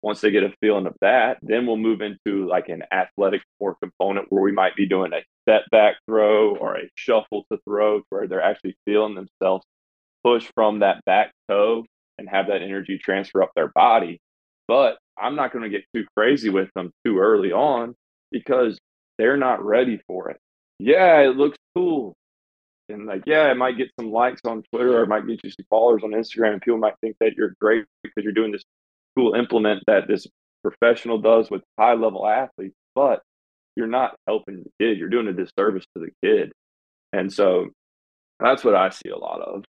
Once 0.03 0.21
they 0.23 0.31
get 0.31 0.43
a 0.43 0.53
feeling 0.61 0.87
of 0.87 0.97
that, 1.03 1.39
then 1.43 1.67
we'll 1.67 1.77
move 1.77 2.01
into 2.01 2.49
like 2.49 2.69
an 2.69 2.83
athletic 2.91 3.43
core 3.59 3.77
component 3.83 4.27
where 4.33 4.43
we 4.43 4.51
might 4.51 4.75
be 4.75 4.89
doing 4.89 5.13
a 5.13 5.23
step 5.43 5.63
back 5.71 5.97
throw 6.07 6.57
or 6.57 6.77
a 6.77 6.91
shuffle 6.95 7.45
to 7.53 7.59
throw 7.69 8.01
where 8.09 8.27
they're 8.27 8.43
actually 8.43 8.75
feeling 8.87 9.15
themselves 9.15 9.65
push 10.25 10.51
from 10.55 10.81
that 10.81 11.05
back 11.05 11.33
toe 11.49 11.85
and 12.19 12.29
have 12.29 12.47
that 12.49 12.63
energy 12.63 12.99
transfer 12.99 13.43
up 13.43 13.51
their 13.55 13.71
body. 13.75 14.19
But 14.67 14.99
I'm 15.19 15.37
not 15.37 15.53
going 15.53 15.65
to 15.65 15.69
get 15.71 15.85
too 15.95 16.07
crazy 16.17 16.49
with 16.49 16.71
them 16.75 16.93
too 17.05 17.19
early 17.19 17.53
on 17.53 17.95
because 18.31 18.79
they're 19.19 19.37
not 19.37 19.65
ready 19.65 20.01
for 20.07 20.31
it. 20.31 20.39
Yeah, 20.79 21.21
it 21.21 21.37
looks 21.37 21.59
cool. 21.75 22.15
And 22.89 23.07
like, 23.07 23.23
yeah, 23.27 23.51
it 23.51 23.57
might 23.57 23.77
get 23.77 23.91
some 23.99 24.11
likes 24.11 24.41
on 24.45 24.63
Twitter 24.73 24.99
or 24.99 25.03
it 25.03 25.09
might 25.09 25.27
get 25.27 25.41
you 25.45 25.51
some 25.51 25.67
followers 25.69 26.03
on 26.03 26.11
Instagram. 26.11 26.55
And 26.55 26.63
people 26.63 26.79
might 26.79 26.95
think 27.01 27.17
that 27.21 27.35
you're 27.37 27.55
great 27.61 27.85
because 28.03 28.25
you're 28.25 28.33
doing 28.33 28.53
this 28.53 28.65
cool 29.17 29.35
implement 29.35 29.83
that 29.87 30.09
this 30.09 30.27
professional 30.63 31.19
does 31.19 31.51
with 31.51 31.63
high 31.79 31.95
level 31.95 32.27
athletes, 32.27 32.75
but 32.95 33.23
you're 33.77 33.87
not 33.87 34.17
helping 34.27 34.65
the 34.65 34.71
kid. 34.81 34.99
You're 34.99 35.09
doing 35.09 35.29
a 35.29 35.33
disservice 35.33 35.85
to 35.97 36.05
the 36.05 36.11
kid. 36.25 36.53
And 37.13 37.33
so 37.33 37.69
that's 38.41 38.65
what 38.65 38.75
I 38.75 38.91
see 38.91 39.11
a 39.11 39.19
lot 39.19 39.41
of. 39.41 39.65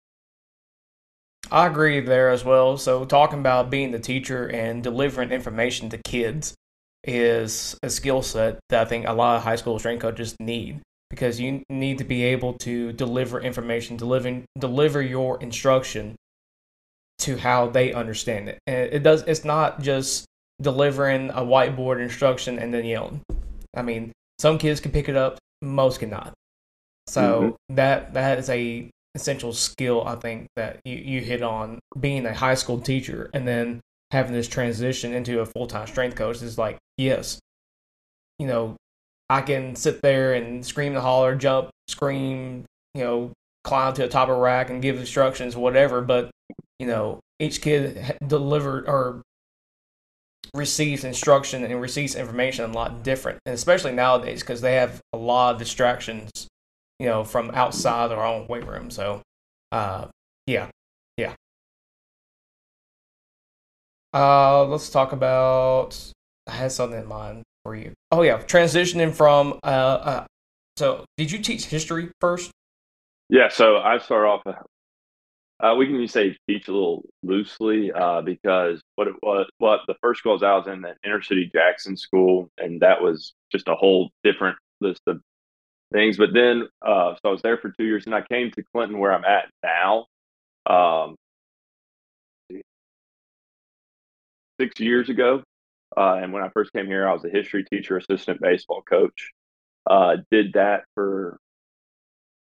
I 1.51 1.67
agree 1.67 1.99
there 1.99 2.29
as 2.29 2.45
well. 2.45 2.77
So, 2.77 3.03
talking 3.03 3.39
about 3.39 3.69
being 3.69 3.91
the 3.91 3.99
teacher 3.99 4.47
and 4.47 4.81
delivering 4.81 5.31
information 5.31 5.89
to 5.89 5.97
kids 5.97 6.55
is 7.03 7.77
a 7.83 7.89
skill 7.89 8.21
set 8.21 8.59
that 8.69 8.81
I 8.81 8.85
think 8.85 9.07
a 9.07 9.13
lot 9.13 9.37
of 9.37 9.43
high 9.43 9.55
school 9.55 9.79
strength 9.79 10.01
coaches 10.01 10.35
need 10.39 10.81
because 11.09 11.39
you 11.39 11.63
need 11.69 11.97
to 11.97 12.03
be 12.03 12.23
able 12.23 12.53
to 12.53 12.93
deliver 12.93 13.41
information, 13.41 13.97
deliver 13.97 14.43
deliver 14.57 15.01
your 15.01 15.41
instruction 15.41 16.15
to 17.19 17.37
how 17.37 17.67
they 17.67 17.93
understand 17.93 18.49
it. 18.49 18.59
And 18.67 18.93
it 18.93 19.03
does. 19.03 19.23
It's 19.27 19.43
not 19.43 19.81
just 19.81 20.25
delivering 20.61 21.29
a 21.31 21.41
whiteboard 21.41 22.01
instruction 22.01 22.59
and 22.59 22.73
then 22.73 22.85
yelling. 22.85 23.21
I 23.75 23.81
mean, 23.81 24.11
some 24.39 24.57
kids 24.57 24.79
can 24.79 24.91
pick 24.91 25.09
it 25.09 25.15
up, 25.15 25.37
most 25.61 25.99
cannot. 25.99 26.33
So 27.07 27.41
mm-hmm. 27.41 27.75
that 27.75 28.13
that 28.13 28.39
is 28.39 28.49
a 28.49 28.89
essential 29.15 29.51
skill 29.51 30.03
I 30.07 30.15
think 30.15 30.47
that 30.55 30.79
you, 30.85 30.95
you 30.95 31.21
hit 31.21 31.43
on 31.43 31.79
being 31.99 32.25
a 32.25 32.33
high 32.33 32.53
school 32.53 32.79
teacher 32.79 33.29
and 33.33 33.45
then 33.45 33.81
having 34.11 34.33
this 34.33 34.47
transition 34.47 35.13
into 35.13 35.39
a 35.39 35.45
full 35.45 35.67
time 35.67 35.87
strength 35.87 36.15
coach 36.15 36.41
is 36.41 36.57
like, 36.57 36.77
yes, 36.97 37.39
you 38.39 38.47
know, 38.47 38.75
I 39.29 39.41
can 39.41 39.75
sit 39.75 40.01
there 40.01 40.33
and 40.33 40.65
scream 40.65 40.93
and 40.93 41.01
holler, 41.01 41.35
jump, 41.35 41.69
scream, 41.87 42.65
you 42.93 43.03
know, 43.03 43.31
climb 43.63 43.93
to 43.93 44.01
the 44.01 44.09
top 44.09 44.29
of 44.29 44.37
a 44.37 44.39
rack 44.39 44.69
and 44.69 44.81
give 44.81 44.99
instructions, 44.99 45.55
whatever. 45.55 46.01
But, 46.01 46.31
you 46.79 46.87
know, 46.87 47.19
each 47.39 47.61
kid 47.61 48.17
delivered 48.25 48.87
or 48.87 49.21
receives 50.53 51.03
instruction 51.05 51.63
and 51.63 51.79
receives 51.79 52.15
information 52.15 52.69
a 52.69 52.73
lot 52.73 53.03
different, 53.03 53.39
and 53.45 53.55
especially 53.55 53.93
nowadays 53.93 54.41
because 54.41 54.59
they 54.59 54.75
have 54.75 54.99
a 55.13 55.17
lot 55.17 55.53
of 55.53 55.59
distractions 55.59 56.47
you 57.01 57.07
know, 57.07 57.23
from 57.23 57.49
outside 57.55 58.11
our 58.11 58.23
own 58.23 58.45
weight 58.45 58.67
room. 58.67 58.91
So, 58.91 59.23
uh, 59.71 60.05
Uh, 64.13 64.65
let's 64.65 64.89
talk 64.89 65.13
about. 65.13 65.97
I 66.47 66.51
had 66.51 66.71
something 66.71 66.99
in 66.99 67.07
mind 67.07 67.43
for 67.63 67.75
you. 67.75 67.93
Oh 68.11 68.21
yeah, 68.23 68.41
transitioning 68.41 69.13
from. 69.13 69.59
Uh, 69.63 69.67
uh 69.67 70.25
so 70.77 71.05
did 71.17 71.31
you 71.31 71.39
teach 71.39 71.65
history 71.65 72.09
first? 72.19 72.51
Yeah, 73.29 73.49
so 73.49 73.77
I 73.77 73.97
start 73.99 74.25
off. 74.25 74.41
Uh, 75.61 75.75
we 75.75 75.85
can 75.85 76.07
say 76.07 76.35
teach 76.49 76.67
a 76.67 76.71
little 76.71 77.03
loosely 77.23 77.91
uh, 77.91 78.21
because 78.21 78.81
what 78.95 79.07
it 79.07 79.13
was, 79.21 79.47
what 79.59 79.81
the 79.87 79.93
first 80.01 80.19
school 80.19 80.39
I 80.43 80.55
was 80.55 80.67
in, 80.67 80.81
that 80.81 80.97
inner 81.05 81.21
city 81.21 81.51
Jackson 81.53 81.95
school, 81.95 82.49
and 82.57 82.81
that 82.81 83.01
was 83.01 83.33
just 83.51 83.67
a 83.67 83.75
whole 83.75 84.09
different 84.23 84.57
list 84.81 85.01
of 85.07 85.21
things. 85.93 86.17
But 86.17 86.33
then, 86.33 86.67
uh, 86.81 87.13
so 87.13 87.19
I 87.25 87.29
was 87.29 87.41
there 87.43 87.57
for 87.57 87.71
two 87.77 87.85
years, 87.85 88.05
and 88.05 88.15
I 88.15 88.21
came 88.21 88.49
to 88.51 88.63
Clinton, 88.73 88.97
where 88.97 89.13
I'm 89.13 89.25
at 89.25 89.49
now, 89.63 90.07
um, 90.65 91.15
six 94.61 94.79
years 94.79 95.09
ago. 95.09 95.43
Uh, 95.97 96.19
and 96.21 96.31
when 96.31 96.43
I 96.43 96.49
first 96.49 96.71
came 96.71 96.85
here, 96.85 97.07
I 97.07 97.13
was 97.13 97.25
a 97.25 97.29
history 97.29 97.65
teacher, 97.65 97.97
assistant 97.97 98.39
baseball 98.39 98.83
coach. 98.83 99.31
Uh, 99.89 100.17
did 100.29 100.53
that 100.53 100.83
for 100.93 101.39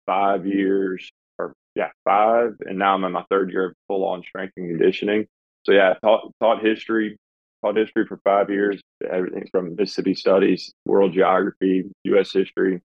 five 0.06 0.46
years, 0.46 1.10
or 1.38 1.54
yeah, 1.74 1.90
five, 2.04 2.56
and 2.60 2.78
now 2.78 2.94
I'm 2.94 3.04
in 3.04 3.12
my 3.12 3.24
third 3.30 3.50
year 3.50 3.68
of 3.68 3.74
full 3.88 4.04
on 4.04 4.22
strength 4.22 4.52
and 4.58 4.68
conditioning. 4.68 5.26
So 5.64 5.72
yeah, 5.72 5.94
taught 6.02 6.30
taught 6.40 6.62
history, 6.62 7.16
taught 7.64 7.76
history 7.76 8.06
for 8.06 8.20
five 8.22 8.50
years, 8.50 8.80
everything 9.10 9.48
from 9.50 9.74
Mississippi 9.74 10.14
studies, 10.14 10.72
world 10.84 11.14
geography, 11.14 11.90
U.S. 12.04 12.32
history, 12.32 12.82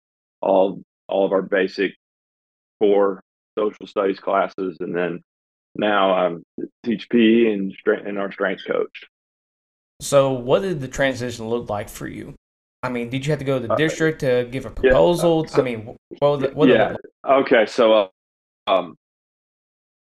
all 0.40 0.82
all 1.06 1.26
of 1.26 1.32
our 1.32 1.42
basic 1.42 1.94
core 2.80 3.22
social 3.58 3.86
studies 3.86 4.18
classes, 4.18 4.78
and 4.80 4.96
then 4.96 5.20
now 5.76 6.12
I 6.12 6.36
teach 6.84 7.08
PE 7.08 7.52
and 7.52 7.72
strength 7.72 8.06
and 8.06 8.18
our 8.18 8.32
strength 8.32 8.62
coach. 8.66 9.04
So, 10.00 10.32
what 10.32 10.62
did 10.62 10.80
the 10.80 10.88
transition 10.88 11.48
look 11.48 11.70
like 11.70 11.88
for 11.88 12.08
you? 12.08 12.34
I 12.82 12.88
mean, 12.88 13.08
did 13.08 13.24
you 13.24 13.30
have 13.32 13.38
to 13.38 13.44
go 13.44 13.60
to 13.60 13.66
the 13.66 13.72
uh, 13.72 13.76
district 13.76 14.20
to 14.20 14.48
give 14.50 14.66
a 14.66 14.70
proposal? 14.70 15.44
Yeah, 15.44 15.50
so, 15.52 15.60
I 15.60 15.64
mean, 15.64 15.96
what, 16.18 16.54
what 16.54 16.68
yeah. 16.68 16.96
Okay, 17.24 17.66
so 17.66 17.92
uh, 17.92 18.08
um, 18.66 18.96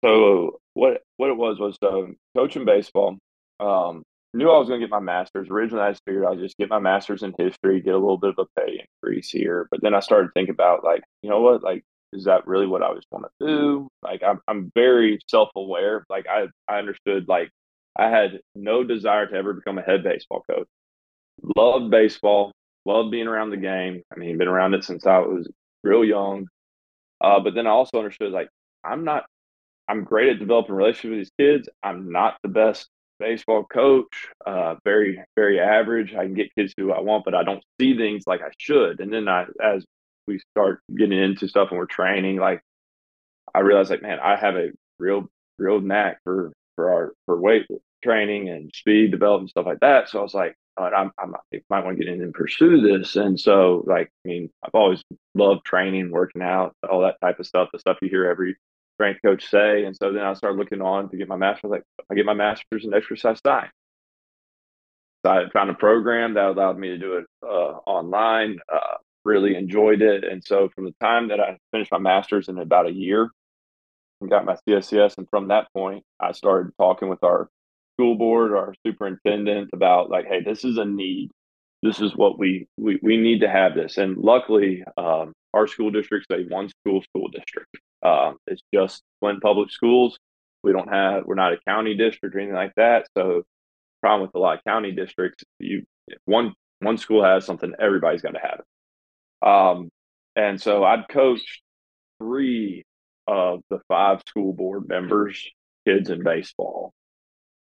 so 0.04 0.60
what 0.74 1.02
what 1.16 1.30
it 1.30 1.36
was 1.36 1.58
was 1.58 1.76
um, 1.82 2.16
coaching 2.36 2.64
baseball. 2.64 3.16
Um, 3.60 4.02
knew 4.34 4.50
I 4.50 4.58
was 4.58 4.68
going 4.68 4.80
to 4.80 4.86
get 4.86 4.90
my 4.90 5.00
master's. 5.00 5.48
Originally, 5.50 5.84
I 5.84 5.90
just 5.90 6.02
figured 6.04 6.24
I'd 6.24 6.38
just 6.38 6.56
get 6.58 6.68
my 6.68 6.78
master's 6.78 7.22
in 7.22 7.34
history, 7.38 7.80
get 7.80 7.94
a 7.94 7.98
little 7.98 8.18
bit 8.18 8.34
of 8.36 8.46
a 8.46 8.60
pay 8.60 8.86
increase 9.02 9.30
here. 9.30 9.66
But 9.70 9.80
then 9.82 9.94
I 9.94 10.00
started 10.00 10.30
thinking 10.34 10.54
about 10.54 10.84
like, 10.84 11.02
you 11.22 11.30
know 11.30 11.40
what, 11.40 11.62
like, 11.62 11.82
is 12.12 12.24
that 12.24 12.46
really 12.46 12.66
what 12.66 12.82
I 12.82 12.94
just 12.94 13.06
want 13.10 13.26
to 13.40 13.46
do? 13.46 13.88
Like, 14.02 14.22
I'm 14.22 14.40
I'm 14.48 14.72
very 14.74 15.18
self 15.28 15.50
aware. 15.56 16.04
Like, 16.08 16.26
I 16.28 16.46
I 16.68 16.78
understood 16.78 17.28
like 17.28 17.50
I 17.96 18.08
had 18.08 18.40
no 18.54 18.84
desire 18.84 19.26
to 19.26 19.34
ever 19.34 19.52
become 19.54 19.78
a 19.78 19.82
head 19.82 20.04
baseball 20.04 20.44
coach. 20.48 20.68
Loved 21.56 21.90
baseball, 21.90 22.52
loved 22.86 23.10
being 23.10 23.26
around 23.26 23.50
the 23.50 23.56
game. 23.56 24.02
I 24.12 24.18
mean, 24.18 24.38
been 24.38 24.48
around 24.48 24.74
it 24.74 24.84
since 24.84 25.06
I 25.06 25.18
was 25.18 25.48
real 25.84 26.04
young. 26.04 26.46
Uh, 27.20 27.40
but 27.40 27.54
then 27.54 27.66
I 27.66 27.70
also 27.70 27.98
understood 27.98 28.32
like 28.32 28.48
I'm 28.84 29.04
not 29.04 29.24
I'm 29.88 30.04
great 30.04 30.28
at 30.30 30.38
developing 30.38 30.74
relationships 30.74 31.10
with 31.10 31.18
these 31.18 31.32
kids. 31.38 31.68
I'm 31.82 32.12
not 32.12 32.36
the 32.42 32.48
best 32.48 32.88
baseball 33.18 33.64
coach, 33.64 34.28
uh, 34.46 34.76
very 34.84 35.22
very 35.36 35.60
average. 35.60 36.14
I 36.14 36.24
can 36.24 36.34
get 36.34 36.54
kids 36.56 36.72
who 36.76 36.92
I 36.92 37.00
want, 37.00 37.24
but 37.24 37.34
I 37.34 37.42
don't 37.42 37.62
see 37.80 37.96
things 37.96 38.24
like 38.26 38.42
I 38.42 38.50
should. 38.58 39.00
And 39.00 39.12
then 39.12 39.28
I, 39.28 39.46
as 39.62 39.84
we 40.28 40.40
start 40.52 40.80
getting 40.96 41.18
into 41.18 41.48
stuff 41.48 41.68
and 41.70 41.78
we're 41.78 41.86
training, 41.86 42.36
like 42.36 42.62
I 43.54 43.60
realize, 43.60 43.90
like 43.90 44.02
man, 44.02 44.20
I 44.20 44.36
have 44.36 44.56
a 44.56 44.70
real 44.98 45.28
real 45.58 45.80
knack 45.80 46.18
for 46.24 46.52
for 46.76 46.92
our 46.92 47.14
for 47.26 47.40
weight 47.40 47.66
training 48.02 48.48
and 48.48 48.70
speed 48.74 49.10
development 49.10 49.50
stuff 49.50 49.66
like 49.66 49.80
that. 49.80 50.08
So 50.08 50.20
I 50.20 50.22
was 50.22 50.34
like, 50.34 50.56
I'm, 50.78 51.10
I'm, 51.18 51.34
I 51.34 51.60
might 51.70 51.84
want 51.84 51.98
to 51.98 52.04
get 52.04 52.12
in 52.12 52.22
and 52.22 52.32
pursue 52.32 52.80
this. 52.80 53.16
And 53.16 53.38
so, 53.38 53.82
like, 53.86 54.10
I 54.24 54.28
mean, 54.28 54.50
I've 54.64 54.74
always 54.74 55.02
loved 55.34 55.64
training, 55.64 56.10
working 56.10 56.42
out, 56.42 56.74
all 56.88 57.00
that 57.02 57.20
type 57.20 57.40
of 57.40 57.46
stuff, 57.46 57.70
the 57.72 57.78
stuff 57.78 57.98
you 58.00 58.08
hear 58.08 58.26
every 58.26 58.56
strength 58.94 59.20
coach 59.24 59.48
say. 59.48 59.84
And 59.84 59.96
so 59.96 60.12
then 60.12 60.22
I 60.22 60.34
started 60.34 60.58
looking 60.58 60.82
on 60.82 61.08
to 61.10 61.16
get 61.16 61.28
my 61.28 61.36
master's. 61.36 61.70
Like 61.70 61.82
I 62.10 62.14
get 62.14 62.26
my 62.26 62.34
master's 62.34 62.84
in 62.84 62.94
exercise 62.94 63.40
science. 63.44 63.72
So 65.24 65.32
I 65.32 65.50
found 65.52 65.70
a 65.70 65.74
program 65.74 66.34
that 66.34 66.44
allowed 66.44 66.78
me 66.78 66.88
to 66.88 66.98
do 66.98 67.14
it 67.14 67.26
uh, 67.42 67.78
online. 67.86 68.58
Uh, 68.72 68.96
really 69.28 69.54
enjoyed 69.56 70.02
it, 70.02 70.24
and 70.24 70.42
so 70.44 70.68
from 70.74 70.84
the 70.86 70.94
time 71.00 71.28
that 71.28 71.40
I 71.40 71.58
finished 71.72 71.92
my 71.92 71.98
master's 71.98 72.48
in 72.48 72.58
about 72.58 72.86
a 72.86 72.92
year, 72.92 73.30
and 74.20 74.30
got 74.30 74.44
my 74.44 74.56
CSCS, 74.66 75.18
and 75.18 75.28
from 75.30 75.48
that 75.48 75.68
point, 75.72 76.02
I 76.20 76.32
started 76.32 76.72
talking 76.78 77.08
with 77.08 77.22
our 77.22 77.48
school 77.94 78.16
board, 78.16 78.52
our 78.52 78.74
superintendent 78.86 79.70
about 79.72 80.10
like, 80.10 80.26
hey, 80.26 80.40
this 80.42 80.64
is 80.64 80.78
a 80.78 80.84
need. 80.84 81.30
This 81.82 82.00
is 82.00 82.16
what 82.16 82.38
we 82.38 82.66
we, 82.76 82.98
we 83.02 83.16
need 83.16 83.40
to 83.40 83.48
have 83.48 83.74
this. 83.74 83.98
And 83.98 84.16
luckily, 84.18 84.84
um, 84.96 85.32
our 85.54 85.66
school 85.66 85.90
district's 85.90 86.26
a 86.32 86.42
one 86.48 86.68
school 86.68 87.02
school 87.02 87.28
district. 87.28 87.70
Uh, 88.02 88.32
it's 88.46 88.62
just 88.74 89.02
Flint 89.20 89.42
Public 89.42 89.70
Schools. 89.70 90.18
We 90.64 90.72
don't 90.72 90.88
have, 90.88 91.24
we're 91.26 91.36
not 91.36 91.52
a 91.52 91.58
county 91.68 91.94
district 91.94 92.34
or 92.34 92.40
anything 92.40 92.56
like 92.56 92.74
that. 92.76 93.06
So, 93.16 93.42
problem 94.02 94.22
with 94.26 94.34
a 94.34 94.38
lot 94.38 94.58
of 94.58 94.64
county 94.64 94.92
districts, 94.92 95.44
you 95.60 95.84
one 96.24 96.54
One 96.80 96.98
school 96.98 97.24
has 97.24 97.44
something, 97.44 97.72
everybody's 97.80 98.22
going 98.22 98.34
to 98.34 98.40
have 98.40 98.60
it. 98.60 98.64
Um, 99.42 99.90
and 100.36 100.60
so 100.60 100.84
I'd 100.84 101.08
coached 101.08 101.62
three 102.20 102.84
of 103.26 103.60
the 103.70 103.80
five 103.88 104.22
school 104.26 104.52
board 104.52 104.88
members, 104.88 105.48
kids 105.86 106.10
in 106.10 106.22
baseball. 106.22 106.92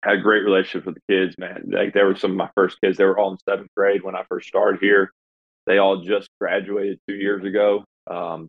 Had 0.03 0.23
great 0.23 0.45
relationship 0.45 0.87
with 0.87 0.97
the 0.97 1.13
kids, 1.15 1.37
man. 1.39 1.71
Like 1.73 1.95
they 1.95 2.03
were 2.03 2.17
some 2.17 2.33
of 2.33 2.37
my 2.37 2.51
first 2.55 2.81
kids. 2.81 2.99
They 2.99 3.05
were 3.05 3.19
all 3.19 3.33
in 3.33 3.39
seventh 3.49 3.71
grade 3.77 4.03
when 4.03 4.15
I 4.15 4.25
first 4.29 4.49
started 4.49 4.81
here. 4.81 5.11
They 5.67 5.79
all 5.79 6.03
just 6.03 6.29
graduated 6.41 7.01
two 7.09 7.15
years 7.17 7.45
ago. 7.45 7.85
Um, 8.09 8.49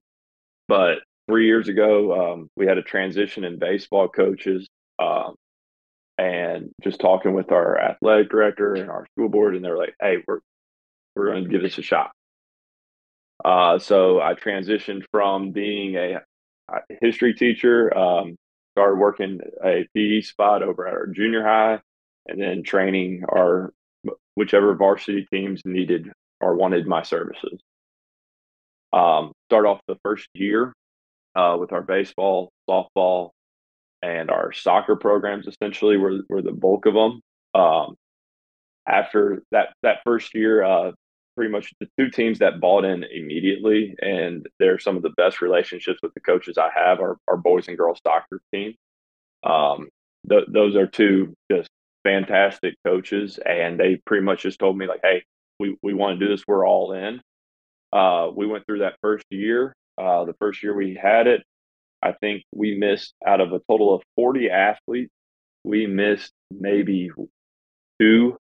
but 0.68 1.00
three 1.28 1.48
years 1.48 1.68
ago, 1.68 2.34
um, 2.34 2.50
we 2.56 2.68
had 2.68 2.78
a 2.78 2.84
transition 2.84 3.44
in 3.44 3.58
baseball 3.58 4.08
coaches. 4.08 4.68
Um, 5.00 5.36
and 6.18 6.72
just 6.84 7.00
talking 7.00 7.34
with 7.34 7.52
our 7.52 7.80
athletic 7.80 8.30
director 8.30 8.74
and 8.76 8.90
our 8.90 9.06
school 9.14 9.30
board, 9.30 9.56
and 9.56 9.64
they're 9.64 9.78
like, 9.78 9.96
"Hey, 10.02 10.18
we're 10.28 10.40
we're 11.16 11.32
going 11.32 11.44
to 11.44 11.50
give 11.50 11.62
this 11.62 11.78
a 11.78 11.84
shot." 11.84 12.12
Uh, 13.44 13.80
so 13.80 14.20
I 14.20 14.34
transitioned 14.34 15.04
from 15.12 15.52
being 15.52 15.96
a, 15.96 16.22
a 16.70 16.80
history 17.02 17.34
teacher, 17.34 17.96
um, 17.98 18.36
started 18.76 18.96
working 18.96 19.40
a 19.64 19.88
PE 19.96 20.22
spot 20.22 20.64
over 20.64 20.88
at 20.88 20.94
our 20.94 21.08
junior 21.08 21.44
high, 21.44 21.80
and 22.28 22.42
then 22.42 22.64
training 22.64 23.24
our 23.30 23.72
whichever 24.36 24.76
varsity 24.76 25.26
teams 25.32 25.62
needed 25.66 26.12
or 26.42 26.56
wanted 26.56 26.88
my 26.88 27.02
services. 27.02 27.60
Um, 28.94 29.34
start 29.50 29.66
off 29.66 29.82
the 29.88 29.98
first 30.04 30.28
year 30.34 30.74
uh, 31.36 31.58
with 31.60 31.72
our 31.72 31.82
baseball, 31.82 32.52
softball, 32.70 33.32
and 34.02 34.30
our 34.30 34.52
soccer 34.52 34.96
programs. 34.96 35.48
Essentially, 35.48 35.98
were 35.98 36.22
were 36.30 36.42
the 36.42 36.52
bulk 36.52 36.86
of 36.86 36.94
them. 36.94 37.22
Um, 37.54 37.96
after 38.88 39.44
that 39.52 39.74
that 39.84 40.00
first 40.06 40.34
year, 40.36 40.64
uh, 40.64 40.92
pretty 41.38 41.52
much 41.52 41.74
the 41.80 41.88
two 41.98 42.10
teams 42.10 42.40
that 42.40 42.60
bought 42.60 42.84
in 42.84 43.04
immediately, 43.04 43.96
and 44.02 44.48
they're 44.60 44.80
some 44.80 44.98
of 44.98 45.04
the 45.04 45.12
best 45.12 45.42
relationships 45.42 46.00
with 46.04 46.14
the 46.16 46.20
coaches 46.20 46.58
I 46.58 46.70
have 46.76 47.00
are 47.00 47.18
our 47.28 47.38
boys 47.38 47.68
and 47.68 47.78
girls 47.78 48.02
soccer 48.06 48.42
team. 48.54 48.76
Um, 49.44 49.90
th- 50.30 50.48
those 50.50 50.76
are 50.76 50.88
two 50.88 51.34
just 51.52 51.70
fantastic 52.04 52.76
coaches, 52.86 53.40
and 53.46 53.80
they 53.80 54.02
pretty 54.06 54.26
much 54.26 54.42
just 54.42 54.60
told 54.60 54.78
me 54.78 54.88
like, 54.88 55.02
"Hey, 55.04 55.24
we 55.60 55.78
we 55.84 55.94
want 55.94 56.20
to 56.20 56.26
do 56.26 56.32
this. 56.32 56.44
We're 56.48 56.68
all 56.68 56.94
in." 56.94 57.22
Uh, 57.94 58.30
we 58.36 58.48
went 58.48 58.66
through 58.66 58.80
that 58.80 58.98
first 59.02 59.26
year. 59.30 59.74
Uh, 59.98 60.26
the 60.26 60.34
first 60.40 60.62
year 60.64 60.76
we 60.76 60.96
had 60.96 61.28
it, 61.28 61.44
I 62.02 62.14
think 62.14 62.44
we 62.54 62.78
missed 62.78 63.14
out 63.26 63.42
of 63.42 63.54
a 63.54 63.62
total 63.70 63.94
of 63.94 64.04
40 64.16 64.50
athletes, 64.50 65.12
we 65.64 65.88
missed 65.88 66.32
maybe 66.52 67.10
two 68.00 68.38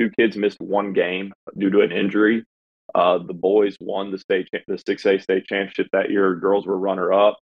two 0.00 0.10
kids 0.10 0.36
missed 0.36 0.60
one 0.60 0.92
game 0.92 1.32
due 1.58 1.70
to 1.70 1.80
an 1.80 1.92
injury. 1.92 2.44
Uh, 2.94 3.18
the 3.18 3.34
boys 3.34 3.76
won 3.80 4.10
the 4.10 4.18
state 4.18 4.48
the 4.66 4.74
6A 4.74 5.22
state 5.22 5.46
championship 5.46 5.88
that 5.92 6.10
year. 6.10 6.34
Girls 6.36 6.66
were 6.66 6.78
runner 6.78 7.12
up. 7.12 7.38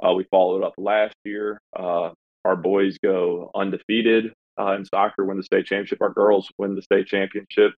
Uh, 0.00 0.12
we 0.12 0.24
followed 0.30 0.62
up 0.62 0.74
last 0.76 1.16
year. 1.24 1.60
Uh, 1.76 2.10
our 2.44 2.56
boys 2.56 2.98
go 3.02 3.50
undefeated 3.54 4.32
uh, 4.60 4.72
in 4.74 4.84
soccer, 4.84 5.24
win 5.24 5.38
the 5.38 5.42
state 5.42 5.66
championship. 5.66 6.00
Our 6.00 6.12
girls 6.12 6.48
win 6.58 6.74
the 6.74 6.82
state 6.82 7.06
championship. 7.06 7.72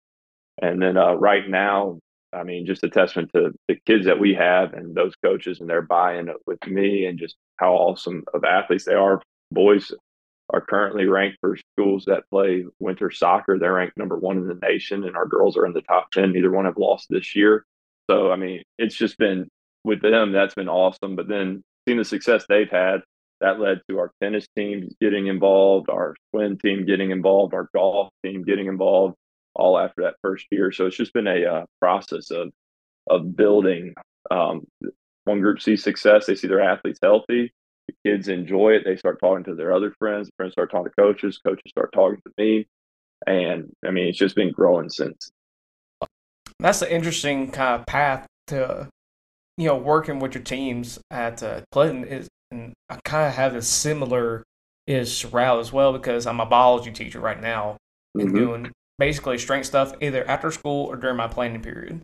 And 0.61 0.83
then 0.83 0.97
uh, 0.97 1.15
right 1.15 1.49
now, 1.49 1.99
I 2.33 2.43
mean, 2.43 2.67
just 2.67 2.83
a 2.85 2.91
testament 2.91 3.31
to 3.35 3.53
the 3.69 3.77
kids 3.87 4.07
that 4.07 4.19
we 4.19 4.35
have 4.35 4.75
and 4.75 4.95
those 4.95 5.15
coaches 5.25 5.61
and 5.61 5.71
their 5.71 5.83
buy-in 5.83 6.29
with 6.47 6.67
me 6.67 7.07
and 7.07 7.19
just 7.19 7.37
how 7.57 7.75
awesome 7.75 8.25
of 8.35 8.45
athletes 8.45 8.85
they 8.85 8.95
are. 8.95 9.23
Boys 9.53 9.93
are 10.51 10.61
currently 10.61 11.07
ranked 11.07 11.39
for 11.41 11.57
schools 11.57 12.05
that 12.07 12.29
play 12.31 12.65
winter 12.79 13.11
soccer. 13.11 13.59
They're 13.59 13.75
ranked 13.75 13.97
number 13.97 14.17
one 14.17 14.39
in 14.39 14.47
the 14.47 14.59
nation, 14.63 15.05
and 15.05 15.17
our 15.17 15.27
girls 15.27 15.57
are 15.57 15.67
in 15.67 15.73
the 15.73 15.83
top 15.83 16.11
10. 16.13 16.33
Neither 16.33 16.51
one 16.51 16.65
have 16.65 16.79
lost 16.79 17.07
this 17.11 17.37
year. 17.37 17.67
So, 18.11 18.33
I 18.33 18.37
mean, 18.37 18.63
it's 18.79 18.97
just 18.97 19.19
been 19.19 19.49
with 19.85 20.01
them, 20.01 20.33
that's 20.33 20.55
been 20.55 20.69
awesome. 20.69 21.17
But 21.17 21.29
then 21.29 21.63
seeing 21.87 21.99
the 21.99 22.05
success 22.05 22.45
they've 22.49 22.71
had, 22.71 23.01
that 23.41 23.61
led 23.61 23.81
to 23.89 23.99
our 23.99 24.11
tennis 24.23 24.47
team 24.57 24.89
getting 25.01 25.27
involved, 25.29 25.91
our 25.91 26.15
swim 26.31 26.59
team 26.59 26.87
getting 26.87 27.11
involved, 27.11 27.55
our 27.55 27.69
golf 27.75 28.11
team 28.25 28.43
getting 28.43 28.67
involved 28.67 29.15
all 29.55 29.79
after 29.79 30.03
that 30.03 30.15
first 30.23 30.47
year. 30.51 30.73
So 30.73 30.87
it's 30.87 30.97
just 30.97 31.13
been 31.13 31.27
a 31.27 31.45
uh, 31.45 31.65
process 31.81 32.31
of 32.31 32.51
of 33.09 33.37
building. 33.37 33.95
Um, 34.31 34.67
one 35.25 35.41
group 35.41 35.61
sees 35.61 35.83
success; 35.83 36.27
they 36.27 36.35
see 36.35 36.49
their 36.49 36.63
athletes 36.63 36.99
healthy. 37.03 37.53
The 37.89 38.11
kids 38.11 38.29
enjoy 38.29 38.73
it. 38.73 38.83
They 38.85 38.97
start 38.97 39.19
talking 39.21 39.45
to 39.45 39.55
their 39.55 39.73
other 39.73 39.93
friends. 39.99 40.31
Friends 40.37 40.53
start 40.53 40.71
talking 40.71 40.91
to 40.91 41.03
coaches. 41.03 41.41
Coaches 41.45 41.71
start 41.71 41.91
talking 41.93 42.21
to 42.25 42.33
me, 42.39 42.67
and 43.27 43.71
I 43.85 43.91
mean, 43.91 44.09
it's 44.09 44.19
just 44.19 44.37
been 44.37 44.53
growing 44.53 44.91
since. 44.91 45.31
That's 46.61 46.83
an 46.83 46.89
interesting 46.89 47.51
kind 47.51 47.81
of 47.81 47.87
path 47.87 48.27
to, 48.49 48.89
you 49.57 49.69
know, 49.69 49.77
working 49.77 50.19
with 50.19 50.35
your 50.35 50.45
teams 50.45 50.99
at 51.11 51.43
uh, 51.43 51.63
Clinton. 51.73 52.05
Is 52.05 52.29
and 52.51 52.73
I 52.89 52.99
kind 53.05 53.29
of 53.29 53.35
have 53.35 53.55
a 53.55 53.63
similar 53.63 54.45
is 54.87 55.25
route 55.27 55.61
as 55.61 55.73
well 55.73 55.93
because 55.93 56.27
I'm 56.27 56.41
a 56.41 56.47
biology 56.47 56.91
teacher 56.91 57.21
right 57.21 57.41
now 57.41 57.77
and 58.15 58.29
mm-hmm. 58.29 58.39
doing 58.39 58.73
basically 58.99 59.37
strength 59.39 59.67
stuff 59.67 59.93
either 60.01 60.27
after 60.27 60.51
school 60.51 60.87
or 60.87 60.97
during 60.97 61.17
my 61.17 61.29
planning 61.29 61.61
period. 61.61 62.01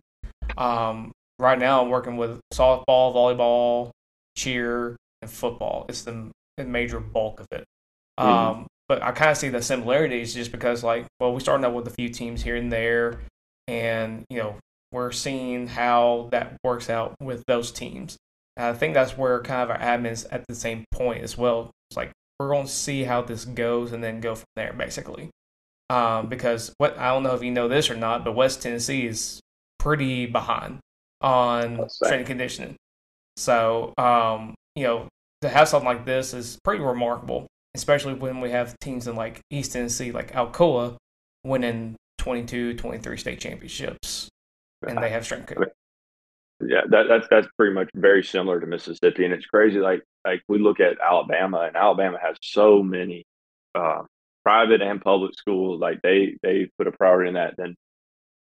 Um, 0.55 1.11
right 1.39 1.57
now, 1.57 1.81
I'm 1.81 1.89
working 1.89 2.15
with 2.15 2.39
softball, 2.53 3.13
volleyball, 3.13 3.89
cheer, 4.37 4.95
football. 5.27 5.85
It's 5.89 6.03
the, 6.03 6.31
the 6.57 6.65
major 6.65 6.99
bulk 6.99 7.39
of 7.39 7.47
it. 7.51 7.65
Mm-hmm. 8.19 8.29
Um, 8.29 8.67
but 8.87 9.01
I 9.01 9.11
kind 9.11 9.31
of 9.31 9.37
see 9.37 9.49
the 9.49 9.61
similarities 9.61 10.33
just 10.33 10.51
because, 10.51 10.83
like, 10.83 11.05
well, 11.19 11.33
we 11.33 11.39
started 11.39 11.65
out 11.65 11.73
with 11.73 11.87
a 11.87 11.91
few 11.91 12.09
teams 12.09 12.43
here 12.43 12.55
and 12.55 12.71
there, 12.71 13.19
and 13.67 14.23
you 14.29 14.37
know, 14.37 14.57
we're 14.91 15.11
seeing 15.11 15.67
how 15.67 16.29
that 16.31 16.57
works 16.63 16.89
out 16.89 17.15
with 17.19 17.43
those 17.47 17.71
teams. 17.71 18.15
And 18.55 18.67
I 18.67 18.73
think 18.73 18.93
that's 18.93 19.17
where 19.17 19.41
kind 19.41 19.63
of 19.63 19.71
our 19.71 19.79
admins 19.79 20.25
at 20.31 20.45
the 20.47 20.55
same 20.55 20.85
point 20.91 21.23
as 21.23 21.37
well. 21.37 21.71
It's 21.89 21.97
like 21.97 22.11
we're 22.39 22.49
going 22.49 22.67
to 22.67 22.71
see 22.71 23.03
how 23.03 23.23
this 23.23 23.43
goes 23.43 23.91
and 23.91 24.03
then 24.03 24.19
go 24.19 24.35
from 24.35 24.45
there, 24.55 24.71
basically 24.73 25.31
um, 25.89 26.27
because 26.27 26.73
what 26.77 26.97
I 26.97 27.09
don't 27.09 27.23
know 27.23 27.35
if 27.35 27.43
you 27.43 27.51
know 27.51 27.67
this 27.67 27.89
or 27.89 27.95
not, 27.95 28.23
but 28.23 28.33
West 28.33 28.61
Tennessee 28.61 29.05
is 29.05 29.39
pretty 29.79 30.25
behind 30.25 30.79
on 31.21 31.87
strength 31.89 32.27
conditioning. 32.27 32.75
So, 33.37 33.93
um, 33.97 34.55
you 34.75 34.83
know, 34.83 35.07
to 35.45 35.53
have 35.53 35.67
something 35.67 35.87
like 35.87 36.05
this 36.05 36.33
is 36.33 36.57
pretty 36.63 36.83
remarkable, 36.83 37.47
especially 37.73 38.13
when 38.13 38.41
we 38.41 38.51
have 38.51 38.77
teams 38.79 39.07
in 39.07 39.15
like 39.15 39.41
East 39.49 39.73
Tennessee, 39.73 40.11
like 40.11 40.33
Alcoa, 40.33 40.97
winning 41.43 41.95
22, 42.17 42.75
23 42.75 43.17
state 43.17 43.39
championships, 43.39 44.29
and 44.87 44.97
they 44.97 45.09
have 45.09 45.23
strength. 45.23 45.53
Yeah, 46.61 46.81
that, 46.89 47.03
that's 47.09 47.27
that's 47.29 47.47
pretty 47.57 47.73
much 47.73 47.89
very 47.95 48.23
similar 48.23 48.59
to 48.59 48.65
Mississippi, 48.65 49.25
and 49.25 49.33
it's 49.33 49.45
crazy. 49.45 49.79
Like 49.79 50.03
like 50.25 50.41
we 50.47 50.57
look 50.57 50.79
at 50.79 50.97
Alabama, 50.99 51.61
and 51.67 51.75
Alabama 51.75 52.17
has 52.21 52.37
so 52.41 52.81
many 52.81 53.25
um, 53.75 54.07
private 54.43 54.81
and 54.81 55.01
public 55.01 55.33
schools, 55.37 55.81
like 55.81 56.01
they 56.01 56.37
they 56.41 56.69
put 56.77 56.87
a 56.87 56.91
priority 56.91 57.29
in 57.29 57.35
that. 57.35 57.55
Then 57.57 57.75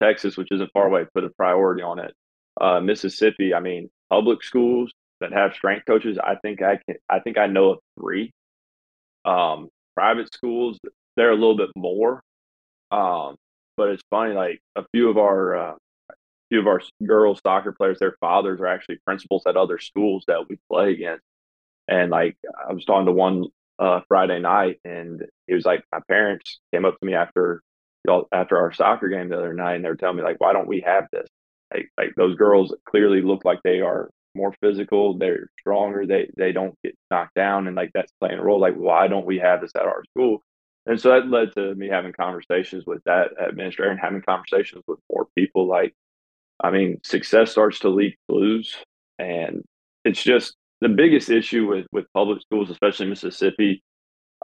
Texas, 0.02 0.36
which 0.36 0.48
isn't 0.50 0.72
far 0.72 0.86
away, 0.86 1.06
put 1.14 1.24
a 1.24 1.30
priority 1.30 1.82
on 1.82 2.00
it. 2.00 2.12
Uh, 2.60 2.80
Mississippi, 2.80 3.54
I 3.54 3.60
mean, 3.60 3.88
public 4.10 4.42
schools 4.42 4.92
that 5.20 5.32
have 5.32 5.54
strength 5.54 5.86
coaches, 5.86 6.18
I 6.22 6.36
think 6.36 6.62
I 6.62 6.78
can, 6.86 6.96
I 7.08 7.20
think 7.20 7.38
I 7.38 7.46
know 7.46 7.70
of 7.70 7.78
three. 7.98 8.32
Um, 9.24 9.68
private 9.94 10.32
schools, 10.32 10.78
they're 11.16 11.32
a 11.32 11.34
little 11.34 11.56
bit 11.56 11.70
more. 11.76 12.22
Um, 12.90 13.36
but 13.76 13.90
it's 13.90 14.02
funny, 14.10 14.34
like 14.34 14.60
a 14.76 14.84
few 14.92 15.08
of 15.10 15.18
our 15.18 15.56
uh, 15.56 15.74
few 16.50 16.60
of 16.60 16.66
our 16.66 16.82
girls 17.06 17.40
soccer 17.42 17.72
players, 17.72 17.98
their 17.98 18.16
fathers 18.20 18.60
are 18.60 18.66
actually 18.66 18.98
principals 19.06 19.44
at 19.46 19.56
other 19.56 19.78
schools 19.78 20.24
that 20.26 20.48
we 20.48 20.58
play 20.70 20.92
against. 20.92 21.22
And 21.88 22.10
like 22.10 22.36
I 22.68 22.72
was 22.72 22.84
talking 22.84 23.06
to 23.06 23.12
one 23.12 23.46
uh, 23.78 24.00
Friday 24.08 24.38
night, 24.40 24.80
and 24.84 25.24
he 25.46 25.54
was 25.54 25.64
like, 25.64 25.84
my 25.92 26.00
parents 26.08 26.60
came 26.72 26.84
up 26.84 26.98
to 26.98 27.06
me 27.06 27.14
after 27.14 27.62
after 28.32 28.58
our 28.58 28.72
soccer 28.72 29.08
game 29.08 29.28
the 29.28 29.36
other 29.36 29.54
night, 29.54 29.76
and 29.76 29.84
they 29.84 29.88
were 29.88 29.96
telling 29.96 30.16
me 30.16 30.22
like, 30.22 30.40
why 30.40 30.52
don't 30.52 30.68
we 30.68 30.80
have 30.80 31.06
this? 31.12 31.28
Like, 31.72 31.90
like 31.96 32.14
those 32.16 32.36
girls 32.36 32.74
clearly 32.88 33.22
look 33.22 33.44
like 33.44 33.60
they 33.62 33.80
are 33.80 34.10
more 34.34 34.54
physical, 34.60 35.18
they're 35.18 35.50
stronger, 35.58 36.06
they 36.06 36.30
they 36.36 36.52
don't 36.52 36.74
get 36.84 36.96
knocked 37.10 37.34
down, 37.34 37.66
and 37.66 37.76
like 37.76 37.90
that's 37.94 38.12
playing 38.20 38.38
a 38.38 38.44
role. 38.44 38.60
Like, 38.60 38.76
why 38.76 39.08
don't 39.08 39.26
we 39.26 39.38
have 39.38 39.60
this 39.60 39.72
at 39.74 39.82
our 39.82 40.04
school? 40.10 40.42
And 40.86 41.00
so 41.00 41.10
that 41.10 41.28
led 41.28 41.52
to 41.54 41.74
me 41.74 41.88
having 41.88 42.12
conversations 42.12 42.84
with 42.86 43.02
that 43.04 43.30
administrator 43.38 43.90
and 43.90 44.00
having 44.00 44.22
conversations 44.22 44.82
with 44.86 44.98
more 45.10 45.26
people. 45.36 45.66
Like, 45.66 45.94
I 46.62 46.70
mean, 46.70 47.00
success 47.04 47.50
starts 47.50 47.80
to 47.80 47.88
leak 47.90 48.16
blues, 48.28 48.74
and 49.18 49.62
it's 50.04 50.22
just 50.22 50.54
the 50.80 50.88
biggest 50.88 51.30
issue 51.30 51.66
with 51.66 51.86
with 51.92 52.06
public 52.14 52.40
schools, 52.42 52.70
especially 52.70 53.06
Mississippi, 53.06 53.82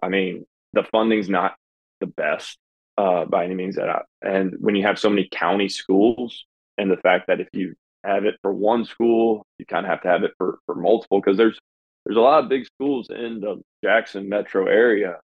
I 0.02 0.08
mean, 0.08 0.44
the 0.72 0.84
funding's 0.84 1.28
not 1.28 1.56
the 2.00 2.06
best 2.06 2.58
uh, 2.98 3.24
by 3.24 3.44
any 3.44 3.54
means. 3.54 3.76
That 3.76 3.88
I, 3.88 4.02
and 4.22 4.54
when 4.60 4.76
you 4.76 4.82
have 4.84 4.98
so 4.98 5.08
many 5.08 5.28
county 5.30 5.68
schools, 5.68 6.44
and 6.78 6.90
the 6.90 6.96
fact 6.98 7.28
that 7.28 7.40
if 7.40 7.48
you 7.52 7.74
have 8.06 8.24
it 8.24 8.36
for 8.42 8.52
one 8.52 8.84
school, 8.84 9.46
you 9.58 9.66
kind 9.66 9.84
of 9.84 9.90
have 9.90 10.02
to 10.02 10.08
have 10.08 10.22
it 10.22 10.32
for 10.38 10.58
for 10.66 10.74
multiple 10.74 11.20
because 11.20 11.36
there's 11.36 11.58
there's 12.04 12.16
a 12.16 12.20
lot 12.20 12.42
of 12.42 12.48
big 12.48 12.66
schools 12.66 13.08
in 13.10 13.40
the 13.40 13.60
Jackson 13.84 14.28
metro 14.28 14.66
area 14.66 15.16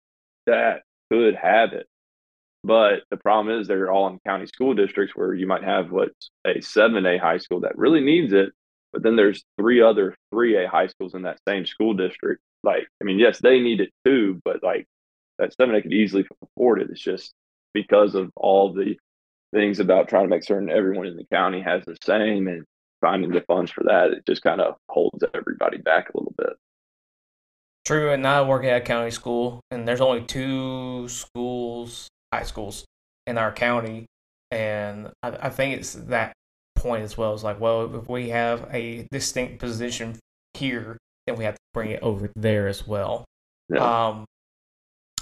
that 0.47 0.83
could 1.11 1.37
have 1.37 1.73
it. 1.73 1.87
But 2.65 3.03
the 3.11 3.17
problem 3.17 3.59
is 3.59 3.67
they're 3.67 3.91
all 3.91 4.09
in 4.09 4.19
county 4.27 4.47
school 4.47 4.75
districts 4.75 5.17
where 5.17 5.35
you 5.35 5.47
might 5.47 5.65
have 5.65 5.91
what's 5.91 6.31
a 6.45 6.55
7A 6.55 7.21
high 7.21 7.39
school 7.39 7.61
that 7.61 7.77
really 7.79 8.01
needs 8.01 8.33
it, 8.33 8.53
but 8.93 9.03
then 9.03 9.17
there's 9.17 9.45
three 9.59 9.81
other 9.83 10.15
3A 10.33 10.69
high 10.69 10.87
schools 10.87 11.15
in 11.15 11.23
that 11.23 11.41
same 11.47 11.67
school 11.67 11.95
district. 11.95 12.41
Like, 12.63 12.87
I 13.01 13.05
mean, 13.05 13.19
yes, 13.19 13.39
they 13.41 13.61
need 13.61 13.81
it 13.81 13.91
too, 14.05 14.41
but 14.45 14.63
like 14.63 14.87
that 15.39 15.55
7A 15.57 15.83
could 15.83 15.93
easily 15.93 16.27
afford 16.43 16.83
it. 16.83 16.91
It's 16.91 17.01
just 17.01 17.33
because 17.75 18.15
of 18.15 18.31
all 18.37 18.73
the 18.73 18.97
things 19.53 19.81
about 19.81 20.09
trying 20.09 20.25
to 20.25 20.31
make 20.31 20.45
certain 20.45 20.71
everyone 20.71 21.07
in 21.07 21.17
the 21.17 21.27
county 21.33 21.61
has 21.61 21.85
the 21.85 21.97
same 22.03 22.49
and 22.49 22.65
finding 23.03 23.31
the 23.31 23.43
funds 23.43 23.71
for 23.71 23.85
that, 23.85 24.13
it 24.13 24.25
just 24.27 24.43
kind 24.43 24.63
of 24.63 24.77
holds 24.89 25.23
everybody 25.35 25.77
back 25.77 26.09
a 26.09 26.17
little 26.17 26.35
bit. 26.39 26.55
True, 27.85 28.13
and 28.13 28.27
I 28.27 28.43
work 28.43 28.65
at 28.65 28.81
a 28.81 28.85
county 28.85 29.11
school, 29.11 29.61
and 29.71 29.87
there's 29.87 30.01
only 30.01 30.23
two 30.23 31.09
schools, 31.09 32.09
high 32.33 32.45
schools, 32.45 32.85
in 33.27 33.37
our 33.37 33.53
county, 33.53 34.07
and 34.51 35.11
I, 35.23 35.31
I 35.31 35.51
think 35.51 35.77
it's 35.77 35.95
that 35.95 36.33
point 36.77 37.03
as 37.03 37.19
well. 37.19 37.35
It's 37.35 37.43
like, 37.43 37.61
well, 37.61 37.95
if 37.95 38.09
we 38.09 38.31
have 38.31 38.69
a 38.73 39.07
distinct 39.11 39.59
position 39.59 40.19
here, 40.55 40.97
then 41.27 41.37
we 41.37 41.45
have 41.45 41.55
to 41.55 41.61
bring 41.75 41.91
it 41.91 42.03
over 42.03 42.31
there 42.37 42.69
as 42.69 42.87
well. 42.87 43.25
Yeah. 43.69 44.09
Um, 44.09 44.25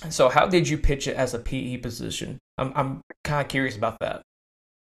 so 0.08 0.28
how 0.28 0.46
did 0.46 0.68
you 0.68 0.78
pitch 0.78 1.06
it 1.06 1.16
as 1.16 1.34
a 1.34 1.38
PE 1.38 1.78
position? 1.78 2.38
I'm 2.56 2.72
I'm 2.74 3.00
kind 3.24 3.42
of 3.42 3.48
curious 3.48 3.76
about 3.76 3.98
that. 4.00 4.22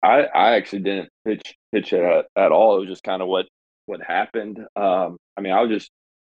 I 0.03 0.23
I 0.23 0.55
actually 0.55 0.81
didn't 0.83 1.09
pitch 1.25 1.55
pitch 1.73 1.93
it 1.93 2.01
at, 2.03 2.25
at 2.35 2.51
all. 2.51 2.77
It 2.77 2.81
was 2.81 2.89
just 2.89 3.03
kind 3.03 3.21
of 3.21 3.27
what 3.27 3.47
what 3.85 4.01
happened. 4.01 4.59
Um, 4.75 5.17
I 5.37 5.41
mean, 5.41 5.53
I 5.53 5.61
was 5.61 5.71
just 5.71 5.91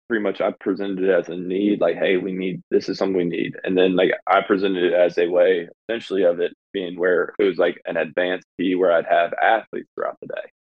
pretty 0.08 0.24
much 0.24 0.42
I 0.42 0.52
presented 0.60 1.04
it 1.04 1.10
as 1.10 1.30
a 1.30 1.36
need, 1.36 1.82
like, 1.82 1.96
hey, 1.98 2.18
we 2.18 2.32
need 2.32 2.62
this 2.70 2.90
is 2.90 2.98
something 2.98 3.18
we 3.18 3.26
need, 3.26 3.56
and 3.64 3.78
then 3.78 3.96
like 3.96 4.12
I 4.28 4.42
presented 4.42 4.84
it 4.84 4.94
as 4.94 5.18
a 5.18 5.28
way, 5.28 5.68
essentially, 5.90 6.24
of 6.24 6.40
it 6.40 6.54
being 6.74 7.00
where 7.00 7.34
it 7.40 7.44
was 7.44 7.58
like 7.58 7.82
an 7.86 7.98
advanced 7.98 8.48
P 8.60 8.76
where 8.76 8.92
I'd 8.92 9.06
have 9.06 9.34
athletes 9.42 9.90
throughout 9.96 10.18
the 10.22 10.28
day. 10.28 10.52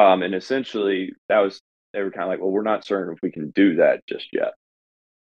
Um, 0.00 0.22
and 0.22 0.34
essentially, 0.34 1.12
that 1.28 1.40
was 1.40 1.60
they 1.92 2.02
were 2.02 2.10
kind 2.10 2.24
of 2.24 2.28
like, 2.30 2.40
well, 2.40 2.50
we're 2.50 2.62
not 2.62 2.84
certain 2.86 3.14
if 3.14 3.20
we 3.22 3.32
can 3.32 3.50
do 3.50 3.76
that 3.76 4.00
just 4.08 4.28
yet. 4.32 4.52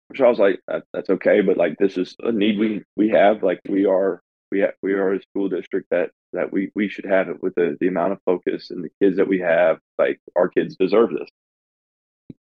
Which 0.09 0.21
I 0.21 0.27
was 0.29 0.39
like, 0.39 0.59
that, 0.67 0.83
that's 0.93 1.09
okay, 1.09 1.41
but 1.41 1.57
like 1.57 1.77
this 1.79 1.97
is 1.97 2.15
a 2.19 2.31
need 2.31 2.59
we 2.59 2.83
we 2.97 3.09
have. 3.09 3.43
Like 3.43 3.61
we 3.67 3.85
are 3.85 4.21
we 4.51 4.59
have, 4.59 4.73
we 4.83 4.93
are 4.93 5.13
a 5.13 5.21
school 5.21 5.49
district 5.49 5.87
that 5.91 6.11
that 6.33 6.51
we 6.51 6.71
we 6.75 6.89
should 6.89 7.05
have 7.05 7.29
it 7.29 7.41
with 7.41 7.55
the 7.55 7.77
the 7.79 7.87
amount 7.87 8.13
of 8.13 8.19
focus 8.25 8.71
and 8.71 8.83
the 8.83 8.91
kids 9.01 9.17
that 9.17 9.27
we 9.27 9.39
have. 9.39 9.79
Like 9.97 10.19
our 10.35 10.49
kids 10.49 10.75
deserve 10.75 11.11
this. 11.11 11.29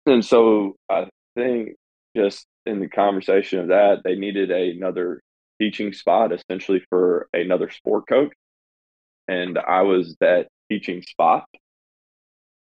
And 0.06 0.24
so 0.24 0.76
I 0.88 1.08
think 1.36 1.76
just 2.16 2.46
in 2.66 2.80
the 2.80 2.88
conversation 2.88 3.60
of 3.60 3.68
that, 3.68 4.02
they 4.04 4.16
needed 4.16 4.50
a, 4.50 4.70
another 4.70 5.22
teaching 5.60 5.92
spot 5.92 6.32
essentially 6.32 6.82
for 6.88 7.28
another 7.32 7.70
sport 7.70 8.08
coach. 8.08 8.32
And 9.28 9.58
I 9.58 9.82
was 9.82 10.16
that 10.20 10.48
teaching 10.70 11.02
spot. 11.02 11.44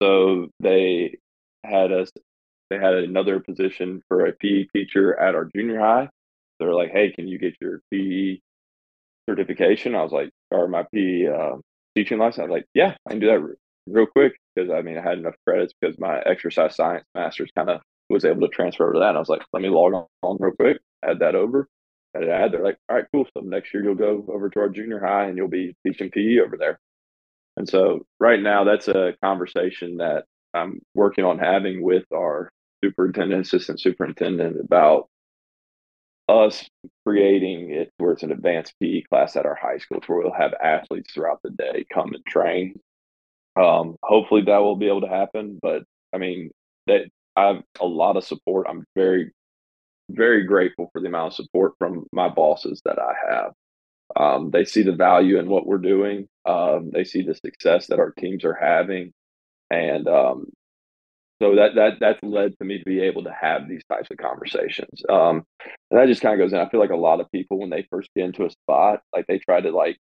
So 0.02 0.50
they 0.60 1.18
had 1.64 1.92
us 1.92 2.10
they 2.70 2.78
had 2.78 2.94
another 2.94 3.40
position 3.40 4.04
for 4.08 4.26
a 4.26 4.34
PE 4.34 4.66
teacher 4.76 5.20
at 5.20 5.34
our 5.36 5.46
junior 5.46 5.80
high. 5.80 6.10
They're 6.60 6.74
like, 6.74 6.92
hey, 6.92 7.12
can 7.12 7.28
you 7.28 7.40
get 7.40 7.56
your 7.60 7.82
PE 7.92 8.40
certification? 9.30 9.96
I 9.96 10.04
was 10.04 10.12
like, 10.12 10.32
or 10.52 10.68
my 10.68 10.84
PE 10.94 11.28
uh, 11.28 11.58
teaching 11.96 12.18
license? 12.18 12.40
I 12.40 12.44
was 12.44 12.52
like, 12.52 12.66
yeah, 12.74 12.96
I 13.08 13.12
can 13.12 13.20
do 13.20 13.28
that 13.28 13.56
real 13.88 14.08
quick 14.08 14.34
because 14.56 14.70
I 14.72 14.82
mean 14.82 14.98
I 14.98 15.02
had 15.02 15.18
enough 15.20 15.36
credits 15.46 15.74
because 15.80 15.98
my 16.00 16.20
exercise 16.22 16.76
science 16.76 17.06
master's 17.16 17.52
kind 17.56 17.70
of 17.70 17.82
was 18.10 18.26
able 18.26 18.42
to 18.42 18.48
transfer 18.48 18.86
over 18.86 18.94
to 18.94 19.00
that. 19.00 19.10
And 19.10 19.18
I 19.18 19.20
was 19.20 19.30
like, 19.30 19.42
let 19.54 19.62
me 19.62 19.70
log 19.70 19.94
on 20.24 20.38
real 20.40 20.54
quick, 20.60 20.80
add 21.04 21.20
that 21.20 21.36
over. 21.36 21.68
Add. 22.16 22.52
They're 22.52 22.64
like, 22.64 22.78
all 22.90 22.96
right, 22.96 23.06
cool. 23.14 23.26
So 23.36 23.44
next 23.44 23.74
year 23.74 23.84
you'll 23.84 23.96
go 23.96 24.26
over 24.30 24.50
to 24.50 24.60
our 24.60 24.70
junior 24.70 25.00
high 25.00 25.26
and 25.26 25.38
you'll 25.38 25.48
be 25.48 25.76
teaching 25.86 26.10
PE 26.10 26.40
over 26.40 26.58
there. 26.58 26.80
And 27.58 27.70
so 27.70 28.06
right 28.20 28.42
now 28.42 28.64
that's 28.64 28.88
a 28.88 29.14
conversation 29.24 29.98
that 29.98 30.26
I'm 30.54 30.82
working 30.96 31.26
on 31.26 31.38
having 31.38 31.84
with 31.84 32.06
our 32.14 32.50
superintendent, 32.84 33.46
assistant 33.46 33.80
superintendent 33.80 34.60
about 34.60 35.08
us 36.30 36.70
creating 37.08 37.72
it 37.72 37.92
where 37.98 38.14
it's 38.14 38.24
an 38.24 38.32
advanced 38.34 38.74
PE 38.82 39.04
class 39.04 39.36
at 39.38 39.48
our 39.48 39.56
high 39.56 39.80
schools 39.80 40.04
where 40.08 40.20
we'll 40.20 40.34
have 40.34 40.54
athletes 40.64 41.14
throughout 41.14 41.42
the 41.44 41.52
day 41.52 41.86
come 41.94 42.14
and 42.14 42.26
train 42.28 42.76
um, 43.56 43.98
hopefully 44.04 44.44
that 44.44 44.60
will 44.60 44.76
be 44.76 44.88
able 44.88 45.02
to 45.02 45.10
happen. 45.10 45.60
But 45.62 45.84
I 46.14 46.18
mean, 46.18 46.52
that 46.88 47.04
I 47.36 47.48
have 47.48 47.64
a 47.82 47.86
lot 47.86 48.18
of 48.18 48.24
support. 48.26 48.68
I'm 48.70 48.86
very, 48.96 49.32
very 50.10 50.46
grateful 50.46 50.90
for 50.94 51.02
the 51.02 51.08
amount 51.08 51.34
of 51.34 51.36
support 51.36 51.74
from 51.80 52.08
my 52.14 52.30
bosses 52.30 52.82
that 52.86 53.00
I 53.00 53.14
have. 53.30 53.54
Um, 54.16 54.52
they 54.52 54.66
see 54.66 54.84
the 54.84 54.96
value 54.96 55.40
in 55.40 55.50
what 55.50 55.68
we're 55.68 55.78
doing. 55.80 56.28
Um, 56.46 56.92
they 56.94 57.04
see 57.06 57.24
the 57.24 57.36
success 57.36 57.88
that 57.88 58.00
our 58.00 58.12
teams 58.12 58.46
are 58.46 58.56
having, 58.60 59.14
and 59.72 60.08
um, 60.08 60.48
so 61.42 61.56
that 61.56 61.76
that 61.76 61.94
that's 62.00 62.20
led 62.24 62.58
to 62.60 62.66
me 62.66 62.80
to 62.80 62.86
be 62.86 63.02
able 63.02 63.24
to 63.24 63.34
have 63.40 63.68
these 63.68 63.84
types 63.92 64.10
of 64.12 64.18
conversations. 64.18 65.02
Um, 65.10 65.46
and 65.92 66.00
that 66.00 66.08
just 66.08 66.22
kind 66.22 66.40
of 66.40 66.46
goes 66.46 66.54
in. 66.54 66.60
I 66.60 66.70
feel 66.70 66.80
like 66.80 66.90
a 66.90 66.96
lot 66.96 67.22
of 67.22 67.32
people 67.32 67.60
when 67.60 67.70
they 67.70 67.88
first 67.90 68.10
get 68.16 68.26
into 68.26 68.46
a 68.46 68.50
spot, 68.50 69.02
like 69.16 69.28
they 69.28 69.40
try 69.40 69.62
to 69.62 69.72
like 69.72 69.98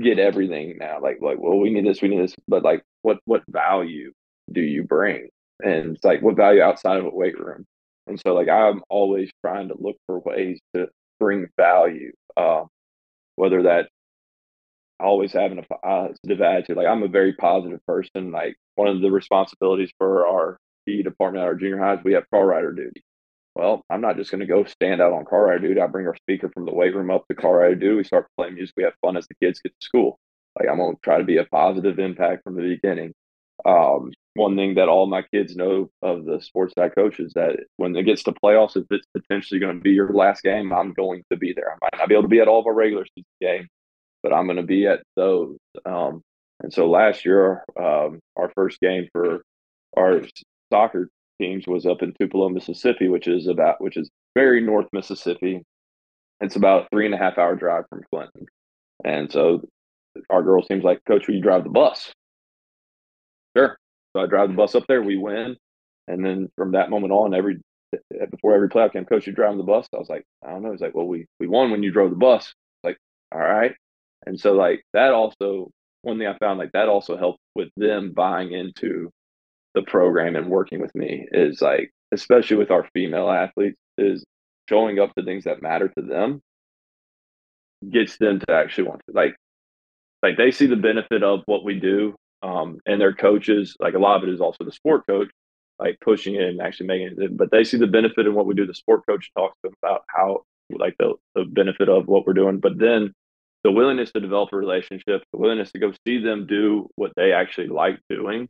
get 0.00 0.18
everything 0.18 0.76
now. 0.78 1.00
Like, 1.00 1.18
like, 1.20 1.38
well, 1.38 1.58
we 1.58 1.70
need 1.70 1.86
this, 1.86 2.02
we 2.02 2.08
need 2.08 2.22
this, 2.22 2.34
but 2.48 2.62
like, 2.62 2.82
what 3.02 3.18
what 3.26 3.42
value 3.48 4.12
do 4.52 4.60
you 4.60 4.84
bring? 4.84 5.28
And 5.64 5.96
it's 5.96 6.04
like, 6.04 6.22
what 6.22 6.36
value 6.36 6.62
outside 6.62 6.98
of 6.98 7.06
a 7.06 7.10
weight 7.10 7.38
room? 7.38 7.64
And 8.06 8.20
so, 8.20 8.34
like, 8.34 8.48
I'm 8.48 8.82
always 8.88 9.30
trying 9.44 9.68
to 9.68 9.76
look 9.78 9.96
for 10.06 10.18
ways 10.20 10.60
to 10.74 10.88
bring 11.20 11.46
value, 11.56 12.12
uh, 12.36 12.64
whether 13.36 13.62
that 13.64 13.88
always 14.98 15.32
having 15.32 15.58
a 15.58 15.62
positive 15.62 16.40
attitude. 16.40 16.76
Like, 16.76 16.86
I'm 16.86 17.02
a 17.02 17.08
very 17.08 17.34
positive 17.34 17.80
person. 17.86 18.32
Like, 18.32 18.56
one 18.74 18.88
of 18.88 19.00
the 19.00 19.10
responsibilities 19.10 19.90
for 19.98 20.26
our 20.26 20.58
PE 20.86 21.02
department 21.02 21.42
at 21.42 21.48
our 21.48 21.54
junior 21.54 21.78
highs, 21.78 21.98
we 22.04 22.14
have 22.14 22.28
car 22.30 22.46
rider 22.46 22.72
duty. 22.72 23.02
Well, 23.54 23.84
I'm 23.90 24.00
not 24.00 24.16
just 24.16 24.30
going 24.30 24.40
to 24.40 24.46
go 24.46 24.64
stand 24.64 25.02
out 25.02 25.12
on 25.12 25.26
car 25.26 25.46
ride 25.46 25.62
duty. 25.62 25.80
I 25.80 25.86
bring 25.86 26.06
our 26.06 26.16
speaker 26.16 26.48
from 26.48 26.64
the 26.64 26.74
weight 26.74 26.94
room 26.94 27.10
up 27.10 27.26
to 27.28 27.34
car 27.34 27.58
ride 27.58 27.80
duty. 27.80 27.96
We 27.96 28.04
start 28.04 28.28
playing 28.36 28.54
music. 28.54 28.74
We 28.76 28.84
have 28.84 28.94
fun 29.02 29.16
as 29.16 29.26
the 29.26 29.34
kids 29.42 29.60
get 29.60 29.72
to 29.78 29.84
school. 29.84 30.18
Like 30.58 30.68
I'm 30.68 30.78
going 30.78 30.94
to 30.94 31.00
try 31.02 31.18
to 31.18 31.24
be 31.24 31.36
a 31.36 31.44
positive 31.44 31.98
impact 31.98 32.44
from 32.44 32.56
the 32.56 32.62
beginning. 32.62 33.12
Um, 33.64 34.12
one 34.34 34.56
thing 34.56 34.74
that 34.76 34.88
all 34.88 35.06
my 35.06 35.22
kids 35.22 35.54
know 35.54 35.90
of 36.00 36.24
the 36.24 36.40
sports 36.40 36.72
that 36.76 36.84
I 36.84 36.88
coach 36.88 37.20
is 37.20 37.32
that 37.34 37.56
when 37.76 37.94
it 37.94 38.04
gets 38.04 38.22
to 38.24 38.32
playoffs, 38.32 38.76
if 38.76 38.84
it's 38.90 39.06
potentially 39.16 39.60
going 39.60 39.76
to 39.76 39.82
be 39.82 39.90
your 39.90 40.12
last 40.12 40.42
game, 40.42 40.72
I'm 40.72 40.94
going 40.94 41.22
to 41.30 41.36
be 41.36 41.52
there. 41.52 41.72
I 41.72 41.76
might 41.82 41.98
not 41.98 42.08
be 42.08 42.14
able 42.14 42.22
to 42.22 42.28
be 42.28 42.40
at 42.40 42.48
all 42.48 42.60
of 42.60 42.66
our 42.66 42.72
regular 42.72 43.04
season 43.14 43.24
games, 43.40 43.68
but 44.22 44.32
I'm 44.32 44.46
going 44.46 44.56
to 44.56 44.62
be 44.62 44.86
at 44.86 45.02
those. 45.16 45.58
Um, 45.84 46.22
and 46.62 46.72
so 46.72 46.88
last 46.88 47.24
year, 47.24 47.64
um, 47.78 48.20
our 48.36 48.50
first 48.54 48.80
game 48.80 49.08
for 49.12 49.42
our 49.96 50.22
soccer 50.72 51.10
teams 51.38 51.66
was 51.66 51.84
up 51.84 52.02
in 52.02 52.14
Tupelo, 52.14 52.48
Mississippi, 52.48 53.08
which 53.08 53.28
is 53.28 53.46
about 53.46 53.80
which 53.82 53.98
is 53.98 54.10
very 54.34 54.62
north 54.62 54.86
Mississippi. 54.92 55.62
It's 56.40 56.56
about 56.56 56.88
three 56.90 57.04
and 57.04 57.14
a 57.14 57.18
half 57.18 57.36
hour 57.36 57.54
drive 57.54 57.84
from 57.90 58.02
Clinton. 58.10 58.46
And 59.04 59.30
so 59.30 59.62
our 60.30 60.42
girls 60.42 60.66
team's 60.66 60.82
like, 60.82 61.00
Coach, 61.06 61.28
will 61.28 61.34
you 61.34 61.42
drive 61.42 61.64
the 61.64 61.70
bus? 61.70 62.10
Sure. 63.54 63.76
So 64.16 64.22
I 64.22 64.26
drive 64.26 64.48
the 64.48 64.54
bus 64.54 64.74
up 64.74 64.84
there, 64.88 65.02
we 65.02 65.18
win. 65.18 65.56
And 66.08 66.24
then 66.24 66.48
from 66.56 66.72
that 66.72 66.88
moment 66.88 67.12
on, 67.12 67.34
every 67.34 67.60
before 68.30 68.54
every 68.54 68.70
playoff 68.70 68.94
game, 68.94 69.04
Coach, 69.04 69.26
you 69.26 69.34
driving 69.34 69.58
the 69.58 69.64
bus? 69.64 69.86
I 69.94 69.98
was 69.98 70.08
like, 70.08 70.24
I 70.42 70.50
don't 70.50 70.62
know. 70.62 70.72
He's 70.72 70.80
like, 70.80 70.94
Well, 70.94 71.06
we 71.06 71.26
we 71.38 71.48
won 71.48 71.70
when 71.70 71.82
you 71.82 71.92
drove 71.92 72.10
the 72.10 72.16
bus. 72.16 72.54
Like, 72.82 72.96
all 73.30 73.40
right. 73.40 73.74
And 74.26 74.40
so 74.40 74.52
like 74.52 74.82
that 74.94 75.12
also 75.12 75.70
one 76.00 76.18
thing 76.18 76.26
I 76.26 76.38
found 76.38 76.58
like 76.58 76.72
that 76.72 76.88
also 76.88 77.18
helped 77.18 77.40
with 77.54 77.68
them 77.76 78.12
buying 78.12 78.52
into 78.52 79.10
the 79.74 79.82
program 79.82 80.36
and 80.36 80.48
working 80.48 80.80
with 80.80 80.94
me 80.94 81.26
is 81.32 81.62
like, 81.62 81.90
especially 82.12 82.56
with 82.56 82.70
our 82.70 82.88
female 82.94 83.30
athletes, 83.30 83.78
is 83.98 84.24
showing 84.68 84.98
up 84.98 85.14
to 85.14 85.24
things 85.24 85.44
that 85.44 85.62
matter 85.62 85.88
to 85.88 86.02
them 86.02 86.40
gets 87.90 88.16
them 88.18 88.38
to 88.40 88.52
actually 88.52 88.84
want 88.84 89.00
to 89.08 89.14
like 89.14 89.34
like 90.22 90.36
they 90.36 90.50
see 90.50 90.66
the 90.66 90.76
benefit 90.76 91.22
of 91.22 91.40
what 91.46 91.64
we 91.64 91.78
do 91.78 92.14
um 92.42 92.78
and 92.86 93.00
their 93.00 93.12
coaches 93.12 93.76
like 93.80 93.94
a 93.94 93.98
lot 93.98 94.16
of 94.22 94.28
it 94.28 94.32
is 94.32 94.40
also 94.40 94.64
the 94.64 94.72
sport 94.72 95.04
coach 95.06 95.28
like 95.78 95.98
pushing 96.00 96.36
it 96.36 96.42
and 96.42 96.60
actually 96.60 96.86
making 96.86 97.14
it 97.18 97.36
but 97.36 97.50
they 97.50 97.64
see 97.64 97.76
the 97.76 97.86
benefit 97.86 98.26
in 98.26 98.34
what 98.34 98.46
we 98.46 98.54
do. 98.54 98.66
The 98.66 98.74
sport 98.74 99.02
coach 99.08 99.30
talks 99.36 99.56
to 99.62 99.68
them 99.68 99.74
about 99.82 100.02
how 100.08 100.42
like 100.70 100.94
the, 100.98 101.14
the 101.34 101.44
benefit 101.44 101.88
of 101.88 102.06
what 102.06 102.26
we're 102.26 102.34
doing 102.34 102.60
but 102.60 102.78
then 102.78 103.12
the 103.64 103.72
willingness 103.72 104.12
to 104.12 104.20
develop 104.20 104.50
a 104.52 104.56
relationship 104.56 105.22
the 105.32 105.38
willingness 105.38 105.72
to 105.72 105.78
go 105.78 105.92
see 106.06 106.22
them 106.22 106.46
do 106.46 106.88
what 106.94 107.12
they 107.16 107.32
actually 107.32 107.68
like 107.68 107.98
doing 108.08 108.48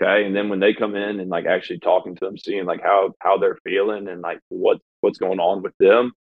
Okay. 0.00 0.24
And 0.24 0.34
then 0.34 0.48
when 0.48 0.60
they 0.60 0.74
come 0.74 0.94
in 0.96 1.20
and 1.20 1.30
like 1.30 1.46
actually 1.46 1.80
talking 1.80 2.14
to 2.16 2.24
them, 2.24 2.38
seeing 2.38 2.64
like 2.64 2.82
how 2.82 3.12
how 3.20 3.38
they're 3.38 3.58
feeling 3.64 4.08
and 4.08 4.22
like 4.22 4.40
what 4.48 4.78
what's 5.00 5.18
going 5.18 5.40
on 5.40 5.62
with 5.62 5.74
them, 5.78 6.12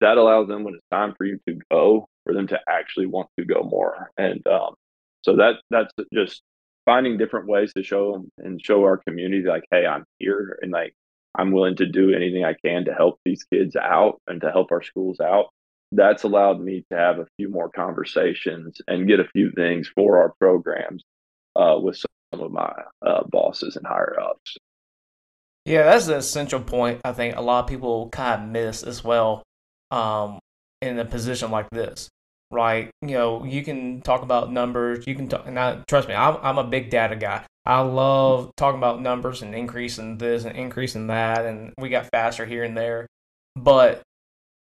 that 0.00 0.18
allows 0.18 0.48
them 0.48 0.64
when 0.64 0.74
it's 0.74 0.86
time 0.90 1.14
for 1.16 1.24
you 1.24 1.38
to 1.48 1.58
go 1.70 2.06
for 2.24 2.34
them 2.34 2.46
to 2.48 2.60
actually 2.68 3.06
want 3.06 3.28
to 3.38 3.44
go 3.44 3.62
more. 3.62 4.10
And 4.16 4.46
um, 4.46 4.74
so 5.22 5.36
that 5.36 5.56
that's 5.70 5.92
just 6.14 6.42
finding 6.84 7.18
different 7.18 7.48
ways 7.48 7.72
to 7.74 7.82
show 7.82 8.12
them 8.12 8.30
and 8.38 8.64
show 8.64 8.82
our 8.84 8.98
community 8.98 9.44
like, 9.46 9.64
hey, 9.70 9.86
I'm 9.86 10.04
here 10.18 10.58
and 10.62 10.72
like 10.72 10.94
I'm 11.34 11.52
willing 11.52 11.76
to 11.76 11.86
do 11.86 12.14
anything 12.14 12.44
I 12.44 12.54
can 12.64 12.84
to 12.86 12.94
help 12.94 13.20
these 13.24 13.44
kids 13.52 13.76
out 13.76 14.20
and 14.26 14.40
to 14.40 14.50
help 14.50 14.72
our 14.72 14.82
schools 14.82 15.20
out. 15.20 15.46
that's 15.92 16.24
allowed 16.24 16.60
me 16.60 16.84
to 16.90 16.96
have 16.98 17.18
a 17.18 17.26
few 17.38 17.48
more 17.50 17.70
conversations 17.70 18.80
and 18.88 19.08
get 19.08 19.20
a 19.20 19.28
few 19.34 19.50
things 19.52 19.88
for 19.94 20.18
our 20.18 20.34
programs 20.40 21.02
uh, 21.56 21.78
with 21.80 21.96
of 22.32 22.52
my 22.52 22.72
uh, 23.04 23.24
bosses 23.28 23.76
and 23.76 23.86
higher 23.86 24.18
ups. 24.20 24.56
Yeah, 25.64 25.84
that's 25.84 26.08
an 26.08 26.14
essential 26.14 26.60
point. 26.60 27.00
I 27.04 27.12
think 27.12 27.36
a 27.36 27.42
lot 27.42 27.60
of 27.60 27.68
people 27.68 28.08
kind 28.10 28.42
of 28.42 28.48
miss 28.48 28.82
as 28.82 29.04
well 29.04 29.42
um, 29.90 30.38
in 30.80 30.98
a 30.98 31.04
position 31.04 31.50
like 31.50 31.68
this, 31.70 32.08
right? 32.50 32.90
You 33.02 33.08
know, 33.08 33.44
you 33.44 33.62
can 33.62 34.00
talk 34.00 34.22
about 34.22 34.52
numbers. 34.52 35.06
You 35.06 35.14
can 35.14 35.28
talk, 35.28 35.46
and 35.46 35.58
I, 35.58 35.82
trust 35.86 36.08
me, 36.08 36.14
I'm, 36.14 36.38
I'm 36.42 36.58
a 36.58 36.64
big 36.64 36.90
data 36.90 37.16
guy. 37.16 37.44
I 37.66 37.80
love 37.80 38.50
talking 38.56 38.78
about 38.78 39.02
numbers 39.02 39.42
and 39.42 39.54
increasing 39.54 40.16
this 40.16 40.44
and 40.44 40.56
increasing 40.56 41.08
that, 41.08 41.44
and 41.44 41.74
we 41.78 41.90
got 41.90 42.06
faster 42.06 42.46
here 42.46 42.64
and 42.64 42.76
there. 42.76 43.06
But 43.54 44.00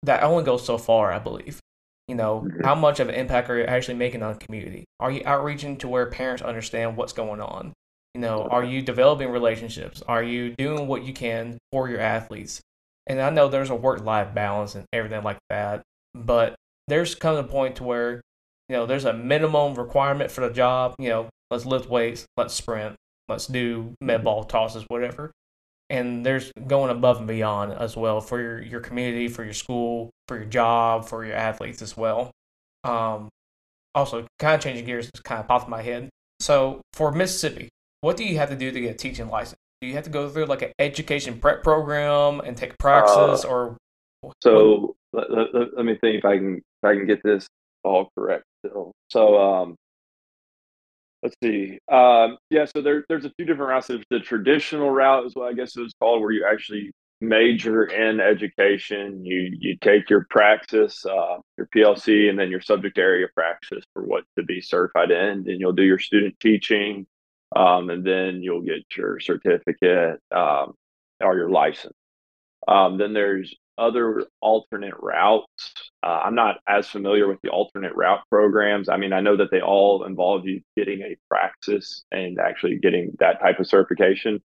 that 0.03 0.23
only 0.23 0.43
goes 0.43 0.65
so 0.65 0.77
far, 0.77 1.11
I 1.11 1.19
believe. 1.19 1.59
You 2.07 2.15
know, 2.15 2.41
mm-hmm. 2.41 2.63
how 2.63 2.75
much 2.75 2.99
of 2.99 3.09
an 3.09 3.15
impact 3.15 3.49
are 3.49 3.57
you 3.57 3.63
actually 3.63 3.95
making 3.95 4.23
on 4.23 4.33
the 4.33 4.39
community? 4.39 4.85
Are 4.99 5.11
you 5.11 5.21
outreaching 5.25 5.77
to 5.77 5.87
where 5.87 6.05
parents 6.07 6.43
understand 6.43 6.97
what's 6.97 7.13
going 7.13 7.41
on? 7.41 7.73
You 8.13 8.21
know, 8.21 8.43
are 8.43 8.63
you 8.63 8.81
developing 8.81 9.29
relationships? 9.29 10.03
Are 10.07 10.21
you 10.21 10.53
doing 10.55 10.87
what 10.87 11.03
you 11.03 11.13
can 11.13 11.57
for 11.71 11.89
your 11.89 11.99
athletes? 11.99 12.61
And 13.07 13.19
I 13.19 13.29
know 13.29 13.47
there's 13.47 13.69
a 13.69 13.75
work 13.75 14.03
life 14.03 14.33
balance 14.33 14.75
and 14.75 14.85
everything 14.93 15.23
like 15.23 15.39
that, 15.49 15.81
but 16.13 16.55
there's 16.87 17.15
come 17.15 17.37
a 17.37 17.43
point 17.43 17.77
to 17.77 17.83
where, 17.83 18.21
you 18.69 18.75
know, 18.75 18.85
there's 18.85 19.05
a 19.05 19.13
minimum 19.13 19.73
requirement 19.75 20.29
for 20.29 20.47
the 20.47 20.53
job. 20.53 20.95
You 20.99 21.09
know, 21.09 21.29
let's 21.49 21.65
lift 21.65 21.89
weights, 21.89 22.25
let's 22.37 22.53
sprint, 22.53 22.95
let's 23.27 23.47
do 23.47 23.93
med 23.99 24.17
mm-hmm. 24.17 24.25
ball 24.25 24.43
tosses, 24.43 24.83
whatever. 24.89 25.31
And 25.93 26.25
there's 26.25 26.51
going 26.65 26.89
above 26.89 27.19
and 27.19 27.27
beyond 27.27 27.73
as 27.73 27.95
well 27.95 28.19
for 28.19 28.41
your, 28.41 28.61
your 28.61 28.79
community, 28.79 29.27
for 29.27 29.43
your 29.43 29.53
school, 29.53 30.09
for 30.27 30.37
your 30.37 30.45
job, 30.45 31.05
for 31.05 31.23
your 31.23 31.35
athletes 31.35 31.83
as 31.83 31.95
well. 31.95 32.31
Um, 32.83 33.29
also, 33.93 34.25
kind 34.39 34.55
of 34.55 34.61
changing 34.61 34.85
gears, 34.85 35.09
just 35.13 35.23
kind 35.23 35.39
of 35.39 35.47
popped 35.47 35.65
in 35.65 35.69
my 35.71 35.83
head. 35.83 36.09
So 36.39 36.81
for 36.93 37.11
Mississippi, 37.11 37.69
what 38.01 38.17
do 38.17 38.23
you 38.23 38.37
have 38.37 38.49
to 38.49 38.55
do 38.55 38.71
to 38.71 38.81
get 38.81 38.95
a 38.95 38.97
teaching 38.97 39.29
license? 39.29 39.59
Do 39.81 39.87
you 39.87 39.93
have 39.93 40.03
to 40.05 40.09
go 40.09 40.29
through 40.29 40.45
like 40.45 40.63
an 40.63 40.71
education 40.79 41.39
prep 41.39 41.61
program 41.61 42.39
and 42.39 42.57
take 42.57 42.75
praxis, 42.79 43.45
uh, 43.45 43.49
or? 43.49 43.77
So 44.41 44.95
let, 45.11 45.29
let, 45.29 45.77
let, 45.77 45.85
me 45.85 45.95
think 46.01 46.17
if 46.17 46.25
I 46.25 46.37
can 46.37 46.55
if 46.57 46.83
I 46.83 46.95
can 46.95 47.05
get 47.05 47.21
this 47.23 47.45
all 47.83 48.09
correct 48.17 48.45
still. 48.65 48.91
So 49.09 49.39
um, 49.39 49.75
let's 51.23 51.35
see. 51.41 51.79
Um, 51.91 52.37
yeah, 52.49 52.65
so 52.65 52.81
there, 52.81 53.05
there's 53.09 53.25
a 53.25 53.31
few 53.37 53.45
different 53.45 53.69
routes. 53.69 53.87
There's 53.87 54.03
the 54.09 54.19
traditional 54.19 54.91
route, 54.91 55.25
is 55.25 55.35
what 55.35 55.49
I 55.49 55.53
guess 55.53 55.75
it 55.75 55.81
was 55.81 55.93
called, 55.99 56.21
where 56.21 56.31
you 56.31 56.45
actually 56.49 56.91
major 57.21 57.85
in 57.85 58.19
education. 58.19 59.25
You 59.25 59.55
you 59.57 59.77
take 59.81 60.09
your 60.09 60.27
praxis, 60.29 61.05
uh, 61.05 61.37
your 61.57 61.67
PLC, 61.75 62.29
and 62.29 62.37
then 62.37 62.51
your 62.51 62.61
subject 62.61 62.97
area 62.97 63.27
praxis 63.33 63.83
for 63.93 64.03
what 64.03 64.25
to 64.37 64.43
be 64.43 64.61
certified 64.61 65.11
in. 65.11 65.49
And 65.49 65.59
you'll 65.59 65.73
do 65.73 65.83
your 65.83 65.99
student 65.99 66.39
teaching, 66.39 67.07
um, 67.55 67.89
and 67.89 68.05
then 68.05 68.43
you'll 68.43 68.61
get 68.61 68.83
your 68.95 69.19
certificate 69.19 70.19
um, 70.35 70.73
or 71.21 71.37
your 71.37 71.49
license. 71.49 71.93
Um, 72.67 72.97
then 72.97 73.13
there's 73.13 73.55
other 73.77 74.25
alternate 74.41 74.95
routes. 74.99 75.73
Uh, 76.03 76.21
I'm 76.25 76.35
not 76.35 76.57
as 76.67 76.87
familiar 76.87 77.27
with 77.27 77.39
the 77.41 77.49
alternate 77.49 77.95
route 77.95 78.21
programs. 78.29 78.89
I 78.89 78.97
mean, 78.97 79.13
I 79.13 79.21
know 79.21 79.37
that 79.37 79.51
they 79.51 79.61
all 79.61 80.05
involve 80.05 80.45
you 80.45 80.61
getting 80.77 81.01
a 81.01 81.17
praxis 81.29 82.03
and 82.11 82.39
actually 82.39 82.77
getting 82.77 83.15
that 83.19 83.39
type 83.41 83.59
of 83.59 83.67
certification. 83.67 84.41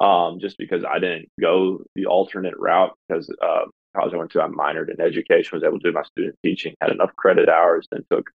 Um, 0.00 0.38
just 0.40 0.56
because 0.56 0.84
I 0.84 1.00
didn't 1.00 1.28
go 1.40 1.82
the 1.96 2.06
alternate 2.06 2.56
route 2.56 2.94
because 3.08 3.28
uh, 3.42 3.64
college 3.94 4.14
I 4.14 4.18
went 4.18 4.30
to, 4.32 4.42
I 4.42 4.46
minored 4.46 4.88
in 4.88 5.00
education, 5.00 5.50
was 5.56 5.64
able 5.64 5.80
to 5.80 5.90
do 5.90 5.92
my 5.92 6.04
student 6.04 6.36
teaching, 6.44 6.74
had 6.80 6.90
enough 6.90 7.14
credit 7.16 7.48
hours, 7.48 7.88
then 7.90 8.04
took 8.10 8.30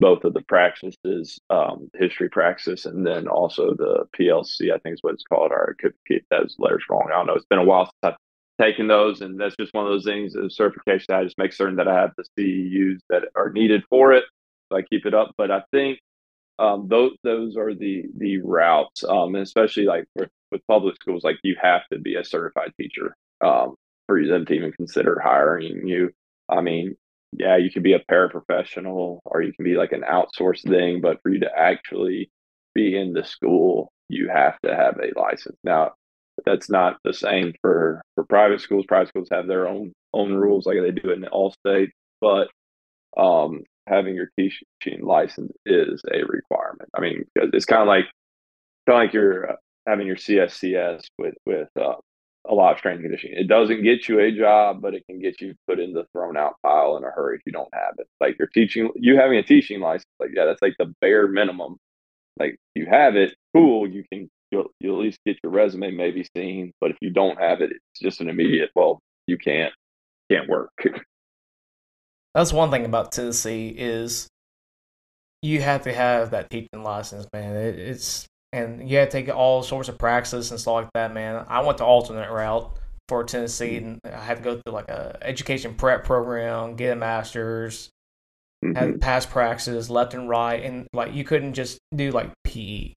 both 0.00 0.24
of 0.24 0.34
the 0.34 0.40
praxises, 0.40 1.38
um, 1.50 1.88
history 1.94 2.28
praxis, 2.28 2.86
and 2.86 3.06
then 3.06 3.28
also 3.28 3.74
the 3.74 4.04
PLC, 4.18 4.72
I 4.72 4.78
think 4.78 4.94
is 4.94 5.02
what 5.02 5.14
it's 5.14 5.24
called. 5.24 5.52
Or 5.52 5.70
I 5.70 5.82
could 5.82 5.94
keep 6.06 6.24
those 6.30 6.56
letters 6.58 6.84
wrong. 6.90 7.08
I 7.08 7.16
don't 7.16 7.26
know. 7.26 7.34
It's 7.34 7.46
been 7.46 7.58
a 7.58 7.64
while 7.64 7.86
since 7.86 8.14
I've 8.14 8.16
taken 8.62 8.86
those, 8.86 9.20
and 9.20 9.38
that's 9.40 9.56
just 9.58 9.74
one 9.74 9.86
of 9.86 9.92
those 9.92 10.04
things. 10.04 10.34
The 10.34 10.50
certification, 10.50 11.14
I 11.14 11.24
just 11.24 11.38
make 11.38 11.52
certain 11.52 11.76
that 11.76 11.88
I 11.88 12.00
have 12.00 12.12
the 12.16 12.24
CEUs 12.38 13.00
that 13.10 13.24
are 13.34 13.50
needed 13.50 13.82
for 13.90 14.12
it. 14.12 14.24
So 14.70 14.78
I 14.78 14.82
keep 14.82 15.06
it 15.06 15.14
up. 15.14 15.32
But 15.36 15.50
I 15.50 15.62
think 15.72 15.98
um, 16.58 16.86
those 16.88 17.12
those 17.24 17.56
are 17.56 17.74
the 17.74 18.04
the 18.16 18.38
routes, 18.38 19.04
um, 19.04 19.34
and 19.34 19.42
especially 19.42 19.84
like 19.84 20.06
with, 20.14 20.30
with 20.50 20.66
public 20.68 20.96
schools, 20.96 21.24
like 21.24 21.38
you 21.42 21.56
have 21.60 21.82
to 21.92 21.98
be 21.98 22.16
a 22.16 22.24
certified 22.24 22.72
teacher 22.80 23.16
um, 23.40 23.74
for 24.06 24.24
them 24.24 24.46
to 24.46 24.54
even 24.54 24.72
consider 24.72 25.20
hiring 25.20 25.86
you. 25.86 26.10
I 26.48 26.60
mean, 26.60 26.96
yeah, 27.32 27.56
you 27.56 27.70
could 27.70 27.82
be 27.82 27.94
a 27.94 28.04
paraprofessional 28.10 29.20
or 29.24 29.42
you 29.42 29.52
can 29.54 29.64
be 29.64 29.74
like 29.74 29.92
an 29.92 30.02
outsourced 30.08 30.68
thing, 30.68 31.00
but 31.00 31.20
for 31.22 31.30
you 31.30 31.40
to 31.40 31.50
actually 31.56 32.30
be 32.74 32.96
in 32.96 33.12
the 33.12 33.24
school, 33.24 33.90
you 34.08 34.28
have 34.28 34.58
to 34.60 34.74
have 34.74 34.98
a 34.98 35.18
license. 35.18 35.56
Now, 35.64 35.92
that's 36.44 36.70
not 36.70 36.98
the 37.04 37.12
same 37.12 37.54
for 37.60 38.02
for 38.14 38.24
private 38.24 38.60
schools. 38.60 38.84
Private 38.86 39.08
schools 39.08 39.28
have 39.32 39.46
their 39.46 39.68
own 39.68 39.92
own 40.12 40.34
rules, 40.34 40.66
like 40.66 40.78
they 40.80 40.90
do 40.90 41.10
in 41.10 41.24
all 41.26 41.52
states. 41.66 41.92
But 42.20 42.48
um, 43.16 43.62
having 43.86 44.14
your 44.14 44.30
teaching 44.38 45.04
license 45.04 45.52
is 45.66 46.02
a 46.12 46.24
requirement. 46.24 46.88
I 46.96 47.00
mean, 47.00 47.24
it's 47.36 47.64
kind 47.64 47.82
of 47.82 47.88
like 47.88 48.06
kind 48.86 49.02
of 49.02 49.06
like 49.06 49.12
you're 49.12 49.52
uh, 49.52 49.56
having 49.86 50.06
your 50.06 50.16
CSCS 50.16 51.04
with 51.18 51.34
with 51.46 51.68
uh, 51.76 51.94
a 52.48 52.54
lot 52.54 52.72
of 52.72 52.78
strength 52.78 53.02
conditioning. 53.02 53.36
It 53.38 53.48
doesn't 53.48 53.82
get 53.82 54.08
you 54.08 54.20
a 54.20 54.32
job, 54.32 54.82
but 54.82 54.94
it 54.94 55.04
can 55.08 55.20
get 55.20 55.40
you 55.40 55.54
put 55.68 55.78
in 55.80 55.92
the 55.92 56.04
thrown 56.12 56.36
out 56.36 56.54
pile 56.62 56.96
in 56.96 57.04
a 57.04 57.10
hurry 57.10 57.36
if 57.36 57.42
you 57.46 57.52
don't 57.52 57.72
have 57.72 57.94
it. 57.98 58.06
Like 58.20 58.36
you're 58.38 58.48
teaching, 58.48 58.90
you 58.96 59.16
having 59.16 59.38
a 59.38 59.42
teaching 59.42 59.80
license, 59.80 60.06
like 60.18 60.30
yeah, 60.34 60.44
that's 60.46 60.62
like 60.62 60.74
the 60.78 60.92
bare 61.00 61.28
minimum. 61.28 61.76
Like 62.38 62.56
you 62.74 62.86
have 62.86 63.16
it, 63.16 63.34
cool. 63.54 63.88
You 63.88 64.04
can 64.12 64.28
you'll, 64.52 64.70
you'll 64.78 64.98
at 64.98 65.02
least 65.02 65.18
get 65.26 65.38
your 65.42 65.50
resume 65.50 65.90
maybe 65.90 66.26
seen, 66.36 66.72
but 66.80 66.90
if 66.90 66.96
you 67.00 67.10
don't 67.10 67.40
have 67.40 67.60
it, 67.60 67.70
it's 67.72 68.00
just 68.00 68.20
an 68.20 68.28
immediate. 68.28 68.70
Well, 68.76 69.00
you 69.26 69.38
can't 69.38 69.72
can't 70.30 70.48
work. 70.48 70.72
That's 72.34 72.52
one 72.52 72.70
thing 72.70 72.84
about 72.84 73.12
Tennessee 73.12 73.74
is 73.76 74.28
you 75.42 75.60
have 75.60 75.82
to 75.82 75.92
have 75.92 76.30
that 76.30 76.50
teaching 76.50 76.82
license, 76.82 77.26
man. 77.32 77.56
It, 77.56 77.78
it's 77.78 78.26
and 78.52 78.88
you 78.88 78.98
had 78.98 79.10
to 79.10 79.22
take 79.22 79.34
all 79.34 79.62
sorts 79.62 79.88
of 79.88 79.98
praxis 79.98 80.50
and 80.50 80.60
stuff 80.60 80.74
like 80.74 80.92
that, 80.94 81.12
man. 81.12 81.44
I 81.48 81.60
went 81.62 81.78
the 81.78 81.84
alternate 81.84 82.30
route 82.30 82.78
for 83.08 83.24
Tennessee, 83.24 83.76
and 83.78 83.98
I 84.04 84.22
had 84.22 84.38
to 84.38 84.42
go 84.42 84.60
through 84.60 84.72
like 84.72 84.88
a 84.88 85.18
education 85.22 85.74
prep 85.74 86.04
program, 86.04 86.76
get 86.76 86.92
a 86.92 86.96
master's, 86.96 87.90
mm-hmm. 88.64 88.76
had 88.76 89.00
past 89.00 89.30
praxises 89.30 89.90
left 89.90 90.14
and 90.14 90.28
right, 90.28 90.62
and 90.62 90.86
like 90.92 91.14
you 91.14 91.24
couldn't 91.24 91.54
just 91.54 91.78
do 91.94 92.10
like 92.10 92.30
PE, 92.44 92.92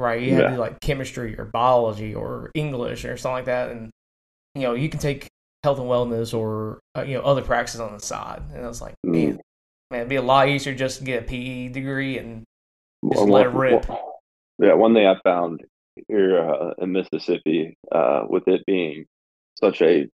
right? 0.00 0.20
You 0.20 0.34
had 0.34 0.42
yeah. 0.42 0.48
to 0.48 0.54
do 0.54 0.60
like 0.60 0.80
chemistry 0.80 1.38
or 1.38 1.44
biology 1.46 2.14
or 2.14 2.50
English 2.54 3.04
or 3.04 3.16
something 3.16 3.36
like 3.36 3.44
that, 3.46 3.70
and 3.70 3.90
you 4.54 4.62
know 4.62 4.74
you 4.74 4.88
can 4.88 5.00
take 5.00 5.28
health 5.62 5.78
and 5.78 5.88
wellness 5.88 6.36
or 6.36 6.80
uh, 6.96 7.02
you 7.02 7.14
know 7.14 7.22
other 7.22 7.42
praxises 7.42 7.80
on 7.80 7.92
the 7.92 8.00
side, 8.00 8.42
and 8.54 8.64
I 8.64 8.68
was 8.68 8.80
like, 8.80 8.94
mm. 9.06 9.12
man, 9.12 9.40
man, 9.90 10.00
it'd 10.00 10.08
be 10.08 10.16
a 10.16 10.22
lot 10.22 10.48
easier 10.48 10.74
just 10.74 10.98
to 10.98 11.04
get 11.04 11.24
a 11.24 11.26
PE 11.26 11.68
degree 11.68 12.18
and 12.18 12.44
just 13.12 13.24
well, 13.24 13.28
let 13.28 13.46
it 13.46 13.50
rip. 13.50 13.88
Well, 13.88 14.20
yeah, 14.58 14.74
one 14.74 14.94
thing 14.94 15.06
I 15.06 15.16
found 15.24 15.62
here 16.08 16.40
uh, 16.40 16.74
in 16.78 16.92
Mississippi, 16.92 17.74
uh, 17.92 18.24
with 18.28 18.46
it 18.46 18.64
being 18.66 19.06
such 19.54 19.82
a, 19.82 20.08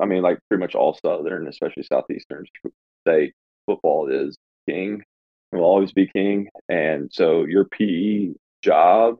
I 0.00 0.06
mean, 0.06 0.22
like 0.22 0.38
pretty 0.48 0.60
much 0.60 0.74
all 0.74 0.98
Southern, 1.04 1.48
especially 1.48 1.82
Southeastern 1.82 2.46
state, 3.06 3.32
football 3.66 4.08
is 4.08 4.36
king. 4.68 5.02
Will 5.52 5.62
always 5.62 5.92
be 5.92 6.06
king. 6.06 6.48
And 6.68 7.10
so 7.12 7.44
your 7.44 7.64
PE 7.64 8.34
job 8.62 9.16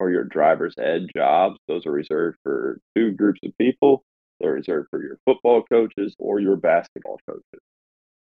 or 0.00 0.10
your 0.10 0.24
driver's 0.24 0.74
ed 0.78 1.06
jobs, 1.14 1.58
those 1.68 1.86
are 1.86 1.92
reserved 1.92 2.38
for 2.42 2.78
two 2.96 3.12
groups 3.12 3.40
of 3.44 3.56
people. 3.58 4.02
They're 4.40 4.52
reserved 4.52 4.88
for 4.90 5.02
your 5.02 5.18
football 5.24 5.62
coaches 5.62 6.14
or 6.18 6.40
your 6.40 6.56
basketball 6.56 7.18
coaches. 7.28 7.60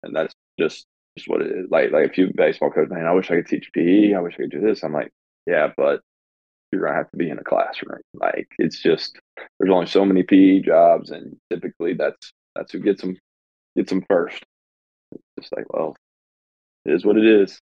And 0.02 0.14
that's 0.14 0.34
just 0.58 0.86
just 1.16 1.28
what 1.28 1.42
it 1.42 1.50
is. 1.50 1.70
Like 1.70 1.90
like 1.90 2.10
a 2.10 2.12
few 2.12 2.30
baseball 2.34 2.70
coaches, 2.70 2.90
man, 2.90 3.06
I 3.06 3.12
wish 3.12 3.30
I 3.30 3.36
could 3.36 3.48
teach 3.48 3.70
PE. 3.72 4.14
I 4.14 4.20
wish 4.20 4.34
I 4.34 4.42
could 4.42 4.50
do 4.50 4.60
this. 4.60 4.82
I'm 4.82 4.92
like, 4.92 5.10
yeah, 5.46 5.68
but 5.76 6.00
you're 6.70 6.82
gonna 6.82 6.96
have 6.96 7.10
to 7.10 7.16
be 7.16 7.30
in 7.30 7.38
a 7.38 7.44
classroom. 7.44 8.00
Like 8.14 8.48
it's 8.58 8.80
just 8.80 9.18
there's 9.58 9.72
only 9.72 9.86
so 9.86 10.04
many 10.04 10.22
PE 10.22 10.60
jobs, 10.60 11.10
and 11.10 11.36
typically 11.50 11.94
that's 11.94 12.32
that's 12.54 12.72
who 12.72 12.78
gets 12.80 13.00
them 13.00 13.16
gets 13.76 13.90
them 13.90 14.04
first. 14.08 14.42
It's 15.12 15.22
just 15.40 15.56
like, 15.56 15.72
well, 15.72 15.96
it 16.84 16.92
is 16.92 17.04
what 17.04 17.16
it 17.16 17.26
is. 17.26 17.58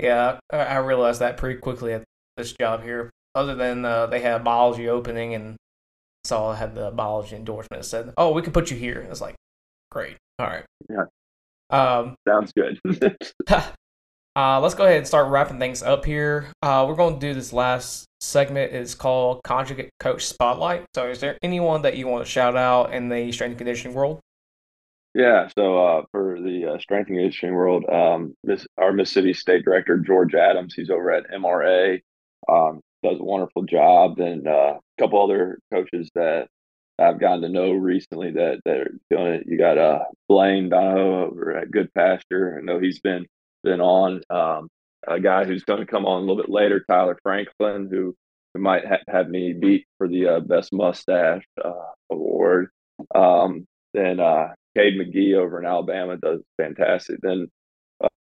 Yeah, 0.00 0.38
I 0.52 0.76
realized 0.78 1.20
that 1.20 1.38
pretty 1.38 1.58
quickly 1.58 1.94
at 1.94 2.04
this 2.36 2.52
job 2.52 2.82
here. 2.82 3.10
Other 3.34 3.54
than 3.54 3.84
uh, 3.84 4.06
they 4.06 4.20
had 4.20 4.44
biology 4.44 4.88
opening, 4.88 5.34
and 5.34 5.56
saw 6.24 6.52
I 6.52 6.56
had 6.56 6.74
the 6.74 6.90
biology 6.90 7.36
endorsement. 7.36 7.84
It 7.84 7.86
said, 7.86 8.12
"Oh, 8.16 8.32
we 8.32 8.42
can 8.42 8.52
put 8.52 8.70
you 8.70 8.76
here." 8.76 9.06
It's 9.10 9.20
like, 9.20 9.34
great, 9.90 10.16
all 10.38 10.46
right. 10.46 10.64
Yeah. 10.88 11.04
Um, 11.70 12.14
Sounds 12.26 12.52
good. 12.52 12.80
Uh, 14.36 14.60
let's 14.60 14.74
go 14.74 14.84
ahead 14.84 14.98
and 14.98 15.06
start 15.06 15.30
wrapping 15.30 15.58
things 15.58 15.82
up 15.82 16.04
here. 16.04 16.48
Uh, 16.60 16.84
we're 16.86 16.94
going 16.94 17.14
to 17.14 17.20
do 17.20 17.32
this 17.32 17.54
last 17.54 18.04
segment. 18.20 18.70
It's 18.70 18.94
called 18.94 19.40
Conjugate 19.44 19.88
Coach 19.98 20.26
Spotlight. 20.26 20.84
So, 20.94 21.08
is 21.08 21.20
there 21.20 21.38
anyone 21.42 21.80
that 21.82 21.96
you 21.96 22.06
want 22.06 22.26
to 22.26 22.30
shout 22.30 22.54
out 22.54 22.92
in 22.92 23.08
the 23.08 23.32
strength 23.32 23.52
and 23.52 23.58
conditioning 23.58 23.96
world? 23.96 24.20
Yeah, 25.14 25.48
so 25.56 25.82
uh, 25.82 26.02
for 26.12 26.38
the 26.38 26.74
uh, 26.74 26.78
strength 26.78 27.08
and 27.08 27.16
conditioning 27.16 27.54
world, 27.54 27.86
um, 27.88 28.34
Miss, 28.44 28.66
our 28.76 28.92
Mississippi 28.92 29.32
State 29.32 29.64
Director 29.64 29.96
George 29.96 30.34
Adams, 30.34 30.74
he's 30.74 30.90
over 30.90 31.10
at 31.12 31.24
MRA, 31.30 32.02
um, 32.48 32.80
does 33.02 33.18
a 33.18 33.24
wonderful 33.24 33.62
job. 33.62 34.18
And 34.18 34.46
uh, 34.46 34.78
a 34.78 35.02
couple 35.02 35.22
other 35.22 35.58
coaches 35.72 36.10
that 36.14 36.48
I've 36.98 37.20
gotten 37.20 37.42
to 37.42 37.48
know 37.48 37.72
recently 37.72 38.32
that 38.32 38.60
that 38.64 38.76
are 38.78 38.94
doing 39.10 39.32
it. 39.34 39.46
You 39.46 39.58
got 39.58 39.78
uh, 39.78 40.04
Blaine 40.28 40.70
Donahoe 40.70 41.26
over 41.26 41.56
at 41.56 41.70
Goodpasture. 41.70 42.58
I 42.58 42.60
know 42.62 42.78
he's 42.78 43.00
been 43.00 43.26
been 43.62 43.80
on. 43.80 44.22
Um, 44.30 44.68
a 45.06 45.20
guy 45.20 45.44
who's 45.44 45.64
going 45.64 45.80
to 45.80 45.86
come 45.86 46.06
on 46.06 46.18
a 46.18 46.20
little 46.20 46.42
bit 46.42 46.50
later, 46.50 46.84
Tyler 46.88 47.18
Franklin, 47.22 47.88
who, 47.90 48.14
who 48.54 48.60
might 48.60 48.86
ha- 48.86 49.04
have 49.08 49.28
me 49.28 49.52
beat 49.52 49.86
for 49.98 50.08
the 50.08 50.26
uh, 50.26 50.40
best 50.40 50.72
mustache 50.72 51.44
uh, 51.62 51.92
award. 52.10 52.68
Um, 53.14 53.66
then 53.94 54.20
uh, 54.20 54.54
Cade 54.76 54.94
McGee 54.98 55.34
over 55.34 55.60
in 55.60 55.66
Alabama 55.66 56.16
does 56.16 56.40
fantastic. 56.60 57.20
Then 57.22 57.48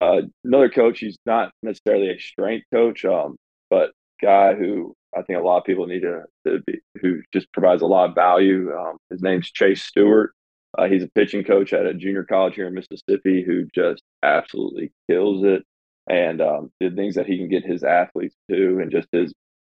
uh, 0.01 0.21
another 0.43 0.69
coach, 0.69 0.99
he's 0.99 1.17
not 1.26 1.51
necessarily 1.63 2.09
a 2.09 2.19
strength 2.19 2.65
coach, 2.73 3.03
um, 3.05 3.36
but 3.69 3.91
guy 4.22 4.53
who 4.53 4.95
I 5.16 5.22
think 5.22 5.39
a 5.39 5.43
lot 5.43 5.57
of 5.57 5.66
people 5.66 5.88
need 5.88 6.01
to, 6.01 6.24
to 6.45 6.59
be, 6.68 6.80
who 7.01 7.22
just 7.34 7.51
provides 7.53 7.82
a 7.82 7.88
lot 7.88 8.09
of 8.09 8.16
value. 8.16 8.74
Um, 8.74 8.97
his 9.09 9.22
name's 9.22 9.51
Chase 9.51 9.84
Stewart. 9.84 10.34
Uh, 10.78 10.88
he's 10.88 11.03
a 11.03 11.09
pitching 11.16 11.43
coach 11.43 11.72
at 11.72 11.86
a 11.86 11.93
junior 11.93 12.24
college 12.24 12.55
here 12.55 12.68
in 12.68 12.74
Mississippi 12.74 13.43
who 13.43 13.66
just 13.74 14.01
absolutely 14.24 14.91
kills 15.09 15.43
it 15.45 15.63
and 16.07 16.41
um, 16.41 16.72
the 16.80 16.89
things 16.89 17.16
that 17.16 17.26
he 17.26 17.38
can 17.38 17.49
get 17.49 17.66
his 17.66 17.84
athletes 17.84 18.36
to 18.49 18.80
and 18.80 18.91
just 18.91 19.07
his 19.11 19.34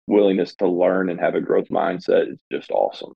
willingness 0.07 0.55
to 0.55 0.67
learn 0.67 1.09
and 1.09 1.19
have 1.19 1.35
a 1.35 1.41
growth 1.41 1.69
mindset 1.69 2.31
is 2.31 2.38
just 2.51 2.71
awesome. 2.71 3.13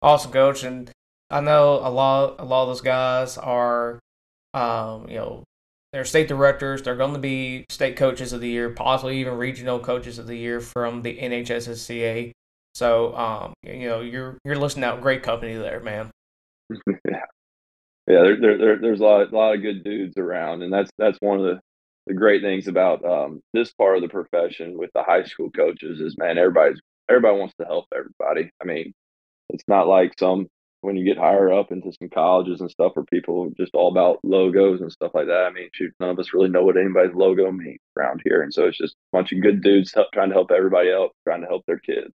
Awesome, 0.00 0.32
coach. 0.32 0.64
And 0.64 0.90
I 1.30 1.40
know 1.40 1.74
a 1.74 1.90
lot 1.90 2.36
a 2.38 2.44
lot 2.44 2.62
of 2.62 2.68
those 2.68 2.80
guys 2.80 3.36
are 3.36 3.98
um, 4.54 5.08
you 5.08 5.16
know, 5.16 5.44
they're 5.92 6.04
state 6.04 6.28
directors. 6.28 6.82
They're 6.82 6.96
going 6.96 7.14
to 7.14 7.18
be 7.18 7.64
state 7.70 7.96
coaches 7.96 8.32
of 8.32 8.40
the 8.40 8.48
year, 8.48 8.70
possibly 8.70 9.18
even 9.20 9.34
regional 9.34 9.78
coaches 9.78 10.18
of 10.18 10.26
the 10.26 10.36
year 10.36 10.60
from 10.60 11.02
the 11.02 11.16
NHSSCA. 11.16 12.32
So, 12.74 13.16
um, 13.16 13.54
you 13.62 13.88
know, 13.88 14.00
you're 14.00 14.38
you're 14.44 14.56
listening 14.56 14.84
out 14.84 15.00
great 15.00 15.22
company 15.22 15.54
there, 15.54 15.80
man. 15.80 16.10
yeah, 16.86 17.24
yeah. 18.06 18.22
There, 18.22 18.40
there, 18.40 18.58
there, 18.58 18.78
there's 18.80 19.00
a 19.00 19.04
lot, 19.04 19.32
a 19.32 19.36
lot 19.36 19.54
of 19.54 19.62
good 19.62 19.82
dudes 19.82 20.16
around, 20.16 20.62
and 20.62 20.72
that's 20.72 20.90
that's 20.98 21.18
one 21.20 21.40
of 21.40 21.44
the 21.44 21.60
the 22.06 22.14
great 22.14 22.42
things 22.42 22.68
about 22.68 23.04
um, 23.04 23.40
this 23.52 23.72
part 23.72 23.96
of 23.96 24.02
the 24.02 24.08
profession 24.08 24.78
with 24.78 24.90
the 24.94 25.02
high 25.02 25.24
school 25.24 25.50
coaches 25.50 26.00
is, 26.00 26.16
man, 26.18 26.38
everybody's 26.38 26.80
everybody 27.08 27.38
wants 27.38 27.54
to 27.60 27.66
help 27.66 27.86
everybody. 27.94 28.50
I 28.62 28.64
mean, 28.64 28.92
it's 29.50 29.64
not 29.66 29.88
like 29.88 30.12
some 30.18 30.46
when 30.80 30.96
you 30.96 31.04
get 31.04 31.18
higher 31.18 31.52
up 31.52 31.72
into 31.72 31.92
some 31.92 32.08
colleges 32.08 32.60
and 32.60 32.70
stuff 32.70 32.92
where 32.94 33.04
people 33.04 33.44
are 33.44 33.62
just 33.62 33.74
all 33.74 33.90
about 33.90 34.20
logos 34.22 34.80
and 34.80 34.92
stuff 34.92 35.12
like 35.14 35.26
that. 35.26 35.44
I 35.44 35.50
mean, 35.50 35.68
shoot, 35.72 35.92
none 35.98 36.10
of 36.10 36.18
us 36.18 36.32
really 36.32 36.48
know 36.48 36.64
what 36.64 36.76
anybody's 36.76 37.14
logo 37.14 37.50
means 37.50 37.80
around 37.96 38.22
here. 38.24 38.42
And 38.42 38.54
so 38.54 38.66
it's 38.66 38.78
just 38.78 38.94
a 38.94 39.16
bunch 39.16 39.32
of 39.32 39.42
good 39.42 39.62
dudes 39.62 39.92
trying 40.12 40.28
to 40.28 40.34
help 40.34 40.50
everybody 40.50 40.90
else, 40.90 41.12
trying 41.24 41.40
to 41.40 41.48
help 41.48 41.64
their 41.66 41.78
kids. 41.78 42.12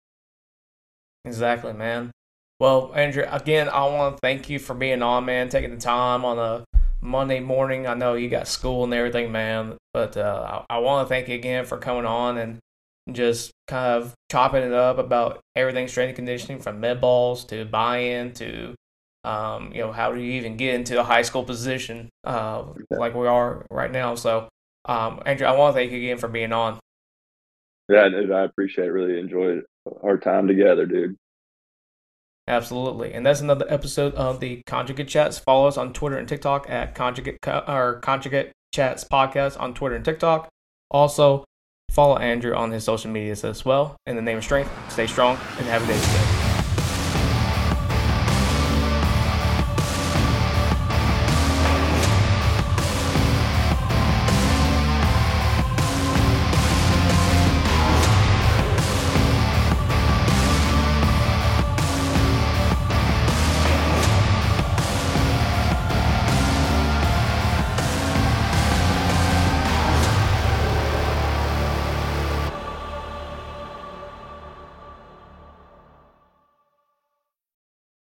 Exactly, 1.26 1.74
man. 1.74 2.12
Well, 2.60 2.92
Andrew, 2.94 3.26
again, 3.30 3.70
I 3.70 3.86
want 3.86 4.18
to 4.18 4.20
thank 4.22 4.50
you 4.50 4.60
for 4.60 4.76
being 4.76 5.02
on, 5.02 5.26
man, 5.26 5.50
taking 5.50 5.72
the 5.72 5.82
time 5.82 6.24
on 6.24 6.38
a 6.38 6.64
Monday 7.02 7.40
morning. 7.40 7.88
I 7.88 7.96
know 7.96 8.14
you 8.14 8.30
got 8.30 8.48
school 8.48 8.84
and 8.84 8.94
everything, 8.94 9.32
man, 9.32 9.78
but 9.94 10.16
uh, 10.16 10.64
I, 10.70 10.76
I 10.76 10.78
want 10.80 11.08
to 11.08 11.10
thank 11.10 11.28
you 11.28 11.36
again 11.36 11.66
for 11.66 11.78
coming 11.78 12.06
on 12.06 12.38
and 12.38 12.60
just 13.12 13.52
kind 13.68 14.02
of 14.02 14.14
chopping 14.32 14.64
it 14.64 14.74
up 14.74 14.98
about 14.98 15.42
everything 15.56 15.88
strength 15.88 16.10
and 16.10 16.16
conditioning 16.16 16.60
from 16.60 16.80
med 16.80 17.02
balls 17.02 17.46
to 17.46 17.66
buy-in 17.66 18.34
to 18.34 18.76
um, 19.24 19.72
you 19.74 19.82
know 19.82 19.92
how 19.92 20.12
do 20.12 20.20
you 20.20 20.34
even 20.34 20.58
get 20.58 20.76
into 20.76 21.00
a 21.00 21.04
high 21.04 21.22
school 21.22 21.44
position 21.44 22.10
uh, 22.24 22.64
like 22.90 23.14
we 23.14 23.28
are 23.28 23.66
right 23.70 23.92
now. 23.92 24.16
So 24.16 24.48
um, 24.86 25.22
andrew 25.26 25.46
i 25.46 25.56
want 25.56 25.76
to 25.76 25.80
thank 25.80 25.92
you 25.92 26.00
again 26.00 26.18
for 26.18 26.28
being 26.28 26.54
on. 26.54 26.80
Yeah 27.90 28.10
dude, 28.10 28.32
i 28.32 28.44
appreciate 28.44 28.88
it. 28.88 28.92
Really 28.92 29.20
enjoyed 29.20 29.64
our 30.04 30.18
time 30.18 30.48
together 30.48 30.86
dude. 30.86 31.16
Absolutely. 32.48 33.14
And 33.14 33.26
that's 33.26 33.40
another 33.40 33.66
episode 33.70 34.14
of 34.16 34.40
the 34.40 34.62
conjugate 34.66 35.08
chats. 35.08 35.38
Follow 35.38 35.68
us 35.68 35.78
on 35.78 35.94
twitter 35.94 36.18
and 36.18 36.28
tiktok 36.28 36.70
at 36.70 36.96
conjugate 36.96 37.38
or 37.48 38.00
conjugate 38.02 38.52
chats 38.74 39.04
podcast 39.04 39.60
on 39.60 39.74
twitter 39.74 39.96
and 39.96 40.06
tiktok. 40.06 40.50
Also 40.90 41.46
Follow 41.92 42.16
Andrew 42.18 42.56
on 42.56 42.72
his 42.72 42.86
social 42.86 43.12
medias 43.12 43.44
as 43.44 43.66
well. 43.66 43.98
In 44.08 44.16
the 44.16 44.22
name 44.22 44.38
of 44.38 44.44
strength, 44.46 44.72
stay 44.90 45.08
strong 45.08 45.36
and 45.58 45.68
have 45.68 45.84
a 45.84 45.88
day 45.88 46.00
today. 46.00 46.41